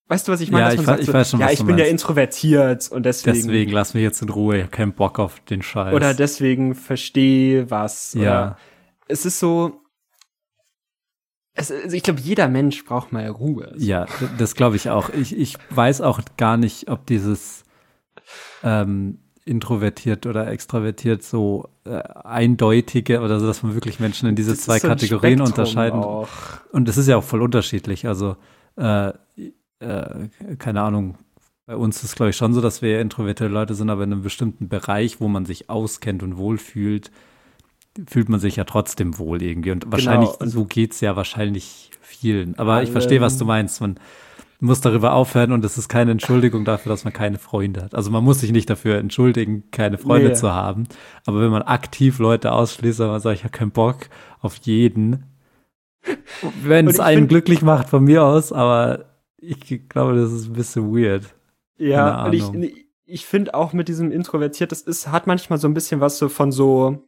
weißt 0.08 0.28
du, 0.28 0.32
was 0.32 0.42
ich 0.42 0.52
meine? 0.52 0.66
Ja, 0.68 0.72
ich 0.74 0.78
man 0.78 0.86
we- 0.86 0.90
sagt 0.92 1.00
ich 1.02 1.06
so, 1.08 1.14
weiß 1.14 1.30
schon, 1.32 1.40
ja, 1.40 1.46
was 1.48 1.54
ich 1.54 1.66
bin 1.66 1.78
ja 1.78 1.86
introvertiert 1.86 2.92
und 2.92 3.06
deswegen, 3.06 3.36
Deswegen 3.36 3.72
lass 3.72 3.94
mich 3.94 4.04
jetzt 4.04 4.22
in 4.22 4.30
Ruhe. 4.30 4.58
Ich 4.58 4.64
hab 4.64 4.72
keinen 4.72 4.94
Bock 4.94 5.20
auf 5.20 5.40
den 5.42 5.62
Scheiß. 5.62 5.94
oder 5.94 6.14
deswegen 6.14 6.76
verstehe 6.76 7.70
was. 7.72 8.14
Ja. 8.14 8.58
Es 9.08 9.26
ist 9.26 9.40
so, 9.40 9.82
es, 11.54 11.72
also 11.72 11.96
ich 11.96 12.04
glaube, 12.04 12.22
jeder 12.22 12.48
Mensch 12.48 12.86
braucht 12.86 13.12
mal 13.12 13.28
Ruhe. 13.28 13.74
Ja, 13.78 14.06
das 14.38 14.56
glaube 14.56 14.76
ich 14.78 14.90
auch. 14.90 15.10
Ich, 15.10 15.36
ich 15.38 15.58
weiß 15.70 16.02
auch 16.02 16.22
gar 16.38 16.58
nicht, 16.58 16.90
ob 16.90 17.06
dieses, 17.08 17.64
ähm, 18.64 19.20
introvertiert 19.44 20.26
oder 20.28 20.48
extravertiert 20.50 21.24
so 21.24 21.68
äh, 21.86 22.02
eindeutige 22.24 23.22
oder 23.22 23.39
so, 23.39 23.48
dass 23.48 23.63
man 23.63 23.74
wirklich 23.74 24.00
Menschen 24.00 24.30
in 24.30 24.36
diese 24.36 24.52
Das 24.52 24.62
zwei 24.62 24.80
so 24.80 24.88
Kategorien 24.88 25.39
Spektrum 25.39 25.48
unterscheiden. 25.48 26.00
Auch. 26.00 26.30
Und 26.72 26.88
das 26.88 26.98
ist 26.98 27.08
ja 27.08 27.17
auch 27.17 27.24
voll 27.24 27.41
unterschiedlich. 27.41 28.08
Also, 28.08 28.36
äh, 28.78 29.10
äh, 29.80 30.28
keine 30.60 30.82
Ahnung, 30.82 31.17
bei 31.65 31.76
uns 31.76 31.98
ist 31.98 32.04
es, 32.04 32.15
glaube 32.15 32.32
ich, 32.32 32.36
schon 32.36 32.54
so, 32.54 32.62
dass 32.62 32.82
wir 32.82 33.02
introvertierte 33.02 33.52
Leute 33.52 33.76
sind, 33.76 33.89
aber 33.89 34.04
in 34.04 34.12
einem 34.12 34.24
bestimmten 34.24 34.67
Bereich, 34.67 35.22
wo 35.22 35.28
man 35.28 35.46
sich 35.46 35.70
auskennt 35.70 36.22
und 36.22 36.38
wohlfühlt, 36.38 37.12
fühlt 38.08 38.30
man 38.30 38.39
sich 38.39 38.56
ja 38.56 38.63
trotzdem 38.63 39.17
wohl 39.17 39.41
irgendwie. 39.41 39.72
Und 39.72 39.91
wahrscheinlich, 39.91 40.32
Genau, 40.38 40.52
so 40.52 40.65
geht's 40.65 41.02
ja 41.02 41.15
wahrscheinlich 41.15 41.91
vielen. 42.02 42.58
Aber 42.58 42.84
ich 42.84 42.91
verstehe, 42.91 43.22
was 43.22 43.38
du 43.38 43.46
meinst. 43.46 43.82
Man 43.82 44.00
muss 44.62 44.80
darüber 44.80 45.13
aufhören 45.13 45.52
und 45.52 45.65
es 45.65 45.78
ist 45.78 45.89
keine 45.89 46.12
Entschuldigung 46.12 46.65
dafür, 46.65 46.91
dass 46.91 47.04
man 47.04 47.13
keine 47.13 47.39
Freunde 47.39 47.82
hat. 47.84 47.95
Also 47.95 48.12
man 48.12 48.24
muss 48.24 48.39
sich 48.41 48.52
nicht 48.52 48.69
dafür 48.69 48.97
entschuldigen, 49.00 49.69
keine 49.71 49.97
Freunde 49.97 50.30
Nee. 50.30 50.34
zu 50.36 50.54
haben. 50.54 50.84
Aber 51.26 51.41
wenn 51.41 51.50
man 51.50 51.63
aktiv 51.63 52.19
Leute 52.19 52.52
ausschließt, 52.52 53.00
weil 53.00 53.08
man 53.08 53.19
sagt, 53.19 53.38
ich 53.39 53.43
habe 53.43 53.58
keinen 53.58 53.71
Bock 53.71 53.97
auf 54.39 54.56
jeden, 54.58 55.24
wenn 56.63 56.88
es 56.88 57.00
einen 57.00 57.28
glücklich 57.28 57.62
macht 57.62 57.89
von 57.89 58.04
mir 58.04 58.24
aus, 58.24 58.54
aber 58.54 59.06
ich 59.38 59.89
glaube, 59.89 60.15
das 60.15 60.32
ist 60.32 60.47
ein 60.47 60.54
bisschen 60.54 60.95
weird. 60.95 61.26
Ja, 61.78 62.26
und 62.26 62.34
ich, 62.34 62.86
ich 63.06 63.26
finde 63.26 63.56
auch 63.56 63.74
mit 63.74 63.88
diesem 63.88 64.12
introvertiert, 64.12 64.71
das 64.71 64.82
ist, 64.82 65.12
hat 65.12 65.26
manchmal 65.28 65.60
so 65.60 65.67
ein 65.67 65.74
bisschen 65.74 66.00
was 66.02 66.17
so 66.19 66.30
von 66.30 66.52
so, 66.52 67.04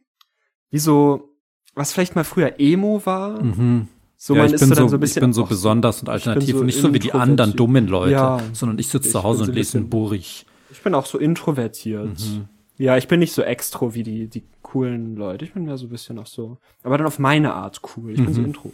wie 0.70 0.78
so, 0.78 1.30
was 1.74 1.92
vielleicht 1.92 2.16
mal 2.16 2.24
früher 2.24 2.54
Emo 2.58 3.00
war. 3.06 3.40
Mhm. 3.42 3.88
So, 4.16 4.34
ja, 4.36 4.44
ich 4.46 4.52
bin 4.52 4.60
so 4.72 4.88
so, 4.88 4.98
bisschen. 4.98 5.18
ich 5.18 5.20
bin 5.26 5.32
so 5.32 5.44
besonders 5.44 6.00
und 6.00 6.08
alternativ 6.08 6.54
so 6.54 6.60
und 6.60 6.66
nicht 6.66 6.78
so 6.78 6.94
wie 6.94 6.98
die 6.98 7.12
anderen 7.12 7.54
dummen 7.56 7.86
Leute, 7.88 8.12
Ja. 8.12 8.40
sondern 8.52 8.78
ich 8.78 8.88
sitze 8.88 9.10
zu 9.10 9.22
Hause 9.22 9.44
und 9.44 9.54
lese 9.54 9.78
ein 9.78 9.90
Buch. 9.90 10.12
Ich, 10.12 10.46
bin 10.82 10.94
auch 10.94 11.06
so 11.06 11.18
introvertiert. 11.18 12.06
Mhm. 12.18 12.48
Ja, 12.76 12.96
ich 12.96 13.06
bin 13.08 13.20
nicht 13.20 13.32
so 13.32 13.42
extro 13.42 13.94
wie 13.94 14.02
die, 14.02 14.28
die 14.28 14.44
coolen 14.62 15.14
Leute. 15.16 15.44
Ich 15.44 15.52
bin 15.52 15.64
mehr 15.64 15.76
so 15.76 15.86
ein 15.86 15.90
bisschen 15.90 16.18
auch 16.18 16.26
so. 16.26 16.58
Aber 16.82 16.96
dann 16.98 17.06
auf 17.06 17.18
meine 17.18 17.54
Art 17.54 17.80
cool. 17.96 18.12
Ich 18.12 18.24
bin 18.24 18.32
so 18.34 18.40
Mhm. 18.40 18.46
intro. 18.46 18.70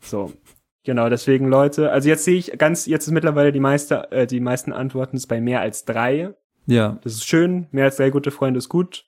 So. 0.00 0.32
Genau, 0.84 1.08
deswegen 1.08 1.46
Leute, 1.48 1.90
also 1.92 2.08
jetzt 2.08 2.24
sehe 2.24 2.36
ich 2.36 2.58
ganz, 2.58 2.86
jetzt 2.86 3.06
ist 3.06 3.12
mittlerweile 3.12 3.52
die 3.52 3.60
meiste, 3.60 4.10
äh, 4.10 4.26
die 4.26 4.40
meisten 4.40 4.72
Antworten 4.72 5.16
ist 5.16 5.26
bei 5.28 5.40
mehr 5.40 5.60
als 5.60 5.84
drei. 5.84 6.34
ja, 6.66 6.98
Das 7.02 7.12
ist 7.14 7.26
schön. 7.26 7.66
Mehr 7.70 7.84
als 7.84 7.96
drei 7.96 8.10
gute 8.10 8.30
Freunde 8.30 8.58
ist 8.58 8.68
gut. 8.68 9.06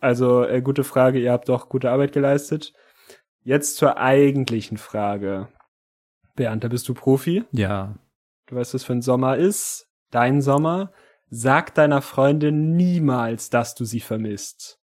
Also, 0.00 0.44
äh, 0.44 0.60
gute 0.60 0.84
Frage, 0.84 1.18
ihr 1.20 1.32
habt 1.32 1.48
doch 1.48 1.68
gute 1.68 1.90
Arbeit 1.90 2.12
geleistet. 2.12 2.72
Jetzt 3.44 3.76
zur 3.76 3.98
eigentlichen 3.98 4.78
Frage. 4.78 5.48
Bernd, 6.34 6.64
da 6.64 6.68
bist 6.68 6.88
du 6.88 6.94
Profi. 6.94 7.44
ja. 7.52 7.94
Du 8.46 8.56
weißt, 8.56 8.74
was 8.74 8.84
für 8.84 8.92
ein 8.92 9.00
Sommer 9.00 9.36
ist. 9.38 9.86
Dein 10.10 10.42
Sommer. 10.42 10.92
Sag 11.30 11.74
deiner 11.74 12.02
Freundin 12.02 12.76
niemals, 12.76 13.48
dass 13.48 13.74
du 13.74 13.86
sie 13.86 14.00
vermisst. 14.00 14.78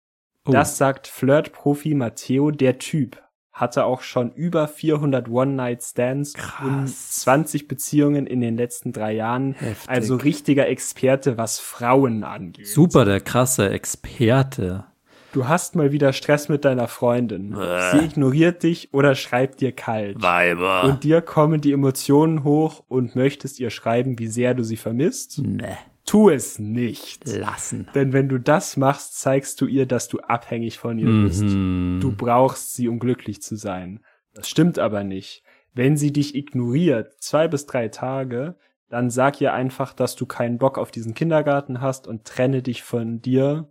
Oh. 0.47 0.51
Das 0.51 0.77
sagt 0.77 1.05
Flirt-Profi 1.05 1.93
Matteo, 1.93 2.49
der 2.49 2.79
Typ. 2.79 3.21
Hatte 3.51 3.85
auch 3.85 4.01
schon 4.01 4.31
über 4.31 4.67
400 4.67 5.29
One-Night-Stands 5.29 6.33
und 6.63 6.85
Krass. 6.85 7.11
20 7.17 7.67
Beziehungen 7.67 8.25
in 8.25 8.41
den 8.41 8.57
letzten 8.57 8.93
drei 8.93 9.13
Jahren. 9.13 9.53
Heftig. 9.53 9.89
Also 9.89 10.15
richtiger 10.15 10.67
Experte, 10.67 11.37
was 11.37 11.59
Frauen 11.59 12.23
angeht. 12.23 12.67
Super, 12.67 13.05
der 13.05 13.21
krasse 13.21 13.69
Experte. 13.69 14.85
Du 15.33 15.47
hast 15.47 15.75
mal 15.75 15.91
wieder 15.91 16.11
Stress 16.13 16.49
mit 16.49 16.65
deiner 16.65 16.87
Freundin. 16.87 17.55
Sie 17.91 18.05
ignoriert 18.05 18.63
dich 18.63 18.93
oder 18.93 19.15
schreibt 19.15 19.61
dir 19.61 19.71
kalt. 19.71 20.21
Weiber. 20.21 20.83
Und 20.83 21.03
dir 21.03 21.21
kommen 21.21 21.61
die 21.61 21.71
Emotionen 21.71 22.43
hoch 22.43 22.83
und 22.87 23.15
möchtest 23.15 23.59
ihr 23.59 23.69
schreiben, 23.69 24.19
wie 24.19 24.27
sehr 24.27 24.53
du 24.53 24.63
sie 24.63 24.77
vermisst? 24.77 25.39
Ne, 25.39 25.77
Tu 26.05 26.29
es 26.29 26.59
nicht. 26.59 27.25
lassen. 27.27 27.87
Denn 27.95 28.11
wenn 28.11 28.27
du 28.27 28.39
das 28.39 28.75
machst, 28.75 29.19
zeigst 29.19 29.61
du 29.61 29.67
ihr, 29.67 29.85
dass 29.85 30.09
du 30.09 30.19
abhängig 30.19 30.79
von 30.79 30.97
ihr 30.99 31.23
bist. 31.25 31.43
Mhm. 31.43 31.99
Du 32.01 32.11
brauchst 32.11 32.73
sie, 32.75 32.87
um 32.89 32.99
glücklich 32.99 33.41
zu 33.41 33.55
sein. 33.55 34.01
Das 34.33 34.49
stimmt 34.49 34.79
aber 34.79 35.03
nicht. 35.03 35.43
Wenn 35.73 35.95
sie 35.95 36.11
dich 36.11 36.35
ignoriert, 36.35 37.13
zwei 37.21 37.47
bis 37.47 37.65
drei 37.65 37.87
Tage, 37.87 38.55
dann 38.89 39.09
sag 39.09 39.39
ihr 39.39 39.53
einfach, 39.53 39.93
dass 39.93 40.17
du 40.17 40.25
keinen 40.25 40.57
Bock 40.57 40.77
auf 40.77 40.91
diesen 40.91 41.13
Kindergarten 41.13 41.79
hast 41.79 42.07
und 42.07 42.25
trenne 42.25 42.61
dich 42.61 42.83
von 42.83 43.21
dir, 43.21 43.69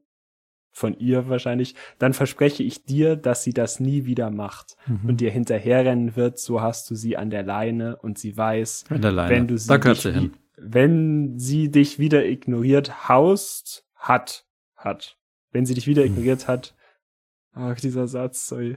von 0.73 0.97
ihr 0.99 1.29
wahrscheinlich. 1.29 1.75
Dann 1.99 2.13
verspreche 2.13 2.63
ich 2.63 2.85
dir, 2.85 3.17
dass 3.17 3.43
sie 3.43 3.53
das 3.53 3.81
nie 3.81 4.05
wieder 4.05 4.31
macht 4.31 4.77
Mhm. 4.87 5.09
und 5.11 5.21
dir 5.21 5.31
hinterherrennen 5.31 6.17
wird. 6.17 6.39
So 6.39 6.61
hast 6.61 6.91
du 6.91 6.95
sie 6.95 7.17
an 7.17 7.31
der 7.31 7.43
Leine 7.43 7.97
und 7.97 8.19
sie 8.19 8.37
weiß, 8.37 8.85
wenn 8.89 9.47
du 9.49 9.59
sie 9.59 9.69
da 9.69 9.79
dich 9.79 10.01
sie 10.01 10.13
hin. 10.13 10.33
wenn 10.57 11.39
sie 11.39 11.71
dich 11.71 11.99
wieder 11.99 12.25
ignoriert, 12.25 13.09
haust, 13.09 13.85
hat, 13.97 14.47
hat. 14.77 15.17
Wenn 15.53 15.67
sie 15.67 15.75
dich 15.75 15.87
wieder 15.87 16.03
Hm. 16.05 16.13
ignoriert 16.13 16.47
hat, 16.49 16.75
ach, 17.53 17.79
dieser 17.81 18.07
Satz, 18.07 18.47
sorry. 18.47 18.77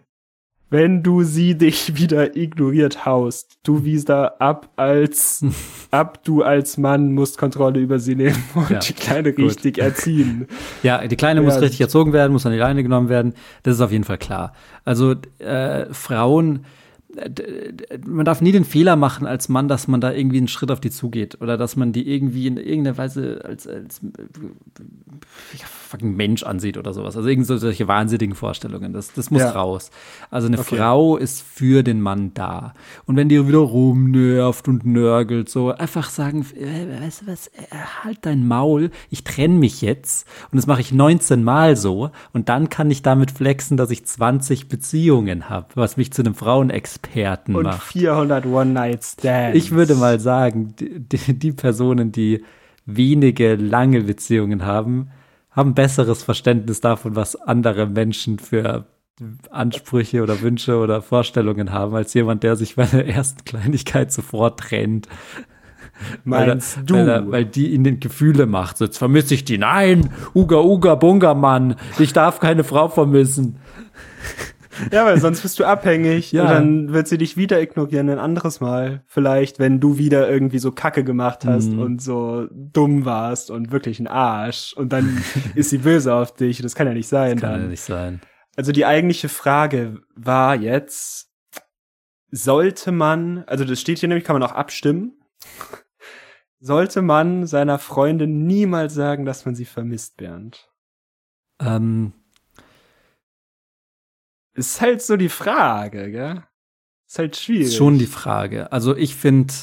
Wenn 0.70 1.04
du 1.04 1.24
sie 1.24 1.56
dich 1.56 1.98
wieder 1.98 2.36
ignoriert 2.36 3.06
haust, 3.06 3.60
du 3.64 3.84
wieder 3.84 4.42
ab 4.42 4.70
als, 4.76 5.46
ab 5.92 6.24
du 6.24 6.42
als 6.44 6.78
Mann 6.78 7.14
musst 7.14 7.38
Kontrolle 7.38 7.80
über 7.80 8.00
sie 8.00 8.16
nehmen 8.16 8.44
und 8.56 8.70
Ja, 8.70 8.80
die 8.80 8.94
Kleine 8.94 9.34
gut. 9.34 9.46
richtig 9.46 9.78
erziehen. 9.78 10.48
Ja, 10.82 11.06
die 11.08 11.16
Kleine 11.16 11.42
Ja, 11.42 11.46
muss 11.46 11.62
richtig 11.62 11.82
erzogen 11.82 12.14
werden, 12.14 12.32
muss 12.34 12.46
an 12.46 12.52
die 12.54 12.58
Leine 12.58 12.82
genommen 12.84 13.10
werden. 13.10 13.34
Das 13.64 13.76
ist 13.76 13.82
auf 13.82 13.92
jeden 13.92 14.04
Fall 14.04 14.18
klar. 14.18 14.54
Also 14.84 15.16
äh, 15.40 15.86
Frauen, 15.94 16.66
man 18.06 18.26
darf 18.26 18.42
nie 18.42 18.52
den 18.52 18.66
Fehler 18.66 18.96
machen 18.96 19.28
als 19.28 19.50
Mann, 19.50 19.68
dass 19.68 19.88
man 19.88 20.02
da 20.02 20.12
irgendwie 20.12 20.38
einen 20.38 20.48
Schritt 20.48 20.72
auf 20.72 20.80
die 20.80 20.90
zugeht 20.90 21.40
oder 21.42 21.58
dass 21.58 21.76
man 21.76 21.92
die 21.94 22.10
irgendwie 22.12 22.48
in 22.48 22.58
irgendeiner 22.58 22.98
Weise 22.98 23.42
als, 23.46 23.68
als 23.68 24.02
fucking 25.90 26.16
Mensch 26.16 26.44
ansieht 26.44 26.78
oder 26.78 26.94
sowas. 26.94 27.16
Also 27.16 27.30
irgend 27.30 27.46
so 27.46 27.58
solche 27.58 27.88
wahnsinnigen 27.88 28.36
Vorstellungen. 28.36 28.94
Das, 28.94 29.14
das 29.14 29.30
muss 29.30 29.42
Ja. 29.42 29.52
raus. 29.52 29.92
Also 30.32 30.48
eine 30.48 30.58
Okay. 30.60 30.78
Frau 30.78 31.18
ist 31.18 31.42
für 31.44 31.84
den 31.84 32.02
Mann 32.02 32.32
da. 32.34 32.74
Und 33.06 33.16
wenn 33.16 33.30
die 33.30 33.48
wieder 33.48 33.60
rumnervt 33.60 34.68
und 34.68 34.86
nörgelt, 34.86 35.50
so 35.50 35.72
einfach 35.72 36.10
sagen, 36.10 36.46
äh, 36.58 37.02
weißt 37.04 37.22
du 37.22 37.28
was, 37.28 37.48
äh, 37.48 37.52
halt 38.04 38.20
dein 38.22 38.48
Maul, 38.48 38.90
ich 39.10 39.24
trenne 39.24 39.56
mich 39.60 39.82
jetzt. 39.82 40.28
Und 40.52 40.58
das 40.58 40.66
mache 40.68 40.82
ich 40.82 40.92
19 40.92 41.44
Mal 41.44 41.76
so. 41.76 42.10
Und 42.32 42.50
dann 42.50 42.70
kann 42.70 42.90
ich 42.90 43.02
damit 43.04 43.32
flexen, 43.32 43.78
dass 43.78 43.92
ich 43.92 44.06
20 44.06 44.68
Beziehungen 44.70 45.50
habe, 45.50 45.68
was 45.76 45.98
mich 45.98 46.12
zu 46.12 46.22
einem 46.24 46.34
Frauenexperten 46.36 47.03
Und 47.56 47.64
macht. 47.64 47.84
400 47.84 48.46
One-Night-Stands. 48.46 49.58
Ich 49.58 49.72
würde 49.72 49.96
mal 49.96 50.20
sagen, 50.20 50.76
die, 50.80 51.38
die, 51.38 51.52
Personen, 51.52 52.12
die 52.12 52.44
wenige 52.86 53.56
lange 53.56 54.02
Beziehungen 54.02 54.66
haben, 54.66 55.10
haben 55.52 55.76
besseres 55.76 56.24
Verständnis 56.24 56.82
davon, 56.82 57.16
was 57.16 57.36
andere 57.36 57.86
Menschen 57.86 58.40
für 58.40 58.88
Ansprüche 59.52 60.24
oder 60.24 60.42
Wünsche 60.42 60.78
oder 60.78 61.02
Vorstellungen 61.02 61.72
haben, 61.72 61.96
als 61.96 62.14
jemand, 62.14 62.44
der 62.44 62.56
sich 62.56 62.76
bei 62.76 62.86
der 62.86 63.08
ersten 63.08 63.46
Kleinigkeit 63.46 64.12
sofort 64.12 64.60
trennt. 64.60 65.08
Meinst 66.24 66.78
weil, 66.78 66.82
er- 66.82 66.86
du? 66.86 66.94
Weil, 66.96 67.10
er, 67.10 67.32
weil 67.32 67.46
die 67.46 67.72
ihnen 67.74 68.00
Gefühle 68.00 68.48
macht. 68.48 68.78
So, 68.78 68.86
jetzt 68.86 68.98
vermisse 68.98 69.36
ich 69.36 69.46
die. 69.46 69.58
Nein, 69.58 70.10
Uga, 70.34 70.58
Uga, 70.60 70.96
Bunga, 70.96 71.34
Mann. 71.36 71.76
Ich 72.00 72.14
darf 72.14 72.40
keine 72.40 72.64
Frau 72.64 72.90
vermissen. 72.90 73.58
Ja, 74.92 75.06
weil 75.06 75.20
sonst 75.20 75.42
bist 75.42 75.60
du 75.60 75.66
abhängig 75.66 76.32
Ja. 76.32 76.44
und 76.44 76.50
dann 76.50 76.94
wird 76.94 77.08
sie 77.08 77.18
dich 77.18 77.38
wieder 77.38 77.62
ignorieren 77.62 78.10
ein 78.10 78.20
anderes 78.20 78.60
Mal. 78.62 79.04
Vielleicht, 79.08 79.60
wenn 79.60 79.80
du 79.80 79.98
wieder 79.98 80.30
irgendwie 80.30 80.60
so 80.60 80.72
Kacke 80.72 81.04
gemacht 81.04 81.46
hast 81.46 81.72
Mhm. 81.72 81.80
und 81.80 82.02
so 82.02 82.48
dumm 82.52 83.06
warst 83.06 83.52
und 83.52 83.72
wirklich 83.72 84.00
ein 84.00 84.08
Arsch 84.08 84.74
und 84.74 84.94
dann 84.94 85.24
ist 85.56 85.70
sie 85.70 85.80
böse 85.80 86.14
auf 86.14 86.34
dich. 86.34 86.62
Das 86.62 86.76
kann 86.76 86.88
ja 86.88 86.94
nicht 86.94 87.08
sein 87.08 87.40
Kann 87.40 87.52
ja 87.52 87.58
dann. 87.60 87.70
nicht 87.70 87.82
sein. 87.84 88.22
Also 88.56 88.72
die 88.72 88.86
eigentliche 88.86 89.30
Frage 89.30 90.02
war 90.16 90.56
jetzt, 90.56 91.32
sollte 92.32 92.92
man, 92.92 93.44
also 93.48 93.66
das 93.66 93.80
steht 93.80 94.00
hier 94.00 94.10
nämlich, 94.10 94.24
kann 94.26 94.36
man 94.40 94.44
auch 94.44 94.54
abstimmen, 94.56 95.14
sollte 96.60 97.02
man 97.02 97.46
seiner 97.46 97.78
Freundin 97.80 98.46
niemals 98.46 98.94
sagen, 98.94 99.26
dass 99.26 99.46
man 99.46 99.56
sie 99.56 99.66
vermisst, 99.66 100.18
Bernd? 100.18 100.70
Ähm, 101.62 102.14
Ist 104.56 104.82
halt 104.82 105.02
so 105.02 105.18
die 105.18 105.30
Frage, 105.30 106.12
gell? 106.12 106.44
Ist 107.08 107.20
halt 107.20 107.36
schwierig. 107.36 107.68
Ist 107.68 107.76
schon 107.76 107.98
die 107.98 108.08
Frage. 108.08 108.72
Also 108.72 108.96
ich 108.96 109.16
finde, 109.16 109.54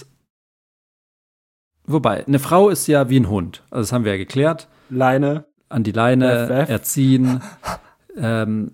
wobei, 1.85 2.27
eine 2.27 2.39
Frau 2.39 2.69
ist 2.69 2.87
ja 2.87 3.09
wie 3.09 3.19
ein 3.19 3.29
Hund. 3.29 3.63
Also 3.71 3.83
das 3.83 3.93
haben 3.93 4.05
wir 4.05 4.13
ja 4.13 4.19
geklärt. 4.19 4.69
Leine. 4.89 5.47
An 5.69 5.85
die 5.85 5.93
Leine, 5.93 6.49
weff. 6.49 6.69
erziehen. 6.69 7.43
ähm, 8.17 8.73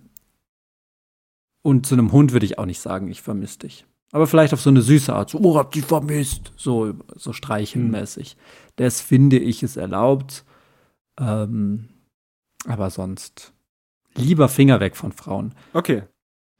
und 1.63 1.87
zu 1.87 1.95
einem 1.95 2.13
Hund 2.13 2.33
würde 2.33 2.47
ich 2.47 2.59
auch 2.59 2.67
nicht 2.67 2.81
sagen, 2.81 3.09
ich 3.09 3.23
vermisse 3.23 3.59
dich. 3.61 3.87
Aber 4.13 4.27
vielleicht 4.27 4.55
auf 4.55 4.61
so 4.61 4.71
eine 4.71 4.83
süße 4.83 5.13
Art, 5.13 5.31
so, 5.31 5.39
oh, 5.41 5.59
hab 5.59 5.73
dich 5.73 5.85
vermisst. 5.85 6.53
So, 6.57 6.95
so 7.17 7.33
streichelmäßig. 7.33 8.37
Das 8.77 9.01
finde 9.01 9.39
ich 9.39 9.63
ist 9.63 9.77
erlaubt. 9.77 10.45
Ähm, 11.19 11.89
aber 12.67 12.91
sonst 12.91 13.53
lieber 14.15 14.49
Finger 14.49 14.81
weg 14.81 14.97
von 14.97 15.13
Frauen. 15.13 15.55
Okay. 15.73 16.05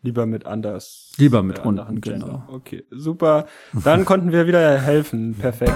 Lieber 0.07 0.25
mit 0.25 0.47
anders. 0.47 1.13
Lieber 1.17 1.43
mit 1.43 1.59
äh, 1.59 1.63
anderen 1.63 2.01
genau. 2.01 2.45
Okay, 2.49 2.85
super. 2.91 3.47
Dann 3.85 4.05
konnten 4.05 4.33
wir 4.33 4.47
wieder 4.47 4.79
helfen. 4.79 5.35
Perfekt. 5.35 5.75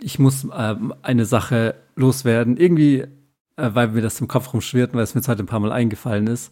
ich 0.00 0.18
muss 0.18 0.46
ähm, 0.56 0.94
eine 1.02 1.26
Sache 1.26 1.74
loswerden. 1.94 2.56
Irgendwie, 2.56 3.00
äh, 3.00 3.08
weil 3.56 3.88
mir 3.88 4.00
das 4.00 4.20
im 4.20 4.28
Kopf 4.28 4.54
rumschwirrt, 4.54 4.94
weil 4.94 5.02
es 5.02 5.14
mir 5.14 5.20
jetzt 5.20 5.28
heute 5.28 5.42
ein 5.42 5.46
paar 5.46 5.60
Mal 5.60 5.72
eingefallen 5.72 6.26
ist, 6.28 6.50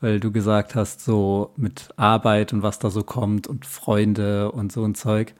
weil 0.00 0.20
du 0.20 0.30
gesagt 0.30 0.74
hast, 0.74 1.02
so 1.04 1.54
mit 1.56 1.88
Arbeit 1.96 2.52
und 2.52 2.62
was 2.62 2.78
da 2.78 2.90
so 2.90 3.02
kommt 3.02 3.46
und 3.46 3.64
Freunde 3.64 4.52
und 4.52 4.72
so 4.72 4.84
ein 4.84 4.94
Zeug. 4.94 5.34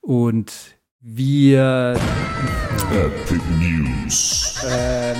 Und 0.00 0.75
wir. 1.08 1.96
Epic 2.92 3.40
News. 3.60 4.64
Ähm, 4.68 5.16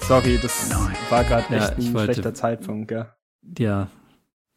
sorry, 0.00 0.38
das 0.42 0.70
war 1.08 1.24
gerade 1.24 1.44
Ja, 1.54 1.68
echt 1.68 1.78
ich 1.78 1.86
ein 1.88 1.94
wollte- 1.94 2.12
schlechter 2.14 2.34
Zeitpunkt, 2.34 2.88
gell? 2.88 3.06
Ja. 3.58 3.88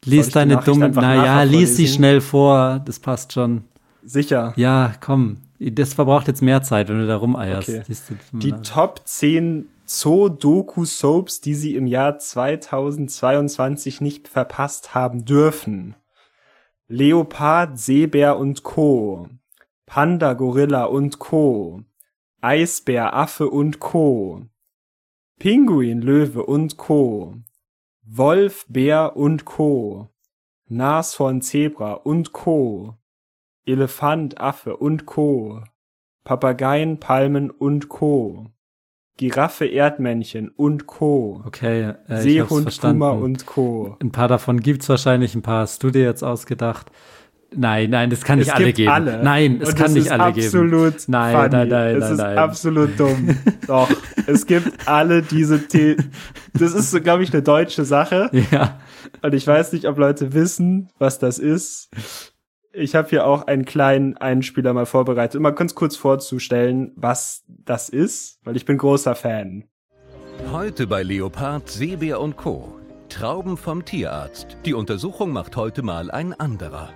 Lies 0.04 0.28
deine 0.30 0.58
dumme. 0.58 0.90
Naja, 0.90 1.42
lies 1.44 1.76
sie 1.76 1.88
schnell 1.88 2.20
vor. 2.20 2.80
Das 2.84 2.98
passt 3.00 3.32
schon. 3.32 3.64
Sicher. 4.04 4.52
Ja, 4.56 4.92
komm. 5.00 5.38
Das 5.58 5.94
verbraucht 5.94 6.26
jetzt 6.28 6.42
mehr 6.42 6.62
Zeit, 6.62 6.88
wenn 6.88 6.98
du 6.98 7.06
da 7.06 7.16
rumeierst. 7.16 7.68
Okay. 7.68 7.82
Die 8.32 8.52
Top 8.52 9.00
10 9.04 9.68
Zoo-Doku-Soaps, 9.86 11.40
die 11.40 11.54
sie 11.54 11.76
im 11.76 11.86
Jahr 11.86 12.18
2022 12.18 14.00
nicht 14.00 14.26
verpasst 14.28 14.94
haben 14.94 15.24
dürfen. 15.24 15.94
Leopard, 16.88 17.78
Seebär 17.78 18.36
und 18.38 18.62
Co. 18.64 19.28
Panda, 19.92 20.32
Gorilla 20.32 20.84
und 20.84 21.18
Co. 21.18 21.82
Eisbär, 22.40 23.12
Affe 23.12 23.50
und 23.50 23.78
Co. 23.78 24.46
Pinguin, 25.38 26.00
Löwe 26.00 26.46
und 26.46 26.78
Co. 26.78 27.34
Wolf, 28.02 28.64
Bär 28.70 29.18
und 29.18 29.44
Co. 29.44 30.08
Nashorn, 30.66 31.42
Zebra 31.42 31.92
und 31.92 32.32
Co. 32.32 32.96
Elefant, 33.66 34.40
Affe 34.40 34.78
und 34.78 35.04
Co. 35.04 35.62
Papageien, 36.24 36.98
Palmen 36.98 37.50
und 37.50 37.90
Co. 37.90 38.46
Giraffe, 39.18 39.66
Erdmännchen 39.66 40.48
und 40.48 40.86
Co. 40.86 41.42
Okay, 41.44 41.92
äh, 42.08 42.26
ich 42.26 42.40
hab's 42.40 42.48
Seehund. 42.48 42.80
Puma 42.80 43.10
und 43.10 43.44
Co. 43.44 43.98
Ein 44.00 44.10
paar 44.10 44.28
davon 44.28 44.60
gibt's 44.60 44.88
wahrscheinlich, 44.88 45.34
ein 45.34 45.42
paar 45.42 45.60
hast 45.60 45.82
du 45.82 45.90
dir 45.90 46.04
jetzt 46.04 46.22
ausgedacht. 46.22 46.90
Nein, 47.54 47.90
nein, 47.90 48.10
das 48.10 48.22
kann 48.24 48.38
nicht 48.38 48.48
Es 48.48 48.54
alle 48.54 48.64
gibt 48.66 48.76
geben. 48.78 48.90
alle. 48.90 49.22
Nein, 49.22 49.58
es 49.60 49.68
Und 49.70 49.74
kann 49.76 49.84
das 49.86 49.92
nicht 49.94 50.06
ist 50.06 50.12
alle 50.12 50.32
geben. 50.32 50.46
absolut 50.46 50.94
Nein, 51.08 51.36
funny. 51.36 51.48
nein, 51.50 51.68
nein, 51.68 51.94
Es 51.96 52.00
nein, 52.02 52.12
ist 52.12 52.18
nein. 52.18 52.38
absolut 52.38 53.00
dumm. 53.00 53.36
Doch, 53.66 53.90
es 54.26 54.46
gibt 54.46 54.88
alle 54.88 55.22
diese 55.22 55.58
The 55.70 55.96
Das 56.54 56.72
ist, 56.74 57.02
glaube 57.02 57.22
ich, 57.22 57.32
eine 57.32 57.42
deutsche 57.42 57.84
Sache. 57.84 58.30
Ja, 58.50 58.78
Und 59.22 59.34
ich 59.34 59.46
weiß 59.46 59.72
nicht, 59.72 59.86
ob 59.86 59.98
Leute 59.98 60.32
wissen, 60.34 60.88
was 60.98 61.18
das 61.18 61.38
ist. 61.38 61.90
Ich 62.74 62.94
habe 62.94 63.08
hier 63.10 63.26
auch 63.26 63.46
einen 63.46 63.66
kleinen 63.66 64.16
Einspieler 64.16 64.72
mal 64.72 64.86
vorbereitet, 64.86 65.36
um 65.36 65.42
mal 65.42 65.50
ganz 65.50 65.74
kurz 65.74 65.94
vorzustellen, 65.96 66.92
was 66.96 67.42
das 67.46 67.90
ist, 67.90 68.38
weil 68.44 68.56
ich 68.56 68.64
bin 68.64 68.78
großer 68.78 69.14
Fan. 69.14 69.64
Heute 70.50 70.86
bei 70.86 71.02
Leopard, 71.02 71.68
Seebär 71.68 72.18
und 72.20 72.36
Co. 72.38 72.78
Trauben 73.10 73.58
vom 73.58 73.84
Tierarzt. 73.84 74.56
Die 74.64 74.72
Untersuchung 74.72 75.32
macht 75.32 75.54
heute 75.56 75.82
mal 75.82 76.10
ein 76.10 76.32
anderer. 76.32 76.88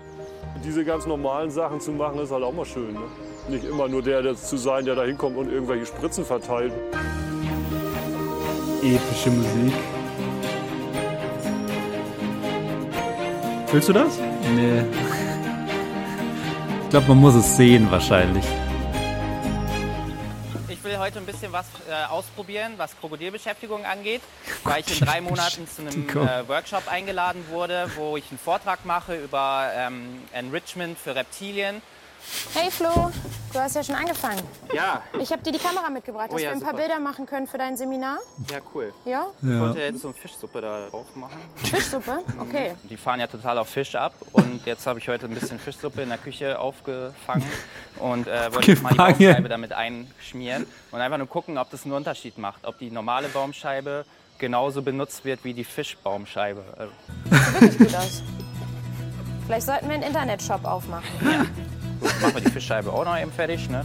Diese 0.67 0.85
ganz 0.85 1.07
normalen 1.07 1.49
Sachen 1.53 1.81
zu 1.81 1.93
machen, 1.93 2.19
ist 2.19 2.33
halt 2.33 2.43
auch 2.43 2.53
mal 2.53 2.65
schön. 2.65 2.93
Ne? 2.93 3.01
Nicht 3.49 3.65
immer 3.65 3.87
nur 3.87 4.03
der, 4.03 4.21
der 4.21 4.35
zu 4.35 4.57
sein, 4.57 4.85
der 4.85 4.97
da 4.97 5.05
hinkommt 5.05 5.37
und 5.37 5.49
irgendwelche 5.49 5.87
Spritzen 5.87 6.25
verteilt. 6.25 6.73
Epische 8.83 9.31
Musik. 9.31 9.73
Fühlst 13.69 13.89
du 13.89 13.93
das? 13.93 14.19
nee. 14.57 14.83
Ich 16.83 16.91
glaube, 16.91 17.09
man 17.09 17.19
muss 17.19 17.37
es 17.37 17.57
sehen 17.57 17.89
wahrscheinlich. 17.89 18.45
Heute 21.07 21.21
ein 21.21 21.27
bisschen 21.27 21.53
was 21.53 21.67
äh, 21.89 22.05
ausprobieren, 22.11 22.73
was 22.79 22.99
Krokodilbeschäftigung 22.99 23.85
angeht, 23.85 24.23
weil 24.65 24.81
ich 24.81 25.01
in 25.01 25.07
drei 25.07 25.21
Monaten 25.21 25.69
zu 25.69 25.83
einem 25.83 26.09
äh, 26.09 26.49
Workshop 26.49 26.89
eingeladen 26.91 27.45
wurde, 27.49 27.89
wo 27.95 28.17
ich 28.17 28.29
einen 28.31 28.41
Vortrag 28.41 28.85
mache 28.85 29.15
über 29.15 29.71
ähm, 29.73 30.21
Enrichment 30.33 30.99
für 30.99 31.15
Reptilien. 31.15 31.81
Hey 32.55 32.71
Flo, 32.71 33.13
du 33.53 33.59
hast 33.61 33.77
ja 33.77 33.85
schon 33.85 33.95
angefangen. 33.95 34.41
Ja, 34.73 35.03
Ich 35.21 35.31
habe 35.31 35.43
dir 35.43 35.53
die 35.53 35.59
Kamera 35.59 35.89
mitgebracht, 35.91 36.29
dass 36.29 36.35
Oh 36.35 36.39
ja, 36.39 36.45
wir 36.49 36.53
ein 36.53 36.61
paar 36.61 36.71
super. 36.73 36.83
Bilder 36.83 36.99
machen 37.01 37.27
können 37.27 37.47
für 37.47 37.59
dein 37.59 37.77
Seminar. 37.77 38.19
ja, 38.51 38.59
cool. 38.75 38.93
Ja? 39.05 39.27
Ich 39.43 39.49
Ja. 39.49 39.61
wollte 39.61 39.81
jetzt 39.81 40.01
so 40.01 40.09
eine 40.09 40.17
Fischsuppe 40.17 40.61
da 40.61 40.89
drauf 40.89 41.07
machen. 41.15 41.39
Fischsuppe? 41.57 42.19
Okay. 42.41 42.75
Die 42.91 42.97
fahren 42.97 43.21
ja 43.21 43.27
total 43.27 43.59
auf 43.59 43.69
Fisch 43.69 43.95
ab 43.95 44.13
und 44.33 44.65
jetzt 44.67 44.87
habe 44.87 44.99
ich 44.99 45.09
heute 45.09 45.27
ein 45.27 45.35
bisschen 45.35 45.59
Fischsuppe 45.59 46.03
in 46.03 46.09
der 46.09 46.19
Küche 46.19 46.59
aufgefangen 46.59 47.45
und 47.99 48.27
äh, 48.27 48.53
wollte 48.53 48.73
jetzt 48.73 48.83
mal 48.83 48.91
die. 48.91 48.97
Baumscheibe 48.97 49.49
damit 49.49 49.73
einschmieren 49.73 50.67
und 50.91 51.01
einfach 51.01 51.19
nur 51.19 51.29
gucken, 51.29 51.59
ob 51.59 51.71
das 51.71 51.85
einen 51.85 51.93
Unterschied 51.95 52.39
macht, 52.39 52.65
ob 52.67 52.79
die 52.79 52.91
normale 52.91 53.29
Baumscheibe 53.29 54.05
genauso 54.39 54.83
benutzt 54.83 55.25
wird 55.25 55.45
wie 55.45 55.55
die 55.55 55.65
Fischbaumscheibe. 55.65 56.63
Äh, 56.79 57.61
Wirklich 57.61 57.79
gut 57.79 57.95
aus. 57.95 58.23
Vielleicht 59.47 59.67
sollten 59.67 59.87
wir 59.89 59.95
einen 59.95 60.03
Internetshop 60.03 60.65
aufmachen. 60.65 61.05
Gut, 61.21 61.47
machen 62.01 62.35
wir 62.35 62.41
die 62.41 62.51
Fischscheibe 62.51 62.93
auch 62.93 63.05
noch 63.05 63.19
eben 63.19 63.33
fertig, 63.33 63.69
ne? 63.69 63.85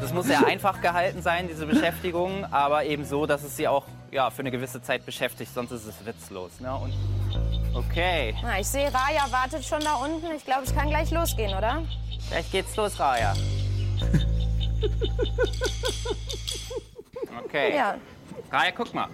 Das 0.00 0.12
muss 0.12 0.26
sehr 0.26 0.46
einfach 0.46 0.80
gehalten 0.80 1.20
sein, 1.22 1.48
diese 1.48 1.66
Beschäftigung, 1.66 2.46
aber 2.50 2.84
eben 2.84 3.04
so, 3.04 3.26
dass 3.26 3.42
es 3.42 3.56
sie 3.56 3.68
auch 3.68 3.84
ja, 4.10 4.30
für 4.30 4.40
eine 4.40 4.50
gewisse 4.50 4.80
Zeit 4.80 5.04
beschäftigt, 5.04 5.52
sonst 5.52 5.70
ist 5.70 5.86
es 5.86 6.06
witzlos. 6.06 6.60
Ne? 6.60 6.74
Und 6.74 6.94
okay, 7.74 8.34
Na, 8.42 8.58
ich 8.58 8.66
sehe, 8.66 8.86
Raya 8.86 9.30
wartet 9.30 9.64
schon 9.64 9.80
da 9.80 9.94
unten. 9.94 10.26
Ich 10.34 10.44
glaube, 10.44 10.62
es 10.64 10.74
kann 10.74 10.88
gleich 10.88 11.10
losgehen, 11.10 11.56
oder? 11.56 11.82
vielleicht 12.28 12.52
geht's 12.52 12.76
los, 12.76 12.98
Raya. 12.98 13.34
Okay, 17.44 17.76
Ja. 17.76 17.94
Raya, 18.52 18.72
guck 18.72 18.92
mal. 18.92 19.08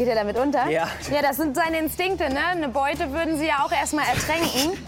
Geht 0.00 0.08
er 0.08 0.14
damit 0.14 0.38
unter? 0.38 0.66
Ja. 0.70 0.88
Ja, 1.12 1.20
das 1.20 1.36
sind 1.36 1.54
seine 1.54 1.78
Instinkte, 1.78 2.30
ne? 2.32 2.42
Eine 2.46 2.70
Beute 2.70 3.12
würden 3.12 3.36
sie 3.36 3.48
ja 3.48 3.62
auch 3.62 3.70
erstmal 3.70 4.06
ertränken. 4.06 4.78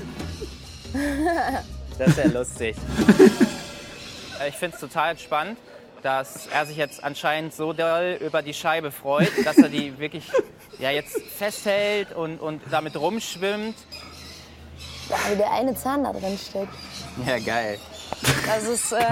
Das 1.99 2.09
ist 2.09 2.19
ja 2.19 2.25
lustig. 2.25 2.77
Äh, 4.41 4.49
ich 4.49 4.55
finde 4.57 4.75
es 4.75 4.81
total 4.81 5.19
spannend, 5.19 5.59
dass 6.03 6.47
er 6.47 6.65
sich 6.65 6.79
jetzt 6.79 7.05
anscheinend 7.05 7.53
so 7.53 7.75
doll 7.75 8.19
über 8.23 8.41
die 8.41 8.55
Scheibe 8.55 8.91
freut, 8.91 9.31
dass 9.45 9.59
er 9.59 9.69
die 9.69 9.99
wirklich 9.99 10.25
ja, 10.79 10.91
jetzt 10.91 11.21
festhält 11.39 12.13
und, 12.13 12.39
und 12.39 12.63
damit 12.71 12.97
rumschwimmt. 12.97 13.77
Ja, 15.11 15.17
wie 15.31 15.37
der 15.37 15.53
eine 15.53 15.75
Zahn 15.75 16.05
da 16.05 16.13
drin 16.15 16.39
steckt. 16.39 16.73
Ja, 17.27 17.39
geil. 17.39 17.79
Das 18.47 18.65
ist 18.65 18.93
äh, 18.93 19.05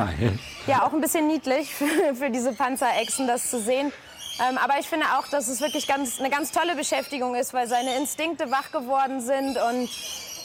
ja 0.67 0.87
auch 0.87 0.95
ein 0.95 1.03
bisschen 1.03 1.27
niedlich 1.27 1.75
für, 1.75 2.15
für 2.15 2.31
diese 2.31 2.55
Panzerechsen, 2.55 3.27
das 3.27 3.51
zu 3.51 3.61
sehen. 3.61 3.93
Ähm, 4.49 4.59
aber 4.59 4.79
ich 4.79 4.89
finde 4.89 5.07
auch, 5.19 5.29
dass 5.29 5.49
es 5.49 5.61
wirklich 5.61 5.87
ganz, 5.87 6.19
eine 6.19 6.31
ganz 6.31 6.51
tolle 6.51 6.75
Beschäftigung 6.75 7.35
ist, 7.35 7.53
weil 7.53 7.69
seine 7.69 7.97
Instinkte 7.97 8.51
wach 8.51 8.73
geworden 8.73 9.21
sind. 9.21 9.59
Und 9.59 9.91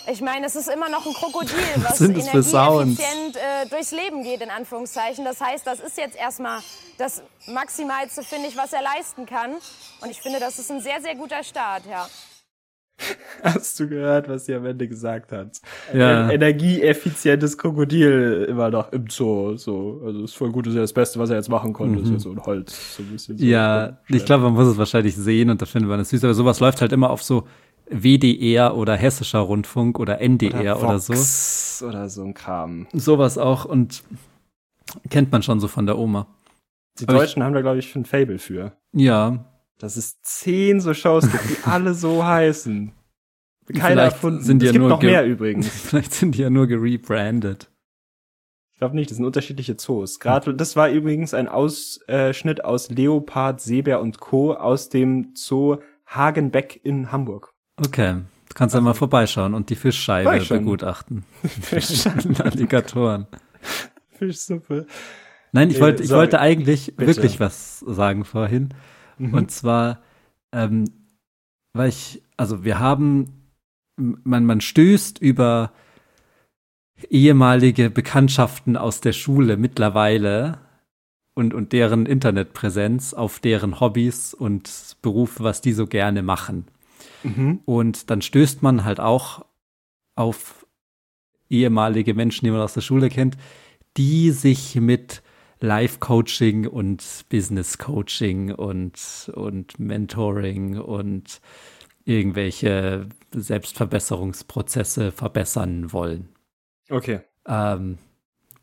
ich 0.07 0.21
meine, 0.21 0.45
es 0.45 0.55
ist 0.55 0.67
immer 0.67 0.89
noch 0.89 1.05
ein 1.05 1.13
Krokodil, 1.13 1.55
was 1.77 1.97
Sounds? 2.43 2.99
energieeffizient 2.99 3.37
äh, 3.37 3.65
durchs 3.69 3.91
Leben 3.91 4.23
geht, 4.23 4.41
in 4.41 4.49
Anführungszeichen. 4.49 5.23
Das 5.23 5.39
heißt, 5.39 5.65
das 5.65 5.79
ist 5.79 5.97
jetzt 5.97 6.17
erstmal 6.17 6.61
das 6.97 7.21
Maximalste, 7.47 8.23
finde 8.23 8.49
ich, 8.49 8.57
was 8.57 8.73
er 8.73 8.81
leisten 8.81 9.25
kann. 9.25 9.53
Und 10.01 10.09
ich 10.09 10.21
finde, 10.21 10.39
das 10.39 10.59
ist 10.59 10.69
ein 10.71 10.81
sehr, 10.81 11.01
sehr 11.01 11.15
guter 11.15 11.43
Start, 11.43 11.83
ja. 11.89 12.07
Hast 13.43 13.79
du 13.79 13.87
gehört, 13.89 14.29
was 14.29 14.45
sie 14.45 14.55
am 14.55 14.65
Ende 14.65 14.87
gesagt 14.87 15.31
hat? 15.31 15.59
Ja. 15.93 16.23
Ein 16.25 16.29
energieeffizientes 16.31 17.57
Krokodil 17.57 18.47
immer 18.49 18.69
noch 18.71 18.91
im 18.91 19.09
Zoo. 19.09 19.55
So. 19.57 20.01
Also 20.05 20.23
ist 20.23 20.35
voll 20.35 20.51
gut, 20.51 20.65
das 20.65 20.71
ist 20.71 20.75
ja 20.77 20.81
das 20.81 20.93
Beste, 20.93 21.19
was 21.19 21.29
er 21.29 21.35
jetzt 21.35 21.49
machen 21.49 21.73
konnte. 21.73 22.01
Ist 22.01 22.09
ja 22.11 22.19
so 22.19 22.31
ein 22.31 22.41
Holz. 22.43 22.95
So 22.95 23.03
ein 23.03 23.09
bisschen 23.09 23.37
so. 23.37 23.45
Ja, 23.45 23.97
ich 24.07 24.25
glaube, 24.25 24.43
man 24.45 24.53
muss 24.53 24.67
es 24.67 24.77
wahrscheinlich 24.77 25.15
sehen 25.15 25.49
und 25.49 25.61
da 25.61 25.65
findet 25.65 25.89
man 25.89 25.99
es 25.99 26.09
süß. 26.09 26.23
Aber 26.23 26.33
sowas 26.33 26.59
läuft 26.59 26.81
halt 26.81 26.91
immer 26.93 27.09
auf 27.09 27.21
so 27.21 27.45
WDR 27.89 28.75
oder 28.75 28.95
Hessischer 28.95 29.39
Rundfunk 29.39 29.99
oder 29.99 30.19
NDR 30.21 30.79
oder, 30.81 30.97
so. 30.99 31.13
Vox 31.13 31.83
Oder 31.87 32.09
so 32.09 32.23
ein 32.23 32.33
Kram. 32.33 32.87
Sowas 32.93 33.37
auch 33.37 33.65
und 33.65 34.03
kennt 35.09 35.31
man 35.31 35.43
schon 35.43 35.59
so 35.59 35.67
von 35.67 35.85
der 35.85 35.97
Oma. 35.99 36.27
Die 36.99 37.07
Aber 37.07 37.17
ich- 37.17 37.29
Deutschen 37.29 37.43
haben 37.43 37.53
da, 37.53 37.61
glaube 37.61 37.77
ich, 37.79 37.93
ein 37.95 38.05
Fable 38.05 38.39
für. 38.39 38.71
Ja, 38.93 39.45
Dass 39.80 39.97
es 39.97 40.21
zehn 40.21 40.80
so 40.80 40.93
Shows 40.93 41.30
gibt, 41.30 41.49
die 41.49 41.57
alle 41.65 41.93
so 41.93 42.23
heißen. 42.26 42.91
Keiner 43.78 44.03
erfunden. 44.03 44.43
sind 44.43 44.61
die 44.61 44.67
es 44.67 44.73
ja 44.73 44.80
gibt 44.80 44.89
noch 44.89 45.01
mehr 45.01 45.26
übrigens. 45.26 45.67
vielleicht 45.67 46.13
sind 46.13 46.36
die 46.36 46.41
ja 46.41 46.49
nur 46.49 46.67
gerebrandet. 46.67 47.69
Ich 48.73 48.80
glaube 48.80 48.95
nicht, 48.95 49.09
das 49.09 49.17
sind 49.17 49.26
unterschiedliche 49.26 49.78
Zoos. 49.78 50.19
Gerade 50.19 50.53
das 50.53 50.76
war 50.76 50.89
übrigens 50.89 51.34
ein 51.34 51.47
Ausschnitt 51.47 52.63
aus 52.65 52.89
Leopard, 52.89 53.61
Seebär 53.61 54.01
und 54.01 54.19
Co. 54.19 54.53
aus 54.53 54.89
dem 54.89 55.32
Zoo 55.34 55.78
Hagenbeck 56.05 56.82
in 56.84 57.11
Hamburg. 57.11 57.51
Okay, 57.78 58.15
du 58.49 58.53
kannst 58.53 58.76
ja 58.76 58.82
mal 58.82 58.93
vorbeischauen 58.93 59.53
und 59.53 59.69
die 59.69 59.76
Fischscheibe 59.76 60.43
begutachten. 60.45 61.23
Alligatoren. 62.43 63.28
Fischsuppe. 64.11 64.86
Nein, 65.53 65.69
ich 65.71 65.80
wollte, 65.80 66.03
ich 66.03 66.11
wollte 66.11 66.39
eigentlich 66.39 66.95
Bitte. 66.97 67.07
wirklich 67.15 67.39
was 67.39 67.80
sagen 67.80 68.26
vorhin. 68.26 68.73
Mhm. 69.18 69.34
Und 69.34 69.51
zwar, 69.51 70.01
ähm, 70.51 70.86
weil 71.74 71.89
ich, 71.89 72.22
also 72.38 72.63
wir 72.63 72.80
haben 72.80 73.45
man, 73.97 74.45
man 74.45 74.61
stößt 74.61 75.20
über 75.20 75.72
ehemalige 77.09 77.89
Bekanntschaften 77.89 78.78
aus 78.78 79.01
der 79.01 79.13
Schule 79.13 79.57
mittlerweile 79.57 80.59
und, 81.34 81.53
und 81.53 81.74
deren 81.74 82.05
Internetpräsenz 82.05 83.13
auf 83.13 83.39
deren 83.39 83.80
Hobbys 83.80 84.34
und 84.34 84.97
Berufe, 85.01 85.43
was 85.43 85.61
die 85.61 85.74
so 85.74 85.88
gerne 85.88 86.24
machen. 86.24 86.66
Mhm. 87.24 87.59
Und 87.66 88.09
dann 88.09 88.22
stößt 88.22 88.63
man 88.63 88.86
halt 88.86 88.99
auch 88.99 89.45
auf 90.16 90.66
ehemalige 91.49 92.13
Menschen, 92.13 92.45
die 92.45 92.51
man 92.51 92.61
aus 92.61 92.74
der 92.74 92.82
Schule 92.82 93.09
kennt, 93.09 93.38
die 93.97 94.32
sich 94.32 94.76
mit 94.76 95.22
Life-Coaching 95.60 96.68
und 96.68 97.26
Business-Coaching 97.30 98.51
und, 98.51 99.32
und 99.34 99.80
Mentoring 99.80 100.78
und 100.78 101.41
irgendwelche 102.06 103.08
Selbstverbesserungsprozesse 103.34 105.12
verbessern 105.12 105.91
wollen. 105.91 106.30
Okay. 106.89 107.22
Ähm, 107.47 107.97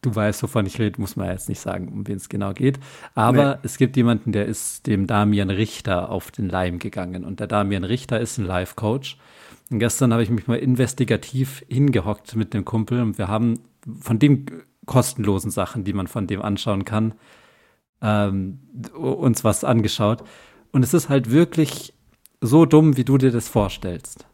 du 0.01 0.15
weißt, 0.15 0.43
wovon 0.43 0.67
ich 0.67 0.79
rede, 0.79 1.01
muss 1.01 1.17
man 1.17 1.29
jetzt 1.29 1.49
nicht 1.49 1.61
sagen, 1.61 1.89
um 1.89 2.07
wen 2.07 2.17
es 2.17 2.29
genau 2.29 2.53
geht. 2.53 2.79
Aber 3.15 3.57
nee. 3.57 3.61
es 3.65 3.79
gibt 3.79 3.97
jemanden, 3.97 4.33
der 4.33 4.47
ist 4.47 4.87
dem 4.87 5.07
Damian 5.07 5.51
Richter 5.51 6.11
auf 6.11 6.31
den 6.31 6.49
Leim 6.49 6.79
gegangen. 6.79 7.25
Und 7.25 7.41
der 7.41 7.47
Damian 7.47 7.85
Richter 7.85 8.21
ist 8.21 8.39
ein 8.39 8.45
Life-Coach. 8.45 9.19
Und 9.71 9.79
gestern 9.79 10.13
habe 10.13 10.23
ich 10.23 10.31
mich 10.31 10.47
mal 10.47 10.59
investigativ 10.59 11.65
hingehockt 11.69 12.37
mit 12.37 12.55
dem 12.55 12.65
Kumpel 12.65 13.01
und 13.01 13.17
wir 13.17 13.29
haben 13.29 13.61
von 14.01 14.19
den 14.19 14.47
kostenlosen 14.87 15.51
Sachen, 15.51 15.85
die 15.85 15.93
man 15.93 16.07
von 16.07 16.27
dem 16.27 16.43
anschauen 16.43 16.85
kann, 16.85 17.15
ähm, 18.01 18.61
uns 18.95 19.45
was 19.45 19.65
angeschaut. 19.65 20.25
Und 20.73 20.83
es 20.83 20.95
ist 20.95 21.09
halt 21.09 21.31
wirklich 21.31 21.95
so 22.41 22.67
dumm, 22.67 22.97
wie 22.97 23.05
du 23.05 23.19
dir 23.19 23.31
das 23.31 23.49
vorstellst. 23.49 24.27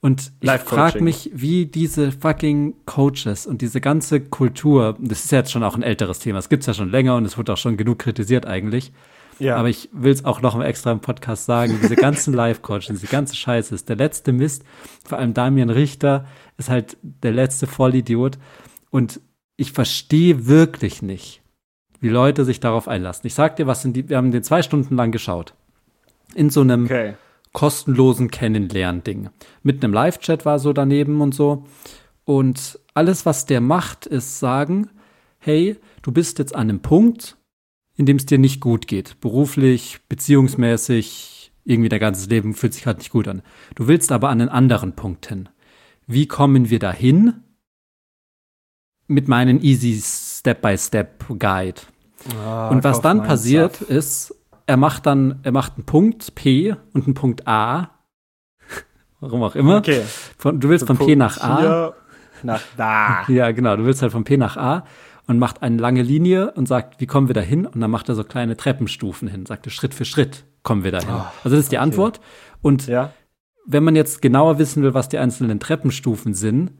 Und 0.00 0.32
ich 0.40 0.50
frage 0.50 1.02
mich, 1.02 1.30
wie 1.32 1.64
diese 1.64 2.12
fucking 2.12 2.74
Coaches 2.84 3.46
und 3.46 3.62
diese 3.62 3.80
ganze 3.80 4.20
Kultur, 4.20 4.98
das 5.00 5.24
ist 5.24 5.32
jetzt 5.32 5.50
schon 5.50 5.62
auch 5.62 5.76
ein 5.76 5.82
älteres 5.82 6.18
Thema, 6.18 6.38
es 6.38 6.50
gibt 6.50 6.62
es 6.62 6.66
ja 6.66 6.74
schon 6.74 6.90
länger 6.90 7.16
und 7.16 7.24
es 7.24 7.38
wird 7.38 7.48
auch 7.48 7.56
schon 7.56 7.78
genug 7.78 8.00
kritisiert 8.00 8.44
eigentlich. 8.44 8.92
Ja. 9.38 9.56
Aber 9.56 9.70
ich 9.70 9.88
will 9.92 10.12
es 10.12 10.24
auch 10.24 10.42
noch 10.42 10.56
mal 10.56 10.66
extra 10.66 10.92
im 10.92 11.00
Podcast 11.00 11.46
sagen, 11.46 11.78
diese 11.82 11.96
ganzen 11.96 12.34
Live-Coaches, 12.34 12.88
diese 12.88 13.06
ganze 13.06 13.34
Scheiße 13.34 13.74
ist 13.74 13.88
der 13.88 13.96
letzte 13.96 14.32
Mist. 14.32 14.64
Vor 15.06 15.18
allem 15.18 15.32
Damian 15.32 15.70
Richter 15.70 16.26
ist 16.58 16.68
halt 16.68 16.98
der 17.02 17.32
letzte 17.32 17.66
Vollidiot. 17.66 18.38
Und 18.90 19.20
ich 19.56 19.72
verstehe 19.72 20.46
wirklich 20.46 21.02
nicht, 21.02 21.42
wie 22.00 22.08
Leute 22.08 22.44
sich 22.44 22.60
darauf 22.60 22.88
einlassen. 22.88 23.26
Ich 23.26 23.34
sag 23.34 23.56
dir, 23.56 23.66
was 23.66 23.82
sind 23.82 23.94
die, 23.94 24.08
wir 24.08 24.16
haben 24.16 24.32
den 24.32 24.42
zwei 24.42 24.62
Stunden 24.62 24.96
lang 24.96 25.12
geschaut. 25.12 25.54
In 26.34 26.50
so 26.50 26.60
einem 26.62 26.84
okay 26.84 27.14
kostenlosen 27.54 28.30
Kennenlernding. 28.30 29.30
Mit 29.62 29.82
einem 29.82 29.94
Live-Chat 29.94 30.44
war 30.44 30.58
so 30.58 30.74
daneben 30.74 31.22
und 31.22 31.34
so. 31.34 31.64
Und 32.24 32.78
alles, 32.92 33.24
was 33.24 33.46
der 33.46 33.62
macht, 33.62 34.04
ist 34.04 34.38
sagen, 34.38 34.90
hey, 35.38 35.76
du 36.02 36.12
bist 36.12 36.38
jetzt 36.38 36.54
an 36.54 36.68
einem 36.68 36.80
Punkt, 36.80 37.38
in 37.96 38.04
dem 38.04 38.16
es 38.16 38.26
dir 38.26 38.38
nicht 38.38 38.60
gut 38.60 38.86
geht. 38.86 39.20
Beruflich, 39.20 40.00
beziehungsmäßig, 40.08 41.52
irgendwie 41.64 41.88
dein 41.88 42.00
ganzes 42.00 42.28
Leben 42.28 42.54
fühlt 42.54 42.74
sich 42.74 42.82
gerade 42.82 42.98
nicht 42.98 43.12
gut 43.12 43.28
an. 43.28 43.40
Du 43.76 43.86
willst 43.86 44.12
aber 44.12 44.28
an 44.28 44.40
einen 44.40 44.50
anderen 44.50 44.94
Punkt 44.94 45.26
hin. 45.26 45.48
Wie 46.06 46.26
kommen 46.26 46.70
wir 46.70 46.80
dahin? 46.80 47.34
Mit 49.06 49.28
meinem 49.28 49.60
Easy 49.60 50.00
Step-by-Step-Guide. 50.00 51.80
Ah, 52.42 52.68
und 52.68 52.84
was 52.84 53.00
dann 53.00 53.22
passiert 53.22 53.76
Stuff. 53.76 53.90
ist, 53.90 54.34
er 54.66 54.76
macht 54.76 55.06
dann, 55.06 55.40
er 55.42 55.52
macht 55.52 55.74
einen 55.76 55.84
Punkt 55.84 56.34
P 56.34 56.74
und 56.94 57.04
einen 57.04 57.14
Punkt 57.14 57.46
A. 57.46 57.90
Warum 59.20 59.42
auch 59.42 59.54
immer. 59.54 59.78
Okay. 59.78 60.02
Von, 60.38 60.60
du 60.60 60.68
willst 60.68 60.86
von 60.86 60.96
Punkt 60.96 61.10
P 61.10 61.16
nach 61.16 61.40
A. 61.40 61.94
Nach 62.42 62.62
da. 62.76 63.24
Ja, 63.28 63.50
genau. 63.52 63.76
Du 63.76 63.84
willst 63.84 64.02
halt 64.02 64.12
von 64.12 64.24
P 64.24 64.36
nach 64.36 64.56
A 64.56 64.84
und 65.26 65.38
macht 65.38 65.62
eine 65.62 65.78
lange 65.78 66.02
Linie 66.02 66.52
und 66.52 66.66
sagt, 66.66 67.00
wie 67.00 67.06
kommen 67.06 67.28
wir 67.28 67.34
da 67.34 67.40
hin? 67.40 67.66
Und 67.66 67.80
dann 67.80 67.90
macht 67.90 68.08
er 68.08 68.14
so 68.14 68.24
kleine 68.24 68.56
Treppenstufen 68.56 69.28
hin. 69.28 69.46
Sagt 69.46 69.66
er, 69.66 69.70
Schritt 69.70 69.94
für 69.94 70.04
Schritt 70.04 70.44
kommen 70.62 70.84
wir 70.84 70.92
da 70.92 71.00
hin. 71.00 71.08
Oh, 71.10 71.24
also 71.42 71.56
das 71.56 71.64
ist 71.64 71.72
die 71.72 71.76
okay. 71.76 71.82
Antwort. 71.84 72.20
Und 72.62 72.86
ja. 72.86 73.12
wenn 73.66 73.84
man 73.84 73.96
jetzt 73.96 74.22
genauer 74.22 74.58
wissen 74.58 74.82
will, 74.82 74.94
was 74.94 75.08
die 75.08 75.18
einzelnen 75.18 75.60
Treppenstufen 75.60 76.34
sind, 76.34 76.72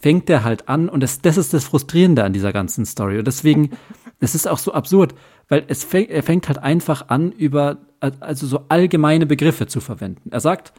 fängt 0.00 0.30
er 0.30 0.44
halt 0.44 0.68
an 0.68 0.88
und 0.88 1.02
das, 1.02 1.20
das 1.20 1.36
ist 1.36 1.52
das 1.52 1.64
Frustrierende 1.64 2.24
an 2.24 2.32
dieser 2.32 2.52
ganzen 2.52 2.86
Story. 2.86 3.18
Und 3.18 3.26
deswegen, 3.26 3.70
es 4.18 4.34
ist 4.34 4.48
auch 4.48 4.58
so 4.58 4.72
absurd, 4.72 5.14
weil 5.48 5.64
es 5.68 5.84
fängt, 5.84 6.10
er 6.10 6.22
fängt 6.22 6.48
halt 6.48 6.58
einfach 6.58 7.08
an, 7.08 7.32
über 7.32 7.78
also 8.00 8.46
so 8.46 8.64
allgemeine 8.68 9.26
Begriffe 9.26 9.66
zu 9.66 9.80
verwenden. 9.80 10.30
Er 10.30 10.40
sagt, 10.40 10.72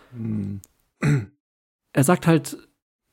er 1.94 2.04
sagt 2.04 2.28
halt 2.28 2.58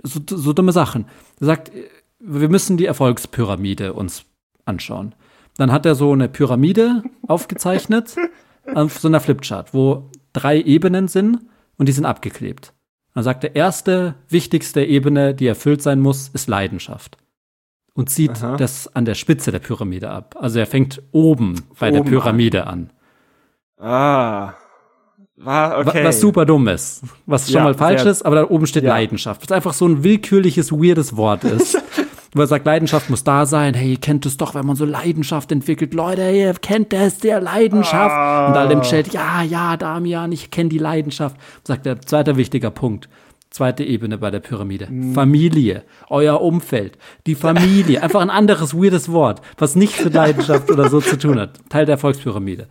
so, 0.02 0.20
so 0.26 0.52
dumme 0.52 0.72
Sachen. 0.72 1.06
Er 1.40 1.46
sagt, 1.46 1.72
wir 2.18 2.48
müssen 2.48 2.76
die 2.76 2.86
Erfolgspyramide 2.86 3.92
uns 3.92 4.24
anschauen. 4.64 5.14
Dann 5.56 5.72
hat 5.72 5.86
er 5.86 5.94
so 5.94 6.12
eine 6.12 6.28
Pyramide 6.28 7.02
aufgezeichnet 7.26 8.16
auf 8.74 8.98
so 8.98 9.08
einer 9.08 9.20
Flipchart, 9.20 9.74
wo 9.74 10.10
drei 10.32 10.60
Ebenen 10.60 11.08
sind 11.08 11.40
und 11.76 11.88
die 11.88 11.92
sind 11.92 12.04
abgeklebt. 12.04 12.72
Dann 13.14 13.24
sagt 13.24 13.44
er, 13.44 13.56
erste, 13.56 14.14
wichtigste 14.28 14.84
Ebene, 14.84 15.34
die 15.34 15.46
erfüllt 15.46 15.82
sein 15.82 16.00
muss, 16.00 16.28
ist 16.28 16.48
Leidenschaft 16.48 17.18
und 17.98 18.08
zieht 18.10 18.42
Aha. 18.42 18.56
das 18.56 18.94
an 18.94 19.04
der 19.04 19.14
Spitze 19.14 19.50
der 19.50 19.58
Pyramide 19.58 20.08
ab. 20.08 20.36
Also 20.38 20.60
er 20.60 20.66
fängt 20.66 21.02
oben 21.10 21.62
bei 21.80 21.88
oben 21.88 21.96
der 21.96 22.02
Pyramide 22.10 22.66
an. 22.68 22.90
an. 23.76 23.84
Ah. 23.84 24.54
War, 25.34 25.78
okay. 25.78 26.04
Was 26.04 26.20
super 26.20 26.46
dumm 26.46 26.68
ist. 26.68 27.02
Was 27.26 27.46
schon 27.46 27.56
ja, 27.56 27.64
mal 27.64 27.74
falsch 27.74 28.04
ist, 28.04 28.22
aber 28.22 28.36
da 28.36 28.50
oben 28.50 28.68
steht 28.68 28.84
ja. 28.84 28.90
Leidenschaft. 28.90 29.42
Was 29.42 29.50
einfach 29.50 29.72
so 29.72 29.86
ein 29.86 30.04
willkürliches, 30.04 30.70
weirdes 30.70 31.16
Wort 31.16 31.42
ist. 31.42 31.76
Wo 32.38 32.42
er 32.42 32.46
sagt, 32.46 32.66
Leidenschaft 32.66 33.10
muss 33.10 33.24
da 33.24 33.46
sein. 33.46 33.74
Hey, 33.74 33.90
ihr 33.90 33.96
kennt 33.96 34.24
es 34.24 34.36
doch, 34.36 34.54
wenn 34.54 34.64
man 34.64 34.76
so 34.76 34.84
Leidenschaft 34.84 35.50
entwickelt. 35.50 35.92
Leute, 35.92 36.30
ihr 36.30 36.54
kennt 36.54 36.92
das, 36.92 37.18
der 37.18 37.40
Leidenschaft. 37.40 38.14
Ah. 38.14 38.46
Und 38.46 38.56
alle 38.56 38.74
im 38.74 38.82
Chat, 38.82 39.12
ja, 39.12 39.42
ja, 39.42 39.76
Damian, 39.76 40.30
ich 40.30 40.52
kenne 40.52 40.68
die 40.68 40.78
Leidenschaft. 40.78 41.34
Sagt 41.64 41.84
der 41.84 42.00
zweite 42.00 42.36
wichtiger 42.36 42.70
Punkt. 42.70 43.08
Zweite 43.50 43.82
Ebene 43.82 44.18
bei 44.18 44.30
der 44.30 44.38
Pyramide. 44.38 44.86
Mhm. 44.88 45.14
Familie, 45.14 45.82
euer 46.10 46.40
Umfeld, 46.40 46.96
die 47.26 47.34
Familie. 47.34 48.02
Einfach 48.04 48.20
ein 48.20 48.30
anderes 48.30 48.72
weirdes 48.72 49.10
Wort, 49.10 49.42
was 49.56 49.74
nichts 49.74 50.04
mit 50.04 50.14
Leidenschaft 50.14 50.70
oder 50.70 50.88
so 50.88 51.00
zu 51.00 51.18
tun 51.18 51.40
hat. 51.40 51.58
Teil 51.68 51.86
der 51.86 51.98
Volksπyramide. 51.98 52.68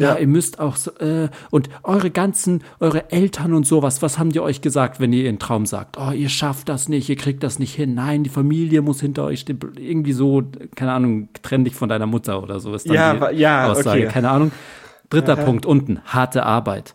Ja, 0.00 0.16
ihr 0.16 0.26
müsst 0.26 0.60
auch 0.60 0.76
so, 0.76 0.90
äh, 0.98 1.28
und 1.50 1.68
eure 1.82 2.10
ganzen, 2.10 2.62
eure 2.80 3.10
Eltern 3.10 3.52
und 3.54 3.66
sowas, 3.66 4.02
was 4.02 4.18
haben 4.18 4.30
die 4.30 4.40
euch 4.40 4.60
gesagt, 4.60 5.00
wenn 5.00 5.12
ihr 5.12 5.24
ihren 5.24 5.38
Traum 5.38 5.66
sagt? 5.66 5.96
Oh, 5.98 6.10
ihr 6.10 6.28
schafft 6.28 6.68
das 6.68 6.88
nicht, 6.88 7.08
ihr 7.08 7.16
kriegt 7.16 7.42
das 7.42 7.58
nicht 7.58 7.74
hin. 7.74 7.94
Nein, 7.94 8.24
die 8.24 8.30
Familie 8.30 8.82
muss 8.82 9.00
hinter 9.00 9.24
euch 9.24 9.40
stehen. 9.40 9.58
Irgendwie 9.76 10.12
so, 10.12 10.42
keine 10.74 10.92
Ahnung, 10.92 11.28
trenn 11.42 11.64
dich 11.64 11.74
von 11.74 11.88
deiner 11.88 12.06
Mutter 12.06 12.42
oder 12.42 12.60
so 12.60 12.74
ist 12.74 12.88
dann 12.88 12.94
ja, 12.94 13.30
die 13.30 13.36
ja, 13.36 13.70
Aussage. 13.70 14.02
Okay. 14.02 14.12
Keine 14.12 14.30
Ahnung. 14.30 14.52
Dritter 15.10 15.38
Aha. 15.38 15.44
Punkt 15.44 15.66
unten, 15.66 16.00
harte 16.04 16.44
Arbeit. 16.44 16.94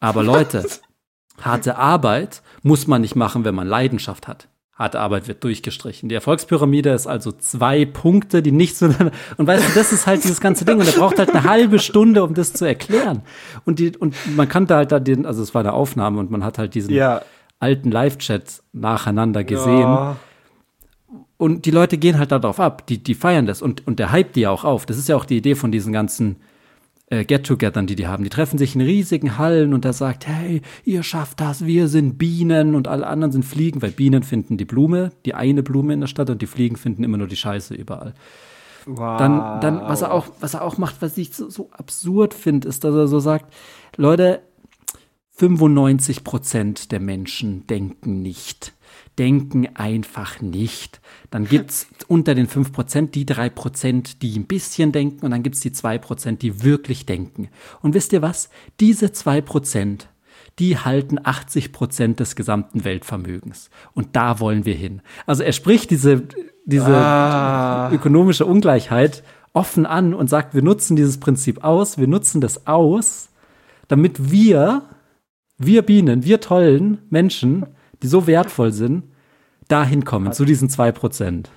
Aber 0.00 0.22
Leute, 0.22 0.66
harte 1.40 1.78
Arbeit 1.78 2.42
muss 2.62 2.86
man 2.86 3.00
nicht 3.00 3.16
machen, 3.16 3.44
wenn 3.44 3.54
man 3.54 3.66
Leidenschaft 3.66 4.28
hat. 4.28 4.48
Harte 4.76 4.98
Arbeit 4.98 5.28
wird 5.28 5.44
durchgestrichen. 5.44 6.08
Die 6.08 6.16
Erfolgspyramide 6.16 6.90
ist 6.90 7.06
also 7.06 7.30
zwei 7.30 7.84
Punkte, 7.84 8.42
die 8.42 8.50
nicht 8.50 8.76
so. 8.76 8.86
Und 9.36 9.46
weißt 9.46 9.68
du, 9.68 9.74
das 9.74 9.92
ist 9.92 10.06
halt 10.06 10.24
dieses 10.24 10.40
ganze 10.40 10.64
Ding. 10.64 10.80
Und 10.80 10.86
er 10.88 10.94
braucht 10.94 11.18
halt 11.18 11.30
eine 11.30 11.44
halbe 11.44 11.78
Stunde, 11.78 12.24
um 12.24 12.34
das 12.34 12.52
zu 12.52 12.64
erklären. 12.64 13.22
Und, 13.64 13.78
die, 13.78 13.96
und 13.96 14.16
man 14.34 14.48
kannte 14.48 14.74
halt 14.74 14.90
da 14.90 14.98
den, 14.98 15.26
also 15.26 15.42
es 15.42 15.54
war 15.54 15.60
eine 15.60 15.74
Aufnahme 15.74 16.18
und 16.18 16.32
man 16.32 16.42
hat 16.42 16.58
halt 16.58 16.74
diesen 16.74 16.92
ja. 16.92 17.22
alten 17.60 17.92
Live-Chat 17.92 18.62
nacheinander 18.72 19.44
gesehen. 19.44 19.78
Ja. 19.78 20.16
Und 21.36 21.66
die 21.66 21.70
Leute 21.70 21.96
gehen 21.96 22.18
halt 22.18 22.32
darauf 22.32 22.58
ab. 22.58 22.84
Die, 22.88 22.98
die 23.02 23.14
feiern 23.14 23.46
das. 23.46 23.62
Und, 23.62 23.86
und 23.86 24.00
der 24.00 24.10
hype 24.10 24.32
die 24.32 24.40
ja 24.40 24.50
auch 24.50 24.64
auf. 24.64 24.86
Das 24.86 24.98
ist 24.98 25.08
ja 25.08 25.14
auch 25.14 25.24
die 25.24 25.36
Idee 25.36 25.54
von 25.54 25.70
diesen 25.70 25.92
ganzen 25.92 26.36
äh, 27.06 27.24
Get-Togethern, 27.24 27.86
die 27.86 27.96
die 27.96 28.06
haben. 28.06 28.24
Die 28.24 28.30
treffen 28.30 28.58
sich 28.58 28.74
in 28.74 28.80
riesigen 28.80 29.38
Hallen 29.38 29.74
und 29.74 29.84
er 29.84 29.92
sagt, 29.92 30.26
hey, 30.26 30.62
ihr 30.84 31.02
schafft 31.02 31.40
das, 31.40 31.64
wir 31.64 31.88
sind 31.88 32.18
Bienen 32.18 32.74
und 32.74 32.88
alle 32.88 33.06
anderen 33.06 33.32
sind 33.32 33.44
Fliegen, 33.44 33.82
weil 33.82 33.90
Bienen 33.90 34.22
finden 34.22 34.56
die 34.56 34.64
Blume, 34.64 35.10
die 35.24 35.34
eine 35.34 35.62
Blume 35.62 35.92
in 35.92 36.00
der 36.00 36.06
Stadt 36.06 36.30
und 36.30 36.42
die 36.42 36.46
Fliegen 36.46 36.76
finden 36.76 37.04
immer 37.04 37.18
nur 37.18 37.28
die 37.28 37.36
Scheiße 37.36 37.74
überall. 37.74 38.14
Wow. 38.86 39.18
Dann, 39.18 39.60
dann, 39.60 39.80
was 39.80 40.02
er 40.02 40.12
auch, 40.12 40.26
was 40.40 40.54
er 40.54 40.62
auch 40.62 40.76
macht, 40.76 40.96
was 41.00 41.16
ich 41.16 41.34
so, 41.34 41.48
so 41.48 41.70
absurd 41.72 42.34
finde, 42.34 42.68
ist, 42.68 42.84
dass 42.84 42.94
er 42.94 43.08
so 43.08 43.18
sagt, 43.18 43.52
Leute, 43.96 44.42
95 45.36 46.22
Prozent 46.22 46.92
der 46.92 47.00
Menschen 47.00 47.66
denken 47.66 48.22
nicht 48.22 48.73
denken 49.18 49.68
einfach 49.74 50.40
nicht. 50.40 51.00
Dann 51.30 51.46
gibt's 51.46 51.86
unter 52.08 52.34
den 52.34 52.48
5% 52.48 53.10
die 53.10 53.24
3%, 53.24 54.18
die 54.20 54.38
ein 54.38 54.46
bisschen 54.46 54.92
denken 54.92 55.24
und 55.24 55.30
dann 55.30 55.42
gibt's 55.42 55.60
die 55.60 55.70
2%, 55.70 56.36
die 56.38 56.62
wirklich 56.62 57.06
denken. 57.06 57.48
Und 57.82 57.94
wisst 57.94 58.12
ihr 58.12 58.22
was? 58.22 58.50
Diese 58.80 59.06
2%, 59.06 60.00
die 60.58 60.78
halten 60.78 61.18
80% 61.18 62.16
des 62.16 62.36
gesamten 62.36 62.84
Weltvermögens. 62.84 63.70
Und 63.92 64.16
da 64.16 64.40
wollen 64.40 64.64
wir 64.64 64.74
hin. 64.74 65.02
Also 65.26 65.42
er 65.42 65.52
spricht 65.52 65.90
diese, 65.90 66.22
diese 66.64 66.96
ah. 66.96 67.90
ökonomische 67.92 68.46
Ungleichheit 68.46 69.22
offen 69.52 69.86
an 69.86 70.14
und 70.14 70.28
sagt, 70.28 70.54
wir 70.54 70.62
nutzen 70.62 70.96
dieses 70.96 71.18
Prinzip 71.18 71.62
aus, 71.62 71.98
wir 71.98 72.08
nutzen 72.08 72.40
das 72.40 72.66
aus, 72.66 73.28
damit 73.88 74.30
wir 74.30 74.82
wir 75.56 75.82
Bienen, 75.82 76.24
wir 76.24 76.40
tollen 76.40 76.98
Menschen, 77.10 77.66
die 78.04 78.08
so 78.08 78.26
wertvoll 78.26 78.70
sind, 78.70 79.04
dahin 79.66 80.04
kommen, 80.04 80.32
zu 80.32 80.44
diesen 80.44 80.68
zwei 80.68 80.92
Prozent. 80.92 81.50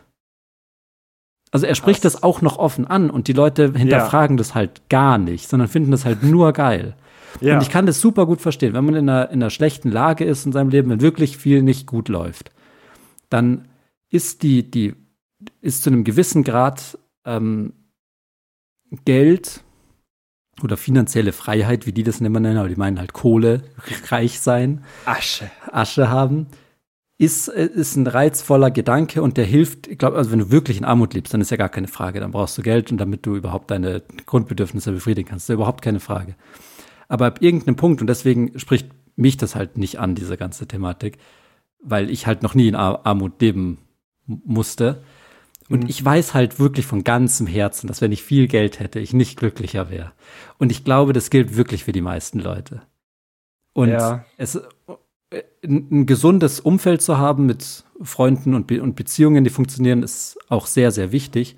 Also 1.52 1.66
er 1.66 1.76
spricht 1.76 2.06
das 2.06 2.24
auch 2.24 2.42
noch 2.42 2.58
offen 2.58 2.88
an 2.88 3.10
und 3.10 3.28
die 3.28 3.34
Leute 3.34 3.74
hinterfragen 3.74 4.38
das 4.38 4.56
halt 4.56 4.90
gar 4.90 5.18
nicht, 5.18 5.50
sondern 5.50 5.68
finden 5.68 5.92
das 5.92 6.06
halt 6.06 6.24
nur 6.24 6.54
geil. 6.54 6.96
Ja. 7.42 7.56
Und 7.56 7.62
ich 7.62 7.70
kann 7.70 7.86
das 7.86 8.00
super 8.00 8.26
gut 8.26 8.40
verstehen, 8.40 8.74
wenn 8.74 8.86
man 8.86 8.96
in 8.96 9.10
einer, 9.10 9.30
in 9.30 9.42
einer 9.42 9.50
schlechten 9.50 9.92
Lage 9.92 10.24
ist 10.24 10.46
in 10.46 10.54
seinem 10.54 10.70
Leben, 10.70 10.90
wenn 10.90 11.02
wirklich 11.02 11.38
viel 11.38 11.64
nicht 11.64 11.86
gut 11.86 12.08
läuft, 12.08 12.52
dann 13.30 13.68
ist 14.10 14.42
die, 14.44 14.70
die, 14.72 14.96
ist 15.62 15.84
zu 15.84 15.90
einem 15.90 16.06
gewissen 16.06 16.44
Grad 16.44 16.98
ähm, 17.26 17.74
Geld 19.04 19.64
oder 20.64 20.78
finanzielle 20.78 21.32
Freiheit, 21.32 21.86
wie 21.86 21.92
die 21.92 22.04
das 22.04 22.22
immer 22.22 22.40
nennen, 22.40 22.58
aber 22.58 22.70
die 22.70 22.76
meinen 22.76 23.00
halt 23.00 23.14
Kohle, 23.14 23.64
reich 24.10 24.40
sein, 24.40 24.84
Asche. 25.06 25.50
Asche 25.72 26.10
haben, 26.10 26.48
ist, 27.18 27.48
äh, 27.48 27.66
ist 27.66 27.96
ein 27.96 28.08
reizvoller 28.08 28.72
Gedanke 28.72 29.22
und 29.22 29.38
der 29.38 29.46
hilft, 29.46 29.88
ich 29.88 29.98
glaube, 29.98 30.18
also 30.18 30.32
wenn 30.32 30.40
du 30.40 30.52
wirklich 30.52 30.78
in 30.78 30.86
Armut 30.86 31.14
lebst, 31.14 31.34
dann 31.34 31.42
ist 31.42 31.52
ja 31.52 31.58
gar 31.58 31.70
keine 31.70 31.88
Frage, 31.88 32.20
dann 32.20 32.32
brauchst 32.32 32.58
du 32.58 32.62
Geld 32.62 32.92
und 32.92 32.98
damit 32.98 33.26
du 33.26 33.36
überhaupt 33.36 33.72
deine 33.72 34.04
Grundbedürfnisse 34.26 34.92
befriedigen 34.92 35.30
kannst, 35.30 35.46
ist 35.46 35.50
ja 35.50 35.56
überhaupt 35.56 35.82
keine 35.82 36.00
Frage. 36.00 36.36
Aber 37.08 37.26
ab 37.26 37.42
irgendeinem 37.42 37.76
Punkt, 37.76 38.02
und 38.02 38.08
deswegen 38.08 38.58
spricht 38.60 38.90
mich 39.16 39.38
das 39.38 39.56
halt 39.56 39.78
nicht 39.78 40.00
an, 40.00 40.16
diese 40.16 40.38
ganze 40.38 40.68
Thematik, 40.68 41.18
weil 41.82 42.10
ich 42.10 42.28
halt 42.28 42.44
noch 42.44 42.54
nie 42.54 42.68
in 42.68 42.76
Ar 42.76 43.06
Armut 43.06 43.42
leben 43.42 43.80
musste. 44.26 45.04
Und 45.70 45.84
Mhm. 45.84 45.90
ich 45.90 46.04
weiß 46.04 46.34
halt 46.34 46.60
wirklich 46.60 46.86
von 46.86 47.04
ganzem 47.04 47.46
Herzen, 47.48 47.88
dass 47.88 48.02
wenn 48.02 48.12
ich 48.12 48.24
viel 48.24 48.48
Geld 48.48 48.80
hätte, 48.80 49.00
ich 49.00 49.14
nicht 49.14 49.38
glücklicher 49.38 49.90
wäre. 49.90 50.14
Und 50.58 50.72
ich 50.72 50.84
glaube, 50.84 51.14
das 51.14 51.30
gilt 51.30 51.56
wirklich 51.58 51.84
für 51.84 51.92
die 51.92 52.02
meisten 52.02 52.40
Leute. 52.40 52.82
Und 53.74 53.90
Ja. 53.90 54.26
es, 54.38 54.56
äh, 54.56 55.44
ein, 55.64 56.06
gesundes 56.06 56.60
Umfeld 56.60 57.02
zu 57.02 57.18
haben 57.18 57.46
mit 57.46 57.84
Freunden 58.02 58.54
und, 58.54 58.68
Be 58.68 58.82
und 58.82 58.96
Beziehungen, 58.96 59.44
die 59.44 59.50
funktionieren, 59.50 60.04
ist 60.04 60.38
auch 60.50 60.68
sehr, 60.68 60.92
sehr 60.92 61.12
wichtig. 61.12 61.58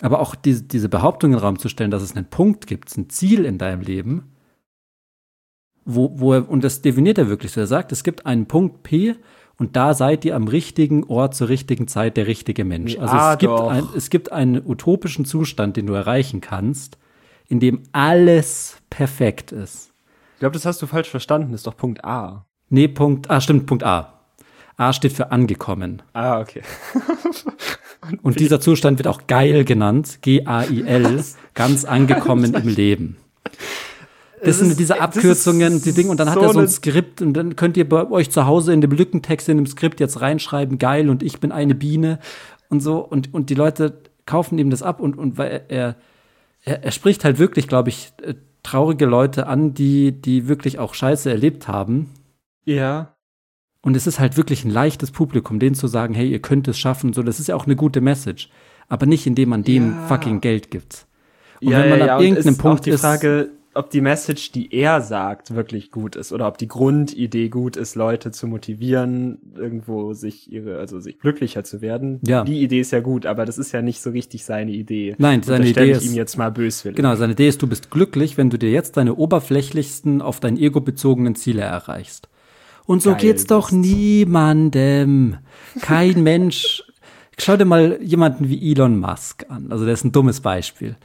Aber 0.00 0.18
auch 0.18 0.34
diese, 0.34 0.62
diese 0.64 0.88
Behauptung 0.88 1.30
in 1.30 1.36
den 1.38 1.44
Raum 1.44 1.58
zu 1.58 1.68
stellen, 1.68 1.92
dass 1.92 2.02
es 2.02 2.16
einen 2.16 2.28
Punkt 2.28 2.66
gibt, 2.66 2.96
ein 2.96 3.08
Ziel 3.10 3.44
in 3.44 3.58
deinem 3.58 3.80
Leben, 3.80 4.32
wo, 5.84 6.18
wo 6.18 6.32
er, 6.32 6.48
und 6.48 6.64
das 6.64 6.82
definiert 6.82 7.18
er 7.18 7.28
wirklich 7.28 7.52
so. 7.52 7.60
Er 7.60 7.66
sagt, 7.66 7.92
es 7.92 8.02
gibt 8.02 8.26
einen 8.26 8.46
Punkt 8.46 8.82
P 8.82 9.14
und 9.56 9.76
da 9.76 9.94
seid 9.94 10.24
ihr 10.24 10.34
am 10.34 10.48
richtigen 10.48 11.04
Ort 11.04 11.34
zur 11.34 11.48
richtigen 11.48 11.86
Zeit 11.86 12.16
der 12.16 12.26
richtige 12.26 12.64
Mensch. 12.64 12.98
Also 12.98 13.14
ah, 13.14 13.32
es, 13.32 13.38
gibt 13.38 13.60
ein, 13.60 13.88
es 13.96 14.10
gibt 14.10 14.32
einen 14.32 14.66
utopischen 14.66 15.24
Zustand, 15.24 15.76
den 15.76 15.86
du 15.86 15.92
erreichen 15.92 16.40
kannst, 16.40 16.98
in 17.48 17.60
dem 17.60 17.82
alles 17.92 18.78
perfekt 18.90 19.52
ist. 19.52 19.92
Ich 20.34 20.40
glaube, 20.40 20.54
das 20.54 20.66
hast 20.66 20.82
du 20.82 20.86
falsch 20.86 21.08
verstanden. 21.08 21.52
Das 21.52 21.60
ist 21.60 21.66
doch 21.66 21.76
Punkt 21.76 22.04
A. 22.04 22.46
Nee, 22.68 22.88
Punkt, 22.88 23.30
ah, 23.30 23.40
stimmt, 23.40 23.66
Punkt 23.66 23.84
A. 23.84 24.14
A 24.76 24.92
steht 24.92 25.12
für 25.12 25.30
angekommen. 25.30 26.02
Ah, 26.14 26.40
okay. 26.40 26.62
Und 28.22 28.40
dieser 28.40 28.60
Zustand 28.60 28.98
wird 28.98 29.06
auch 29.06 29.26
geil 29.26 29.64
genannt, 29.64 30.18
G-A-I-L, 30.22 31.24
ganz 31.54 31.84
angekommen 31.84 32.54
im 32.54 32.68
Leben. 32.68 33.16
Das 34.44 34.58
sind 34.58 34.78
diese 34.78 35.00
Abkürzungen, 35.00 35.82
die 35.82 35.92
Dinge, 35.92 36.10
und 36.10 36.18
dann 36.20 36.28
hat 36.28 36.36
so 36.36 36.42
er 36.42 36.52
so 36.52 36.60
ein 36.60 36.68
Skript 36.68 37.22
und 37.22 37.34
dann 37.34 37.56
könnt 37.56 37.76
ihr 37.76 37.88
bei 37.88 38.10
euch 38.10 38.30
zu 38.30 38.46
Hause 38.46 38.72
in 38.72 38.80
dem 38.80 38.90
Lückentext 38.90 39.48
in 39.48 39.56
dem 39.56 39.66
Skript 39.66 40.00
jetzt 40.00 40.20
reinschreiben, 40.20 40.78
geil 40.78 41.10
und 41.10 41.22
ich 41.22 41.40
bin 41.40 41.52
eine 41.52 41.74
Biene 41.74 42.18
und 42.68 42.80
so 42.80 42.98
und, 42.98 43.32
und 43.34 43.50
die 43.50 43.54
Leute 43.54 43.98
kaufen 44.26 44.58
ihm 44.58 44.70
das 44.70 44.82
ab 44.82 45.00
und, 45.00 45.16
und 45.18 45.38
weil 45.38 45.64
er, 45.68 45.96
er, 46.62 46.84
er 46.84 46.90
spricht 46.92 47.24
halt 47.24 47.38
wirklich, 47.38 47.68
glaube 47.68 47.90
ich, 47.90 48.12
äh, 48.22 48.34
traurige 48.62 49.04
Leute 49.06 49.46
an, 49.46 49.74
die, 49.74 50.12
die 50.12 50.48
wirklich 50.48 50.78
auch 50.78 50.94
Scheiße 50.94 51.30
erlebt 51.30 51.68
haben. 51.68 52.10
Ja. 52.64 53.14
Und 53.82 53.94
es 53.96 54.06
ist 54.06 54.18
halt 54.18 54.38
wirklich 54.38 54.64
ein 54.64 54.70
leichtes 54.70 55.10
Publikum, 55.10 55.58
denen 55.58 55.74
zu 55.74 55.86
sagen, 55.86 56.14
hey, 56.14 56.30
ihr 56.30 56.40
könnt 56.40 56.66
es 56.68 56.78
schaffen, 56.78 57.12
so, 57.12 57.22
das 57.22 57.38
ist 57.38 57.48
ja 57.48 57.54
auch 57.54 57.66
eine 57.66 57.76
gute 57.76 58.00
Message. 58.00 58.48
Aber 58.88 59.04
nicht, 59.04 59.26
indem 59.26 59.50
man 59.50 59.62
denen 59.62 59.92
Ja. 59.92 60.06
fucking 60.06 60.40
Geld 60.40 60.70
gibt. 60.70 61.06
Und 61.60 61.70
ja, 61.70 61.80
wenn 61.82 61.90
man 61.90 61.98
ja, 62.00 62.14
ab 62.14 62.18
und 62.20 62.24
irgendeinem 62.24 62.54
ist 62.54 62.58
Punkt 62.58 62.80
auch 62.80 62.84
die 62.84 62.90
ist, 62.90 63.00
Frage, 63.02 63.50
ob 63.74 63.90
die 63.90 64.00
Message, 64.00 64.52
die 64.52 64.72
er 64.74 65.00
sagt, 65.00 65.54
wirklich 65.54 65.90
gut 65.90 66.16
ist 66.16 66.32
oder 66.32 66.46
ob 66.48 66.58
die 66.58 66.68
Grundidee 66.68 67.48
gut 67.48 67.76
ist, 67.76 67.94
Leute 67.94 68.30
zu 68.30 68.46
motivieren, 68.46 69.38
irgendwo 69.56 70.12
sich 70.12 70.50
ihre, 70.52 70.78
also 70.78 71.00
sich 71.00 71.18
glücklicher 71.18 71.64
zu 71.64 71.80
werden. 71.80 72.20
Ja. 72.26 72.44
Die 72.44 72.62
Idee 72.62 72.80
ist 72.80 72.90
ja 72.92 73.00
gut, 73.00 73.26
aber 73.26 73.44
das 73.44 73.58
ist 73.58 73.72
ja 73.72 73.82
nicht 73.82 74.00
so 74.00 74.10
richtig 74.10 74.44
seine 74.44 74.70
Idee. 74.72 75.14
Nein, 75.18 75.42
seine 75.42 75.66
Idee 75.68 75.84
ich 75.92 75.96
ist- 75.98 76.06
ihm 76.06 76.14
jetzt 76.14 76.36
mal 76.36 76.50
böswillig. 76.50 76.96
Genau, 76.96 77.14
seine 77.16 77.32
Idee 77.32 77.48
ist, 77.48 77.62
du 77.62 77.66
bist 77.66 77.90
glücklich, 77.90 78.36
wenn 78.36 78.50
du 78.50 78.58
dir 78.58 78.70
jetzt 78.70 78.96
deine 78.96 79.14
oberflächlichsten, 79.14 80.22
auf 80.22 80.40
dein 80.40 80.56
Ego 80.56 80.80
bezogenen 80.80 81.34
Ziele 81.34 81.62
erreichst. 81.62 82.28
Und 82.86 83.02
so 83.02 83.10
Geil 83.12 83.20
geht's 83.20 83.46
doch 83.46 83.72
niemandem. 83.72 85.36
Kein 85.80 86.22
Mensch. 86.22 86.82
Schau 87.38 87.56
dir 87.56 87.64
mal 87.64 87.98
jemanden 88.02 88.48
wie 88.48 88.70
Elon 88.72 88.98
Musk 89.00 89.46
an. 89.48 89.72
Also 89.72 89.84
der 89.84 89.94
ist 89.94 90.04
ein 90.04 90.12
dummes 90.12 90.40
Beispiel. 90.40 90.96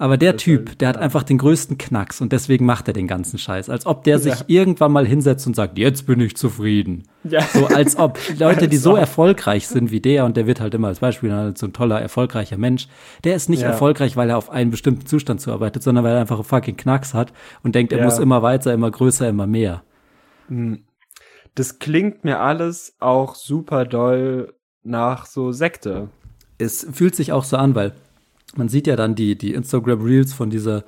Aber 0.00 0.16
der 0.16 0.36
Typ, 0.36 0.78
der 0.78 0.88
hat 0.90 0.96
einfach 0.96 1.24
den 1.24 1.38
größten 1.38 1.76
Knacks 1.76 2.20
und 2.20 2.30
deswegen 2.32 2.64
macht 2.64 2.86
er 2.86 2.94
den 2.94 3.08
ganzen 3.08 3.36
Scheiß. 3.36 3.68
Als 3.68 3.84
ob 3.84 4.04
der 4.04 4.20
sich 4.20 4.32
Ja. 4.34 4.44
irgendwann 4.46 4.92
mal 4.92 5.04
hinsetzt 5.04 5.44
und 5.48 5.56
sagt, 5.56 5.76
jetzt 5.76 6.06
bin 6.06 6.20
ich 6.20 6.36
zufrieden. 6.36 7.02
Ja. 7.24 7.42
So 7.42 7.66
als 7.66 7.98
ob 7.98 8.16
Leute, 8.38 8.68
die 8.68 8.76
so 8.76 8.94
erfolgreich 8.94 9.66
sind 9.66 9.90
wie 9.90 10.00
der, 10.00 10.24
und 10.24 10.36
der 10.36 10.46
wird 10.46 10.60
halt 10.60 10.74
immer 10.74 10.86
als 10.86 11.00
Beispiel 11.00 11.32
als 11.32 11.58
so 11.58 11.66
ein 11.66 11.72
toller, 11.72 12.00
erfolgreicher 12.00 12.56
Mensch, 12.58 12.86
der 13.24 13.34
ist 13.34 13.48
nicht 13.48 13.62
Ja. 13.62 13.68
erfolgreich, 13.70 14.16
weil 14.16 14.30
er 14.30 14.38
auf 14.38 14.50
einen 14.50 14.70
bestimmten 14.70 15.04
Zustand 15.06 15.40
zuarbeitet, 15.40 15.82
sondern 15.82 16.04
weil 16.04 16.14
er 16.14 16.20
einfach 16.20 16.36
einen 16.36 16.44
fucking 16.44 16.76
Knacks 16.76 17.12
hat 17.12 17.32
und 17.64 17.74
denkt, 17.74 17.92
er 17.92 18.04
muss 18.04 18.20
immer 18.20 18.40
weiter, 18.42 18.72
immer 18.72 18.90
größer, 18.92 19.28
immer 19.28 19.48
mehr. 19.48 19.82
Hm. 20.46 20.84
Das 21.56 21.80
klingt 21.80 22.22
mir 22.22 22.38
alles 22.38 22.94
auch 23.00 23.34
super 23.34 23.84
doll 23.84 24.54
nach 24.84 25.26
so 25.26 25.50
Sekte. 25.50 26.08
Es 26.56 26.86
fühlt 26.92 27.16
sich 27.16 27.32
auch 27.32 27.42
so 27.42 27.56
an, 27.56 27.74
weil 27.74 27.92
man 28.56 28.68
sieht 28.68 28.86
ja 28.86 28.96
dann 28.96 29.14
die, 29.14 29.36
die 29.36 29.54
Instagram 29.54 30.00
Reels 30.02 30.32
von 30.32 30.50
dieser 30.50 30.84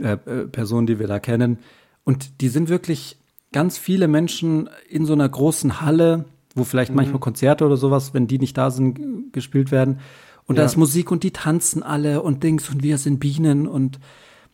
äh, 0.00 0.12
äh, 0.12 0.46
Person, 0.46 0.86
die 0.86 0.98
wir 0.98 1.06
da 1.06 1.18
kennen. 1.18 1.58
Und 2.04 2.40
die 2.40 2.48
sind 2.48 2.68
wirklich 2.68 3.18
ganz 3.52 3.78
viele 3.78 4.08
Menschen 4.08 4.68
in 4.88 5.06
so 5.06 5.12
einer 5.12 5.28
großen 5.28 5.80
Halle, 5.80 6.24
wo 6.54 6.64
vielleicht 6.64 6.90
Mhm. 6.90 6.96
manchmal 6.96 7.20
Konzerte 7.20 7.64
oder 7.66 7.76
sowas, 7.76 8.14
wenn 8.14 8.26
die 8.26 8.38
nicht 8.38 8.56
da 8.56 8.70
sind, 8.70 9.32
gespielt 9.32 9.70
werden. 9.70 10.00
Und 10.46 10.56
da 10.56 10.62
Ja. 10.62 10.66
ist 10.66 10.76
Musik 10.76 11.10
und 11.10 11.22
die 11.22 11.32
tanzen 11.32 11.82
alle 11.82 12.22
und 12.22 12.42
Dings 12.42 12.68
und 12.70 12.82
wir 12.82 12.98
sind 12.98 13.18
Bienen 13.20 13.66
und 13.66 13.98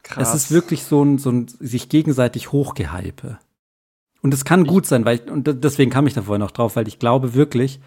Krass. 0.02 0.34
es 0.34 0.44
ist 0.44 0.50
wirklich 0.50 0.84
so 0.84 1.02
ein, 1.04 1.18
so 1.18 1.30
ein 1.30 1.46
sich 1.48 1.88
gegenseitig 1.88 2.50
hochgehype. 2.52 3.38
Und 4.22 4.32
es 4.34 4.44
kann 4.44 4.66
gut 4.66 4.86
sein, 4.86 5.04
weil 5.04 5.16
ich, 5.16 5.30
und 5.30 5.64
deswegen 5.64 5.90
kam 5.90 6.06
ich 6.06 6.14
da 6.14 6.22
vorhin 6.22 6.40
noch 6.40 6.50
drauf, 6.52 6.76
weil 6.76 6.88
ich 6.88 6.98
glaube 6.98 7.34
wirklich, 7.34 7.80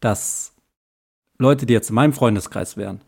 dass 0.00 0.52
Leute, 1.38 1.66
die 1.66 1.72
jetzt 1.74 1.90
in 1.90 1.94
meinem 1.94 2.12
Freundeskreis 2.12 2.76
wären 2.76 3.00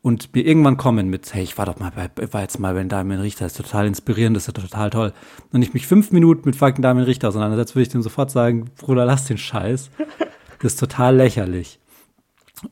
und 0.00 0.34
mir 0.34 0.46
irgendwann 0.46 0.76
kommen 0.76 1.08
mit, 1.08 1.34
hey, 1.34 1.42
ich 1.42 1.58
war 1.58 1.66
doch 1.66 1.78
mal 1.78 1.90
bei, 1.90 2.32
war 2.32 2.42
jetzt 2.42 2.58
mal 2.60 2.74
bei 2.74 2.84
Damian 2.84 3.20
Richter, 3.20 3.44
das 3.44 3.52
ist 3.52 3.64
total 3.64 3.86
inspirierend, 3.86 4.36
das 4.36 4.46
ist 4.46 4.56
ja 4.56 4.62
total 4.62 4.90
toll. 4.90 5.12
Und 5.52 5.62
ich 5.62 5.74
mich 5.74 5.86
fünf 5.86 6.12
Minuten 6.12 6.42
mit 6.44 6.56
fucking 6.56 6.82
Damian 6.82 7.04
Richter 7.06 7.28
auseinandersetze, 7.28 7.74
würde 7.74 7.82
ich 7.82 7.88
dem 7.88 8.02
sofort 8.02 8.30
sagen, 8.30 8.70
Bruder, 8.78 9.04
lass 9.04 9.26
den 9.26 9.38
Scheiß. 9.38 9.90
Das 10.60 10.72
ist 10.72 10.80
total 10.80 11.14
lächerlich. 11.14 11.78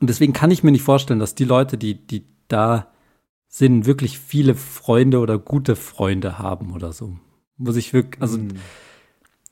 Und 0.01 0.11
deswegen 0.11 0.33
kann 0.33 0.51
ich 0.51 0.65
mir 0.65 0.73
nicht 0.73 0.83
vorstellen, 0.83 1.21
dass 1.21 1.37
die 1.37 1.45
Leute, 1.45 1.79
die, 1.79 1.95
die 1.95 2.25
da 2.49 2.89
sind, 3.47 3.87
wirklich 3.87 4.19
viele 4.19 4.57
Freunde 4.57 5.21
oder 5.21 5.39
gute 5.39 5.77
Freunde 5.77 6.41
haben 6.41 6.73
oder 6.73 6.93
so. 6.93 7.17
Muss 7.57 7.77
ich 7.77 7.93
wirklich, 7.93 8.21
also, 8.21 8.39
Hm. 8.39 8.49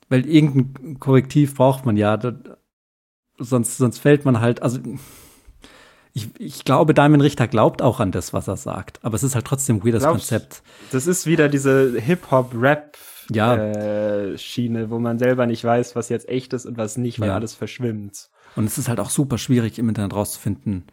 weil 0.09 0.27
irgendein 0.27 0.99
Korrektiv 0.99 1.55
braucht 1.55 1.87
man 1.87 1.97
ja, 1.97 2.17
da, 2.17 2.35
sonst, 3.39 3.77
sonst 3.77 3.99
fällt 3.99 4.25
man 4.25 4.41
halt, 4.41 4.63
also, 4.63 4.81
ich, 6.15 6.29
ich 6.41 6.65
glaube, 6.65 6.95
Damien 6.95 7.21
Richter 7.21 7.47
glaubt 7.49 7.83
auch 7.83 8.01
an 8.01 8.11
das, 8.13 8.33
was 8.33 8.49
er 8.49 8.57
sagt, 8.57 8.99
aber 9.05 9.15
es 9.17 9.23
ist 9.23 9.35
halt 9.35 9.45
trotzdem 9.47 9.77
ein 9.77 9.85
weirdes 9.85 10.03
Glaubst- 10.05 10.31
Konzept. 10.31 10.63
Das 10.93 11.07
ist 11.07 11.27
wieder 11.27 11.49
diese 11.49 11.99
Hip-Hop-Rap 12.01 12.97
Ja. 13.31 13.57
äh, 13.57 14.39
Schiene, 14.39 14.91
wo 14.91 14.99
man 14.99 15.19
selber 15.19 15.47
nicht 15.47 15.65
weiß, 15.65 15.97
was 15.97 16.09
jetzt 16.09 16.29
echt 16.29 16.53
ist 16.53 16.67
und 16.67 16.77
was 16.79 16.97
nicht, 16.97 17.21
weil 17.21 17.29
Ja. 17.29 17.35
alles 17.35 17.55
verschwimmt. 17.55 18.31
Und 18.57 18.67
es 18.67 18.79
ist 18.79 18.89
halt 18.89 19.01
auch 19.01 19.11
super 19.11 19.39
schwierig 19.39 19.79
im 19.79 19.89
Internet 19.89 20.15
rauszufinden, 20.15 20.85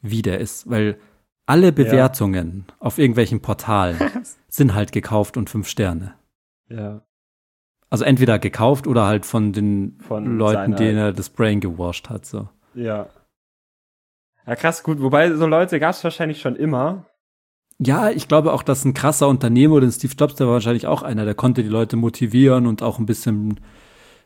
wie 0.00 0.22
der 0.22 0.40
ist, 0.40 0.68
weil 0.70 0.96
alle 1.46 1.70
Bewertungen 1.72 2.64
auf 2.78 2.98
irgendwelchen 2.98 3.40
Portalen 3.42 3.98
sind 4.48 4.74
halt 4.74 4.92
gekauft 4.92 5.36
und 5.36 5.50
fünf 5.50 5.68
Sterne. 5.68 6.14
Ja. 6.70 7.02
Also 7.90 8.04
entweder 8.06 8.38
gekauft 8.38 8.86
oder 8.86 9.04
halt 9.04 9.26
von 9.26 9.52
den 9.52 9.98
Von 10.00 10.38
Leuten, 10.38 10.74
denen 10.74 10.96
er 10.96 11.12
das 11.12 11.28
Brain 11.28 11.60
gewascht 11.60 12.08
hat. 12.08 12.24
So. 12.24 12.48
Ja. 12.74 13.08
Ja, 14.46 14.56
krass, 14.56 14.82
gut. 14.82 15.00
Wobei, 15.00 15.32
so 15.34 15.46
Leute 15.46 15.80
gab 15.80 15.94
es 15.94 16.04
wahrscheinlich 16.04 16.40
schon 16.40 16.56
immer. 16.56 17.06
Ja, 17.78 18.10
ich 18.10 18.28
glaube 18.28 18.52
auch, 18.52 18.62
dass 18.62 18.84
ein 18.84 18.94
krasser 18.94 19.28
Unternehmer 19.28 19.76
oder 19.76 19.86
ein 19.86 19.92
Steve 19.92 20.14
Jobs, 20.16 20.36
der 20.36 20.46
war 20.46 20.54
wahrscheinlich 20.54 20.86
auch 20.86 21.02
einer, 21.02 21.24
der 21.24 21.34
konnte 21.34 21.62
die 21.62 21.68
Leute 21.68 21.96
motivieren 21.96 22.66
und 22.66 22.82
auch 22.82 22.98
ein 22.98 23.06
bisschen 23.06 23.60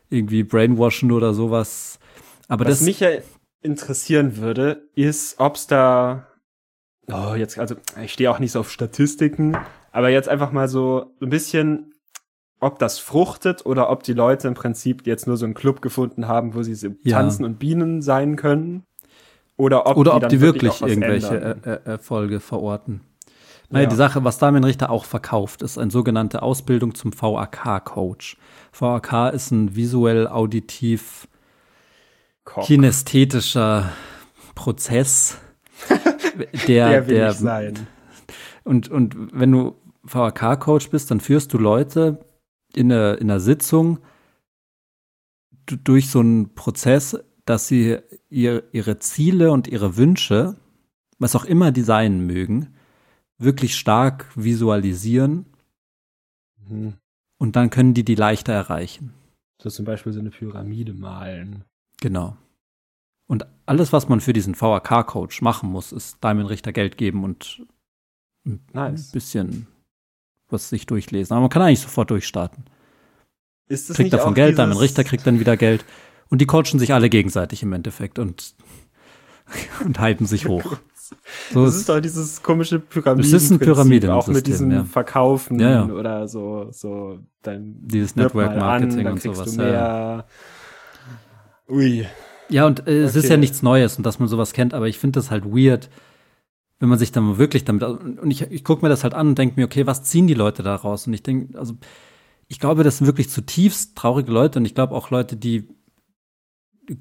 irgendwie 0.09 0.43
brainwashen 0.43 1.11
oder 1.11 1.33
sowas. 1.33 1.99
Aber 2.47 2.65
Was 2.65 2.79
das, 2.79 2.81
mich 2.81 2.99
ja 2.99 3.09
interessieren 3.61 4.37
würde, 4.37 4.87
ist, 4.95 5.39
ob's 5.39 5.67
da, 5.67 6.27
oh, 7.11 7.33
jetzt, 7.35 7.57
also, 7.57 7.75
ich 8.03 8.13
stehe 8.13 8.29
auch 8.29 8.39
nicht 8.39 8.51
so 8.51 8.59
auf 8.59 8.71
Statistiken, 8.71 9.57
aber 9.91 10.09
jetzt 10.09 10.29
einfach 10.29 10.51
mal 10.51 10.67
so 10.67 11.15
ein 11.21 11.29
bisschen, 11.29 11.93
ob 12.59 12.77
das 12.79 12.99
fruchtet 12.99 13.65
oder 13.65 13.89
ob 13.89 14.03
die 14.03 14.13
Leute 14.13 14.47
im 14.47 14.53
Prinzip 14.53 15.07
jetzt 15.07 15.27
nur 15.27 15.37
so 15.37 15.45
einen 15.45 15.53
Club 15.53 15.81
gefunden 15.81 16.27
haben, 16.27 16.53
wo 16.53 16.61
sie 16.61 16.75
so 16.75 16.89
Ja. 17.03 17.17
tanzen 17.17 17.45
und 17.45 17.57
Bienen 17.57 18.01
sein 18.01 18.35
können. 18.35 18.83
Oder 19.59 19.85
ob 19.87 19.97
Oder 19.97 20.19
die, 20.19 20.25
ob 20.25 20.29
die 20.29 20.41
wirklich 20.41 20.81
was 20.81 20.89
irgendwelche 20.89 21.35
ändern. 21.39 21.63
äh, 21.63 21.69
äh, 21.73 21.79
Erfolge 21.85 22.39
verorten. 22.39 23.01
Naja, 23.69 23.83
Ja. 23.83 23.89
die 23.89 23.95
Sache, 23.97 24.23
was 24.23 24.37
Damien 24.39 24.63
Richter 24.63 24.89
auch 24.89 25.05
verkauft, 25.05 25.61
ist 25.61 25.77
eine 25.77 25.91
sogenannte 25.91 26.41
Ausbildung 26.41 26.95
zum 26.95 27.11
VAK-Coach. 27.13 28.37
VAK 28.71 29.31
ist 29.33 29.51
ein 29.51 29.75
visuell 29.75 30.27
auditiv 30.27 31.27
kinästhetischer 32.65 33.91
Prozess, 34.55 35.37
der, 36.67 36.89
Der 36.89 37.07
will 37.07 37.15
der, 37.15 37.31
ich 37.31 37.37
sein. 37.37 37.87
Und, 38.63 38.89
und 38.89 39.15
wenn 39.33 39.51
du 39.51 39.75
VAK-Coach 40.03 40.89
bist, 40.89 41.11
dann 41.11 41.19
führst 41.19 41.53
du 41.53 41.57
Leute 41.57 42.19
in 42.75 42.91
einer, 42.91 43.17
in 43.19 43.29
einer 43.29 43.39
Sitzung 43.39 43.99
du- 45.65 45.75
durch 45.77 46.09
so 46.09 46.19
einen 46.19 46.53
Prozess, 46.55 47.17
dass 47.49 47.67
sie 47.67 47.97
ihr, 48.29 48.63
ihre 48.73 48.99
Ziele 48.99 49.51
und 49.51 49.67
ihre 49.67 49.97
Wünsche, 49.97 50.55
was 51.17 51.35
auch 51.35 51.45
immer 51.45 51.71
die 51.71 51.81
sein 51.81 52.25
mögen, 52.27 52.75
wirklich 53.37 53.75
stark 53.75 54.27
visualisieren 54.35 55.45
Mhm. 56.67 56.93
und 57.39 57.55
dann 57.55 57.69
können 57.71 57.93
die 57.95 58.03
die 58.05 58.15
leichter 58.15 58.53
erreichen. 58.53 59.13
So 59.61 59.69
zum 59.69 59.85
Beispiel 59.85 60.13
so 60.13 60.19
eine 60.19 60.29
Pyramide 60.29 60.93
malen. 60.93 61.63
Genau. 61.99 62.37
Und 63.27 63.45
alles, 63.65 63.91
was 63.93 64.07
man 64.09 64.21
für 64.21 64.33
diesen 64.33 64.59
VAK-Coach 64.59 65.41
machen 65.41 65.69
muss, 65.71 65.91
ist 65.91 66.23
Diamond 66.23 66.49
Richter 66.49 66.71
Geld 66.71 66.97
geben 66.97 67.23
und 67.23 67.63
ein 68.45 68.59
Nice. 68.73 69.11
bisschen 69.11 69.67
was 70.49 70.69
sich 70.69 70.85
durchlesen. 70.85 71.33
Aber 71.33 71.41
man 71.41 71.49
kann 71.49 71.61
eigentlich 71.61 71.79
sofort 71.81 72.09
durchstarten. 72.11 72.65
Ist 73.67 73.89
das 73.89 73.97
kriegt 73.97 74.13
davon 74.13 74.33
Geld, 74.33 74.49
dieses- 74.53 74.57
Diamond 74.65 74.81
Richter 74.81 75.03
kriegt 75.03 75.25
dann 75.27 75.39
wieder 75.39 75.57
Geld. 75.57 75.85
Und 76.29 76.41
die 76.41 76.45
coachen 76.45 76.79
sich 76.79 76.93
alle 76.93 77.09
gegenseitig 77.09 77.63
im 77.63 77.73
Endeffekt 77.73 78.19
und, 78.19 78.53
und 79.85 79.99
hypen 79.99 80.25
sich 80.25 80.47
hoch. 80.47 80.77
So 81.51 81.65
das 81.65 81.75
ist- 81.75 81.89
doch 81.89 81.99
dieses 81.99 82.43
komische 82.43 82.79
Pyramiden. 82.79 83.25
Es 83.33 83.33
ist 83.43 83.49
ein 83.51 83.57
Pyramidensystem, 83.59 84.11
Auch 84.11 84.27
mit 84.27 84.45
diesem 84.45 84.69
ja. 84.71 84.83
Verkaufen 84.83 85.59
Ja, 85.59 85.71
ja. 85.71 85.85
oder 85.87 86.27
so, 86.27 86.67
so 86.71 87.19
dein 87.41 87.75
Dieses 87.87 88.15
Network 88.15 88.55
Marketing 88.55 89.03
dann 89.05 89.13
und 89.13 89.21
sowas, 89.21 89.55
ja. 89.55 90.25
Ui. 91.67 92.05
Ja, 92.49 92.65
und 92.65 92.87
äh, 92.87 93.03
es 93.03 93.15
ist 93.15 93.29
ja 93.29 93.37
nichts 93.37 93.61
Neues 93.61 93.97
und 93.97 94.05
dass 94.05 94.19
man 94.19 94.27
sowas 94.27 94.53
kennt, 94.53 94.73
aber 94.73 94.87
ich 94.87 94.97
finde 94.97 95.19
das 95.19 95.29
halt 95.29 95.45
weird, 95.45 95.89
wenn 96.79 96.89
man 96.89 96.97
sich 96.97 97.11
dann 97.11 97.37
wirklich 97.37 97.63
damit. 97.65 97.83
Und 97.83 98.31
ich, 98.31 98.41
ich 98.43 98.63
gucke 98.63 98.83
mir 98.83 98.89
das 98.89 99.03
halt 99.03 99.13
an 99.13 99.29
und 99.29 99.37
denke 99.37 99.59
mir, 99.59 99.65
okay, 99.65 99.85
was 99.85 100.03
ziehen 100.03 100.27
die 100.27 100.33
Leute 100.33 100.63
da 100.63 100.75
raus? 100.75 101.05
Und 101.07 101.13
ich 101.13 101.21
denke, 101.23 101.57
also 101.57 101.75
ich 102.47 102.59
glaube, 102.59 102.83
das 102.83 102.97
sind 102.97 103.07
wirklich 103.07 103.29
zutiefst 103.29 103.95
traurige 103.95 104.31
Leute 104.31 104.59
und 104.59 104.65
ich 104.65 104.73
glaube 104.73 104.95
auch 104.95 105.11
Leute, 105.11 105.35
die 105.37 105.67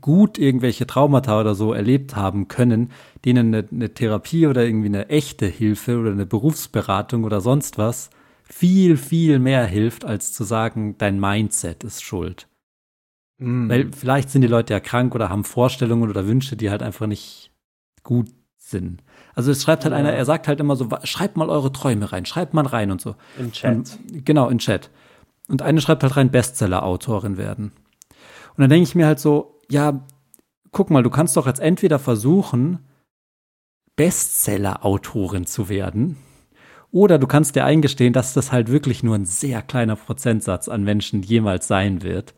gut 0.01 0.39
irgendwelche 0.39 0.87
Traumata 0.87 1.41
oder 1.41 1.55
so 1.55 1.73
erlebt 1.73 2.17
haben 2.17 2.49
können, 2.49 2.91
denen 3.25 3.55
eine, 3.55 3.69
eine 3.71 3.95
Therapie 3.95 4.47
oder 4.47 4.65
irgendwie 4.65 4.89
eine 4.89 5.09
echte 5.09 5.47
Hilfe 5.47 5.99
oder 5.99 6.11
eine 6.11 6.27
Berufsberatung 6.27 7.25
oder 7.25 7.41
sonst 7.41 7.79
was 7.79 8.11
viel, 8.45 8.97
viel 8.97 9.39
mehr 9.39 9.67
hilft, 9.67 10.05
als 10.05 10.33
zu 10.33 10.45
sagen, 10.45 10.97
dein 10.99 11.21
Mindset 11.21 11.85
ist 11.85 12.03
schuld. 12.03 12.49
Mhm. 13.39 13.69
Weil 13.69 13.91
vielleicht 13.93 14.31
sind 14.31 14.43
die 14.43 14.49
Leute 14.49 14.73
ja 14.73 14.81
krank 14.81 15.15
oder 15.15 15.29
haben 15.29 15.45
Vorstellungen 15.45 16.09
oder 16.09 16.27
Wünsche, 16.27 16.57
die 16.57 16.71
halt 16.71 16.83
einfach 16.83 17.07
nicht 17.07 17.51
gut 18.03 18.29
sind. 18.57 19.03
Also 19.35 19.51
es 19.51 19.63
schreibt 19.63 19.85
halt 19.85 19.93
Ja. 19.93 19.99
einer, 19.99 20.13
er 20.13 20.25
sagt 20.25 20.49
halt 20.49 20.61
immer 20.61 20.77
so, 20.77 20.89
schreibt 21.05 21.37
mal 21.37 21.49
eure 21.49 21.73
Träume 21.73 22.11
rein, 22.13 22.27
schreibt 22.27 22.55
mal 22.55 22.67
rein 22.67 22.91
und 22.91 23.01
so. 23.01 23.15
Im 23.39 23.53
Chat. 23.53 23.77
Und, 23.77 24.25
genau, 24.25 24.49
in 24.49 24.59
Chat. 24.59 24.91
Und 25.49 25.63
eine 25.63 25.81
schreibt 25.81 26.03
halt 26.03 26.17
rein, 26.17 26.31
Bestseller-Autorin 26.31 27.37
werden. 27.37 27.73
Und 28.57 28.63
dann 28.63 28.71
denke 28.71 28.89
ich 28.89 28.95
mir 28.95 29.07
halt 29.07 29.21
so, 29.21 29.58
ja, 29.71 30.07
guck 30.73 30.91
mal, 30.91 31.03
du 31.03 31.11
kannst 31.11 31.37
doch 31.37 31.47
jetzt 31.47 31.61
entweder 31.61 31.99
versuchen, 31.99 32.79
Bestseller-Autorin 33.97 35.47
zu 35.47 35.69
werden, 35.69 36.17
oder 36.91 37.19
du 37.19 37.27
kannst 37.27 37.55
dir 37.55 37.65
eingestehen, 37.65 38.13
dass 38.13 38.33
das 38.33 38.51
halt 38.51 38.71
wirklich 38.71 39.03
nur 39.03 39.15
ein 39.15 39.27
sehr 39.27 39.61
kleiner 39.63 39.97
Prozentsatz 39.97 40.69
an 40.69 40.85
Menschen 40.85 41.23
jemals 41.23 41.69
sein 41.69 42.03
wird. 42.03 42.35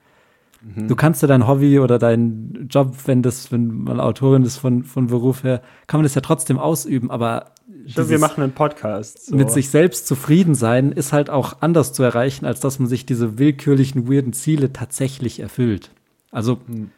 Mhm. 0.62 0.89
Du 0.89 0.97
kannst 0.97 1.22
ja 1.22 1.28
dein 1.28 1.47
Hobby 1.47 1.78
oder 1.78 1.99
deinen 1.99 2.66
Job, 2.68 2.95
wenn 3.07 3.22
das, 3.22 3.53
wenn 3.53 3.68
man 3.68 4.01
Autorin 4.01 4.43
ist 4.43 4.59
von, 4.59 4.83
von 4.85 5.07
Beruf 5.07 5.45
her, 5.45 5.62
kann 5.87 5.99
man 5.99 6.05
das 6.05 6.14
ja 6.14 6.20
trotzdem 6.20 6.59
ausüben, 6.59 7.11
aber 7.11 7.53
wir 7.85 8.18
machen 8.18 8.43
einen 8.43 8.53
Podcast. 8.53 9.26
So. 9.26 9.37
mit 9.37 9.51
sich 9.51 9.70
selbst 9.70 10.07
zufrieden 10.07 10.55
sein 10.55 10.93
ist 10.93 11.12
halt 11.12 11.31
auch 11.31 11.59
anders 11.61 11.93
zu 11.93 12.03
erreichen, 12.03 12.45
als 12.45 12.61
dass 12.61 12.78
man 12.78 12.89
sich 12.89 13.07
diese 13.07 13.39
willkürlichen, 13.39 14.11
weirden 14.11 14.33
Ziele 14.33 14.72
tatsächlich 14.72 15.41
erfüllt. 15.41 15.93
Also, 16.31 16.59
Hm. 16.66 16.91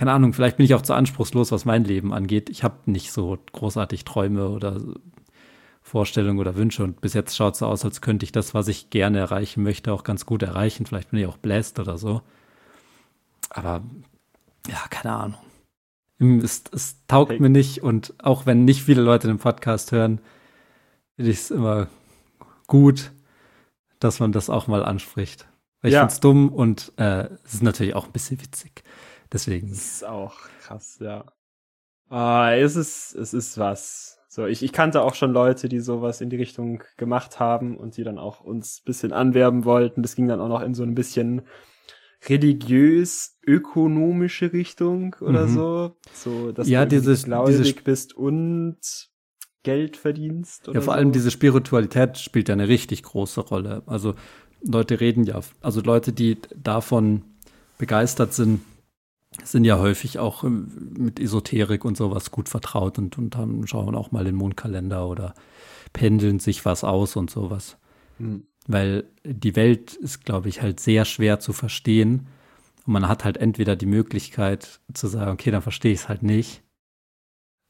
Keine 0.00 0.12
Ahnung, 0.12 0.32
vielleicht 0.32 0.56
bin 0.56 0.64
ich 0.64 0.72
auch 0.74 0.80
zu 0.80 0.94
anspruchslos, 0.94 1.52
was 1.52 1.66
mein 1.66 1.84
Leben 1.84 2.14
angeht. 2.14 2.48
Ich 2.48 2.64
habe 2.64 2.90
nicht 2.90 3.12
so 3.12 3.36
großartig 3.52 4.06
Träume 4.06 4.48
oder 4.48 4.80
Vorstellungen 5.82 6.38
oder 6.38 6.56
Wünsche 6.56 6.82
und 6.84 7.02
bis 7.02 7.12
jetzt 7.12 7.36
schaut 7.36 7.52
es 7.52 7.58
so 7.58 7.66
aus, 7.66 7.84
als 7.84 8.00
könnte 8.00 8.24
ich 8.24 8.32
das, 8.32 8.54
was 8.54 8.68
ich 8.68 8.88
gerne 8.88 9.18
erreichen 9.18 9.62
möchte, 9.62 9.92
auch 9.92 10.02
ganz 10.02 10.24
gut 10.24 10.42
erreichen. 10.42 10.86
Vielleicht 10.86 11.10
bin 11.10 11.20
ich 11.20 11.26
auch 11.26 11.36
bläst 11.36 11.78
oder 11.78 11.98
so. 11.98 12.22
Aber 13.50 13.82
ja, 14.66 14.78
keine 14.88 15.14
Ahnung. 15.14 16.42
Es, 16.42 16.64
es 16.72 16.96
taugt 17.06 17.38
mir 17.38 17.50
nicht 17.50 17.82
und 17.82 18.14
auch 18.22 18.46
wenn 18.46 18.64
nicht 18.64 18.82
viele 18.82 19.02
Leute 19.02 19.28
den 19.28 19.36
Podcast 19.36 19.92
hören, 19.92 20.22
finde 21.16 21.30
ich 21.30 21.40
es 21.40 21.50
immer 21.50 21.88
gut, 22.68 23.12
dass 23.98 24.18
man 24.18 24.32
das 24.32 24.48
auch 24.48 24.66
mal 24.66 24.82
anspricht. 24.82 25.46
Weil 25.82 25.90
ich 25.90 25.94
Ja. 25.94 26.00
finde 26.00 26.14
es 26.14 26.20
dumm 26.20 26.48
und 26.48 26.90
äh, 26.96 27.28
es 27.44 27.52
ist 27.52 27.62
natürlich 27.62 27.94
auch 27.94 28.06
ein 28.06 28.12
bisschen 28.12 28.40
witzig. 28.40 28.82
Deswegen. 29.32 29.68
Das 29.68 29.78
ist 29.78 30.04
auch 30.04 30.34
krass, 30.62 30.98
ja. 31.00 31.24
Ah, 32.08 32.52
es 32.54 32.76
ist, 32.76 33.14
es 33.14 33.32
ist 33.34 33.58
was. 33.58 34.18
So, 34.28 34.46
ich, 34.46 34.62
ich 34.62 34.72
kannte 34.72 35.02
auch 35.02 35.14
schon 35.14 35.32
Leute, 35.32 35.68
die 35.68 35.80
sowas 35.80 36.20
in 36.20 36.30
die 36.30 36.36
Richtung 36.36 36.82
gemacht 36.96 37.38
haben 37.40 37.76
und 37.76 37.96
die 37.96 38.04
dann 38.04 38.18
auch 38.18 38.40
uns 38.40 38.80
ein 38.80 38.84
bisschen 38.84 39.12
anwerben 39.12 39.64
wollten. 39.64 40.02
Das 40.02 40.14
ging 40.16 40.28
dann 40.28 40.40
auch 40.40 40.48
noch 40.48 40.62
in 40.62 40.74
so 40.74 40.82
ein 40.82 40.94
bisschen 40.94 41.42
religiös-ökonomische 42.28 44.52
Richtung 44.52 45.16
oder 45.20 45.46
Mhm. 45.46 45.54
so. 45.54 45.96
So, 46.12 46.52
dass 46.52 46.68
Ja, 46.68 46.84
du 46.84 46.90
dieses- 46.96 47.24
gläubig 47.24 47.56
diese- 47.56 47.74
bist 47.82 48.14
und 48.16 48.78
Geld 49.62 49.96
verdienst. 49.96 50.66
Ja, 50.68 50.74
vor 50.74 50.82
so. 50.82 50.90
allem 50.92 51.12
diese 51.12 51.30
Spiritualität 51.30 52.18
spielt 52.18 52.48
ja 52.48 52.54
eine 52.54 52.68
richtig 52.68 53.02
große 53.02 53.40
Rolle. 53.42 53.82
Also 53.86 54.14
Leute 54.62 55.00
reden 55.00 55.24
ja, 55.24 55.40
also 55.60 55.80
Leute, 55.80 56.12
die 56.12 56.38
davon 56.56 57.22
begeistert 57.78 58.32
sind, 58.34 58.60
sind 59.44 59.64
ja 59.64 59.78
häufig 59.78 60.18
auch 60.18 60.44
ähm, 60.44 60.94
mit 60.98 61.20
Esoterik 61.20 61.84
und 61.84 61.96
sowas 61.96 62.30
gut 62.30 62.48
vertraut 62.48 62.98
und, 62.98 63.18
und 63.18 63.36
haben, 63.36 63.66
schauen 63.66 63.94
auch 63.94 64.12
mal 64.12 64.24
den 64.24 64.34
Mondkalender 64.34 65.08
oder 65.08 65.34
pendeln 65.92 66.38
sich 66.38 66.64
was 66.64 66.84
aus 66.84 67.16
und 67.16 67.30
sowas. 67.30 67.76
Hm. 68.18 68.44
Weil 68.66 69.04
die 69.24 69.56
Welt 69.56 69.94
ist, 69.94 70.24
glaube 70.24 70.48
ich, 70.48 70.62
halt 70.62 70.80
sehr 70.80 71.04
schwer 71.04 71.40
zu 71.40 71.52
verstehen. 71.52 72.28
Und 72.86 72.92
man 72.92 73.08
hat 73.08 73.24
halt 73.24 73.36
entweder 73.36 73.76
die 73.76 73.86
Möglichkeit 73.86 74.80
zu 74.92 75.06
sagen, 75.08 75.32
okay, 75.32 75.50
dann 75.50 75.62
verstehe 75.62 75.92
ich 75.92 76.00
es 76.00 76.08
halt 76.08 76.22
nicht. 76.22 76.62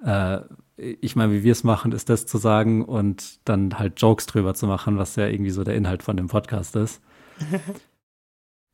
Äh, 0.04 0.40
ich 0.76 1.16
meine, 1.16 1.32
wie 1.32 1.42
wir 1.42 1.52
es 1.52 1.64
machen, 1.64 1.92
ist 1.92 2.08
das 2.08 2.26
zu 2.26 2.38
sagen 2.38 2.84
und 2.84 3.40
dann 3.48 3.78
halt 3.78 4.00
Jokes 4.00 4.26
drüber 4.26 4.54
zu 4.54 4.66
machen, 4.66 4.98
was 4.98 5.16
ja 5.16 5.26
irgendwie 5.26 5.50
so 5.50 5.64
der 5.64 5.74
Inhalt 5.74 6.02
von 6.02 6.16
dem 6.16 6.28
Podcast 6.28 6.74
ist. 6.76 7.02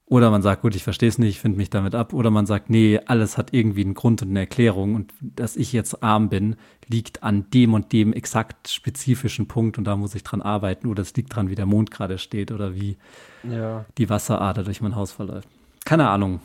Oder 0.09 0.30
man 0.30 0.40
sagt, 0.40 0.62
gut, 0.62 0.76
ich 0.76 0.84
verstehe 0.84 1.09
es 1.09 1.18
nicht, 1.18 1.30
ich 1.30 1.40
finde 1.40 1.59
mich 1.59 1.68
damit 1.68 1.96
ab. 1.96 2.12
Oder 2.12 2.30
man 2.30 2.46
sagt, 2.46 2.70
nee, 2.70 3.00
alles 3.07 3.36
hat 3.36 3.52
irgendwie 3.52 3.82
einen 3.84 3.94
Grund 3.94 4.22
und 4.22 4.28
eine 4.30 4.38
Erklärung. 4.40 4.94
Und 4.94 5.12
dass 5.20 5.57
ich 5.57 5.72
jetzt 5.72 6.00
arm 6.04 6.28
bin, 6.28 6.54
liegt 6.86 7.24
an 7.24 7.50
dem 7.52 7.74
und 7.74 7.92
dem 7.92 8.12
exakt 8.12 8.68
spezifischen 8.68 9.48
Punkt 9.48 9.78
und 9.78 9.84
da 9.84 9.96
muss 9.96 10.14
ich 10.14 10.22
dran 10.22 10.42
arbeiten. 10.42 10.86
Oder 10.86 11.02
es 11.02 11.12
liegt 11.16 11.34
dran, 11.34 11.50
wie 11.50 11.57
der 11.57 11.66
Mond 11.66 11.90
gerade 11.90 12.18
steht 12.18 12.52
oder 12.52 12.74
wie 12.76 12.98
Ja. 13.42 13.84
die 13.98 14.09
Wasserader 14.09 14.62
durch 14.62 14.80
mein 14.80 14.94
Haus 14.94 15.11
verläuft. 15.11 15.48
Keine 15.84 16.09
Ahnung. 16.09 16.38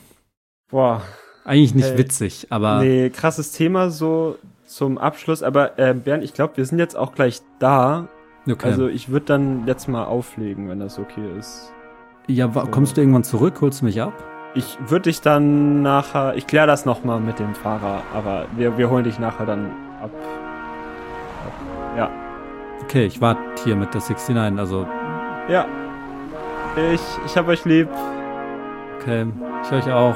Boah. 0.72 1.04
Eigentlich 1.46 1.76
nicht 1.76 1.90
Hey. 1.90 1.98
witzig, 2.00 2.48
aber 2.50 2.80
Nee, 2.82 3.10
krasses 3.12 3.52
Thema 3.52 3.90
so 3.92 4.38
zum 4.66 4.98
Abschluss. 4.98 5.44
Aber 5.44 5.78
äh, 5.78 5.94
Bernd, 5.94 6.24
ich 6.24 6.34
glaube, 6.34 6.58
wir 6.58 6.66
sind 6.66 6.80
jetzt 6.80 6.96
auch 6.98 7.14
gleich 7.14 7.42
da. 7.60 8.08
Okay. 8.50 8.66
Also 8.68 8.88
ich 8.88 9.10
würde 9.10 9.28
dann 9.28 9.68
jetzt 9.68 9.88
mal 9.88 10.06
auflegen, 10.06 10.68
wenn 10.68 10.80
das 10.80 10.98
okay 10.98 11.38
ist. 11.38 11.72
Ja, 12.28 12.54
wa- 12.56 12.66
kommst 12.70 12.98
du 12.98 13.02
irgendwann 13.02 13.24
zurück? 13.24 13.56
Holst 13.62 13.82
du 13.82 13.86
mich 13.86 14.02
ab? 14.02 14.14
Ich 14.54 14.78
würde 14.88 15.04
dich 15.04 15.22
dann 15.22 15.82
nachher, 15.82 16.36
ich 16.36 16.46
kläre 16.48 16.68
das 16.68 16.86
nochmal 16.86 17.20
mit 17.20 17.40
dem 17.40 17.56
Fahrer, 17.56 18.02
aber 18.14 18.46
wir, 18.58 18.78
wir 18.78 18.90
holen 18.90 19.04
dich 19.06 19.18
nachher 19.20 19.46
dann 19.46 19.68
ab. 20.02 20.10
ab. 20.12 21.98
Ja. 21.98 22.10
Okay, 22.84 23.06
ich 23.06 23.22
warte 23.22 23.40
hier 23.64 23.76
mit 23.76 23.94
der 23.94 24.02
69, 24.02 24.60
also 24.60 24.86
Ja. 25.48 25.66
Ich, 26.94 27.02
ich 27.26 27.38
hab 27.38 27.48
euch 27.48 27.64
lieb. 27.66 27.88
okay, 29.00 29.26
ich 29.64 29.72
euch 29.72 29.92
auch. 29.92 30.16